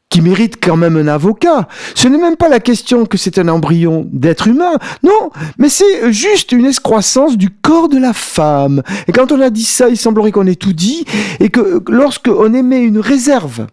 qui 0.09 0.21
mérite 0.21 0.63
quand 0.63 0.77
même 0.77 0.97
un 0.97 1.07
avocat. 1.07 1.67
Ce 1.93 2.07
n'est 2.07 2.17
même 2.17 2.37
pas 2.37 2.49
la 2.49 2.59
question 2.59 3.05
que 3.05 3.17
c'est 3.17 3.37
un 3.37 3.47
embryon 3.47 4.07
d'être 4.11 4.47
humain, 4.47 4.73
non, 5.03 5.29
mais 5.57 5.69
c'est 5.69 6.11
juste 6.11 6.51
une 6.51 6.65
excroissance 6.65 7.37
du 7.37 7.49
corps 7.49 7.89
de 7.89 7.97
la 7.97 8.13
femme. 8.13 8.81
Et 9.07 9.11
quand 9.11 9.31
on 9.31 9.41
a 9.41 9.49
dit 9.49 9.63
ça, 9.63 9.89
il 9.89 9.97
semblerait 9.97 10.31
qu'on 10.31 10.47
ait 10.47 10.55
tout 10.55 10.73
dit, 10.73 11.05
et 11.39 11.49
que 11.49 11.83
lorsque 11.89 12.27
on 12.27 12.53
émet 12.53 12.81
une 12.81 12.99
réserve, 12.99 13.67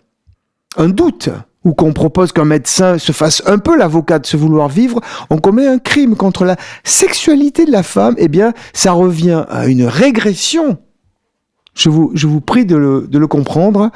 un 0.77 0.89
doute, 0.89 1.29
ou 1.65 1.75
qu'on 1.75 1.93
propose 1.93 2.33
qu'un 2.33 2.45
médecin 2.45 2.99
se 2.99 3.13
fasse 3.13 3.43
un 3.47 3.59
peu 3.59 3.77
l'avocat 3.77 4.19
de 4.19 4.27
se 4.27 4.37
vouloir 4.37 4.69
vivre, 4.69 5.01
on 5.31 5.39
commet 5.39 5.67
un 5.67 5.79
crime 5.79 6.17
contre 6.17 6.45
la 6.45 6.57
sexualité 6.83 7.67
de 7.67 7.71
la 7.71 7.85
femme, 7.85 8.15
eh 8.19 8.29
bien, 8.29 8.53
ça 8.73 8.93
revient 8.93 9.45
à 9.49 9.67
une 9.69 9.85
régression 9.85 10.79
je 11.75 11.89
vous, 11.89 12.11
je 12.15 12.27
vous 12.27 12.41
prie 12.41 12.67
de 12.67 12.77
le, 12.77 13.07
de 13.09 13.19
le 13.19 13.27
comprendre, 13.27 13.91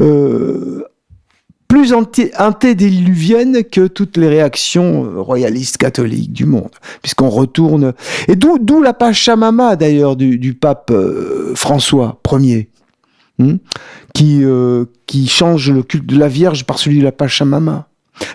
euh, 0.00 0.84
plus 1.72 1.94
antédiluvienne 1.94 3.64
que 3.64 3.86
toutes 3.86 4.18
les 4.18 4.28
réactions 4.28 5.06
euh, 5.06 5.22
royalistes 5.22 5.78
catholiques 5.78 6.30
du 6.30 6.44
monde, 6.44 6.68
puisqu'on 7.00 7.30
retourne. 7.30 7.94
Et 8.28 8.36
d'où, 8.36 8.82
la 8.82 8.92
Pachamama 8.92 9.74
d'ailleurs 9.76 10.14
du, 10.16 10.52
pape 10.52 10.90
euh, 10.90 11.54
François 11.54 12.20
Ier, 12.30 12.68
hmm, 13.38 13.54
qui, 14.12 14.44
euh, 14.44 14.84
qui 15.06 15.26
change 15.26 15.70
le 15.70 15.82
culte 15.82 16.04
de 16.04 16.18
la 16.18 16.28
Vierge 16.28 16.64
par 16.64 16.78
celui 16.78 16.98
de 16.98 17.04
la 17.04 17.12
Pachamama. 17.12 17.88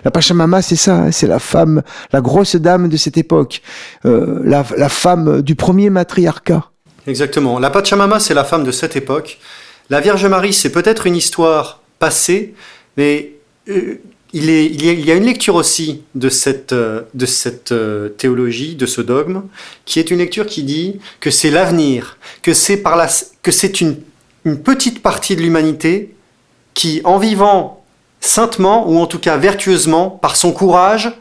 La 0.04 0.10
Pachamama, 0.10 0.60
c'est 0.60 0.74
ça, 0.74 0.96
hein, 0.96 1.12
c'est 1.12 1.28
la 1.28 1.38
femme, 1.38 1.82
la 2.12 2.20
grosse 2.20 2.56
dame 2.56 2.88
de 2.88 2.96
cette 2.96 3.18
époque, 3.18 3.62
la, 4.02 4.64
la 4.76 4.88
femme 4.88 5.42
du 5.42 5.54
premier 5.54 5.90
matriarcat. 5.90 6.72
Exactement. 7.06 7.60
La 7.60 7.70
Pachamama, 7.70 8.18
c'est 8.18 8.34
la 8.34 8.42
femme 8.42 8.64
de 8.64 8.72
cette 8.72 8.96
époque. 8.96 9.38
La 9.90 10.00
Vierge 10.00 10.26
Marie, 10.26 10.52
c'est 10.52 10.72
peut-être 10.72 11.06
une 11.06 11.14
histoire 11.14 11.82
passée, 12.00 12.54
mais 12.96 13.37
il, 13.68 14.50
est, 14.50 14.66
il, 14.66 15.04
y 15.04 15.10
a, 15.10 15.14
une 15.14 15.24
lecture 15.24 15.54
aussi 15.54 16.02
de 16.14 16.28
cette, 16.28 16.72
euh, 16.72 17.02
euh, 17.72 18.08
théologie, 18.08 18.74
de 18.74 18.86
ce 18.86 19.00
dogme, 19.00 19.42
qui 19.84 19.98
est 19.98 20.10
une 20.10 20.18
lecture 20.18 20.46
qui 20.46 20.62
dit 20.62 20.98
que 21.20 21.30
c'est 21.30 21.50
l'avenir, 21.50 22.18
que 22.42 22.52
c'est 22.52 23.80
une 23.80 23.96
petite 24.62 25.02
partie 25.02 25.36
de 25.36 25.42
l'humanité 25.42 26.14
qui, 26.74 27.00
en 27.04 27.18
vivant 27.18 27.84
saintement 28.20 28.88
ou 28.88 28.98
en 28.98 29.06
tout 29.06 29.18
cas 29.18 29.36
vertueusement, 29.36 30.10
par 30.10 30.36
son 30.36 30.52
courage, 30.52 31.12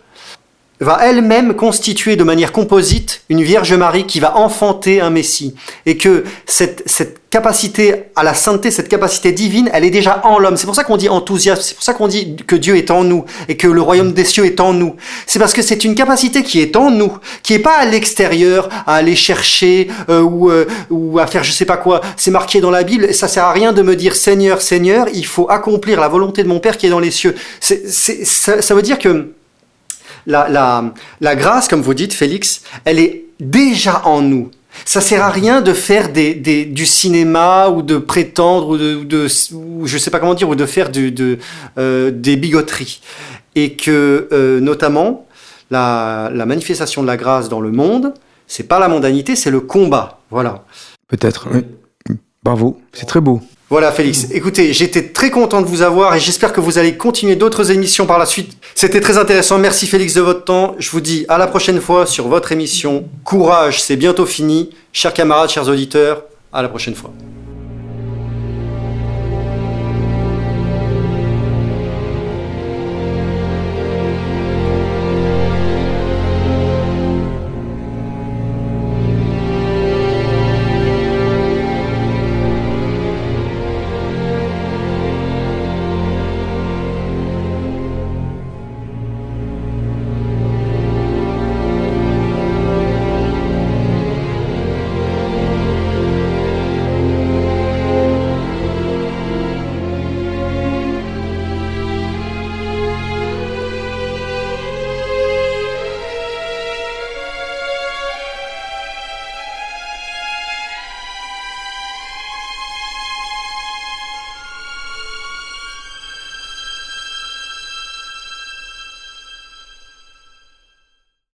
va 0.79 0.99
elle-même 1.01 1.55
constituer 1.55 2.15
de 2.15 2.23
manière 2.23 2.51
composite 2.51 3.21
une 3.29 3.41
Vierge 3.41 3.73
Marie 3.73 4.05
qui 4.05 4.19
va 4.19 4.37
enfanter 4.37 5.01
un 5.01 5.09
Messie. 5.09 5.55
Et 5.85 5.97
que 5.97 6.23
cette, 6.45 6.83
cette 6.85 7.17
capacité 7.29 8.03
à 8.15 8.23
la 8.23 8.33
sainteté, 8.33 8.71
cette 8.71 8.87
capacité 8.87 9.31
divine, 9.31 9.69
elle 9.73 9.83
est 9.83 9.89
déjà 9.89 10.21
en 10.23 10.39
l'homme. 10.39 10.55
C'est 10.55 10.65
pour 10.65 10.75
ça 10.75 10.83
qu'on 10.83 10.97
dit 10.97 11.09
enthousiasme, 11.09 11.61
c'est 11.61 11.75
pour 11.75 11.83
ça 11.83 11.93
qu'on 11.93 12.07
dit 12.07 12.35
que 12.47 12.55
Dieu 12.55 12.77
est 12.77 12.91
en 12.91 13.03
nous 13.03 13.25
et 13.49 13.57
que 13.57 13.67
le 13.67 13.81
royaume 13.81 14.13
des 14.13 14.23
cieux 14.23 14.45
est 14.45 14.59
en 14.59 14.73
nous. 14.73 14.95
C'est 15.25 15.39
parce 15.39 15.53
que 15.53 15.61
c'est 15.61 15.83
une 15.83 15.95
capacité 15.95 16.43
qui 16.43 16.61
est 16.61 16.75
en 16.75 16.91
nous, 16.91 17.17
qui 17.43 17.53
est 17.53 17.59
pas 17.59 17.77
à 17.77 17.85
l'extérieur, 17.85 18.69
à 18.85 18.95
aller 18.95 19.15
chercher 19.15 19.89
euh, 20.09 20.21
ou, 20.21 20.49
euh, 20.49 20.65
ou 20.89 21.19
à 21.19 21.27
faire 21.27 21.43
je 21.43 21.51
sais 21.51 21.65
pas 21.65 21.77
quoi. 21.77 22.01
C'est 22.15 22.31
marqué 22.31 22.61
dans 22.61 22.71
la 22.71 22.83
Bible, 22.83 23.13
ça 23.13 23.27
sert 23.27 23.43
à 23.43 23.51
rien 23.51 23.73
de 23.73 23.81
me 23.81 23.95
dire 23.95 24.15
Seigneur, 24.15 24.61
Seigneur, 24.61 25.07
il 25.13 25.25
faut 25.25 25.49
accomplir 25.49 25.99
la 25.99 26.07
volonté 26.07 26.43
de 26.43 26.47
mon 26.47 26.59
Père 26.59 26.77
qui 26.77 26.85
est 26.85 26.91
dans 26.91 26.99
les 26.99 27.11
cieux. 27.11 27.35
C'est, 27.59 27.87
ça, 28.25 28.61
ça 28.61 28.75
veut 28.75 28.81
dire 28.81 28.99
que 28.99 29.33
la, 30.27 31.35
grâce, 31.35 31.67
comme 31.67 31.81
vous 31.81 31.93
dites, 31.93 32.13
Félix, 32.13 32.61
elle 32.85 32.99
est 32.99 33.25
déjà 33.39 34.05
en 34.05 34.21
nous. 34.21 34.51
Ça 34.85 35.01
sert 35.01 35.23
à 35.23 35.29
rien 35.29 35.61
de 35.61 35.73
faire 35.73 36.09
du 36.11 36.85
cinéma 36.85 37.69
ou 37.69 37.81
de 37.81 37.97
prétendre 37.97 38.69
ou 38.69 38.77
de, 38.77 39.03
de 39.03 39.27
je 39.27 39.97
sais 39.97 40.11
pas 40.11 40.19
comment 40.19 40.35
dire 40.35 40.49
ou 40.49 40.55
de 40.55 40.65
faire 40.67 40.91
de, 40.91 41.39
euh, 41.79 42.11
des 42.11 42.35
bigoteries 42.35 43.01
et 43.55 43.73
que 43.73 44.27
euh, 44.31 44.59
notamment 44.59 45.25
la, 45.71 46.29
manifestation 46.45 47.01
de 47.01 47.07
la 47.07 47.17
grâce 47.17 47.49
dans 47.49 47.59
le 47.59 47.71
monde, 47.71 48.13
c'est 48.45 48.67
pas 48.67 48.77
la 48.77 48.87
mondanité, 48.87 49.35
c'est 49.35 49.49
le 49.49 49.61
combat. 49.61 50.19
Voilà. 50.29 50.63
Peut-être. 51.07 51.47
Oui. 51.51 51.65
Bravo, 52.43 52.79
c'est 52.93 53.07
très 53.07 53.19
beau. 53.19 53.41
Voilà 53.69 53.91
Félix. 53.91 54.27
Écoutez, 54.31 54.71
j'étais 54.71 55.09
très 55.09 55.29
content 55.29 55.61
de 55.61 55.67
vous 55.67 55.81
avoir 55.81 56.15
et 56.15 56.21
j'espère 56.21 56.53
que 56.53 56.61
vous 56.61 56.77
allez 56.77 56.95
continuer 56.95 57.35
d'autres 57.35 57.69
émissions 57.69 58.05
par 58.05 58.17
la 58.17 58.25
suite. 58.25 58.57
C'était 58.75 59.01
très 59.01 59.17
intéressant. 59.17 59.57
Merci 59.57 59.87
Félix 59.87 60.13
de 60.13 60.21
votre 60.21 60.45
temps. 60.45 60.75
Je 60.79 60.89
vous 60.89 61.01
dis 61.01 61.25
à 61.27 61.37
la 61.37 61.47
prochaine 61.47 61.81
fois 61.81 62.05
sur 62.05 62.29
votre 62.29 62.53
émission. 62.53 63.09
Courage, 63.25 63.81
c'est 63.81 63.97
bientôt 63.97 64.25
fini. 64.25 64.69
Chers 64.93 65.13
camarades, 65.13 65.49
chers 65.49 65.67
auditeurs, 65.67 66.23
à 66.53 66.61
la 66.61 66.69
prochaine 66.69 66.95
fois. 66.95 67.11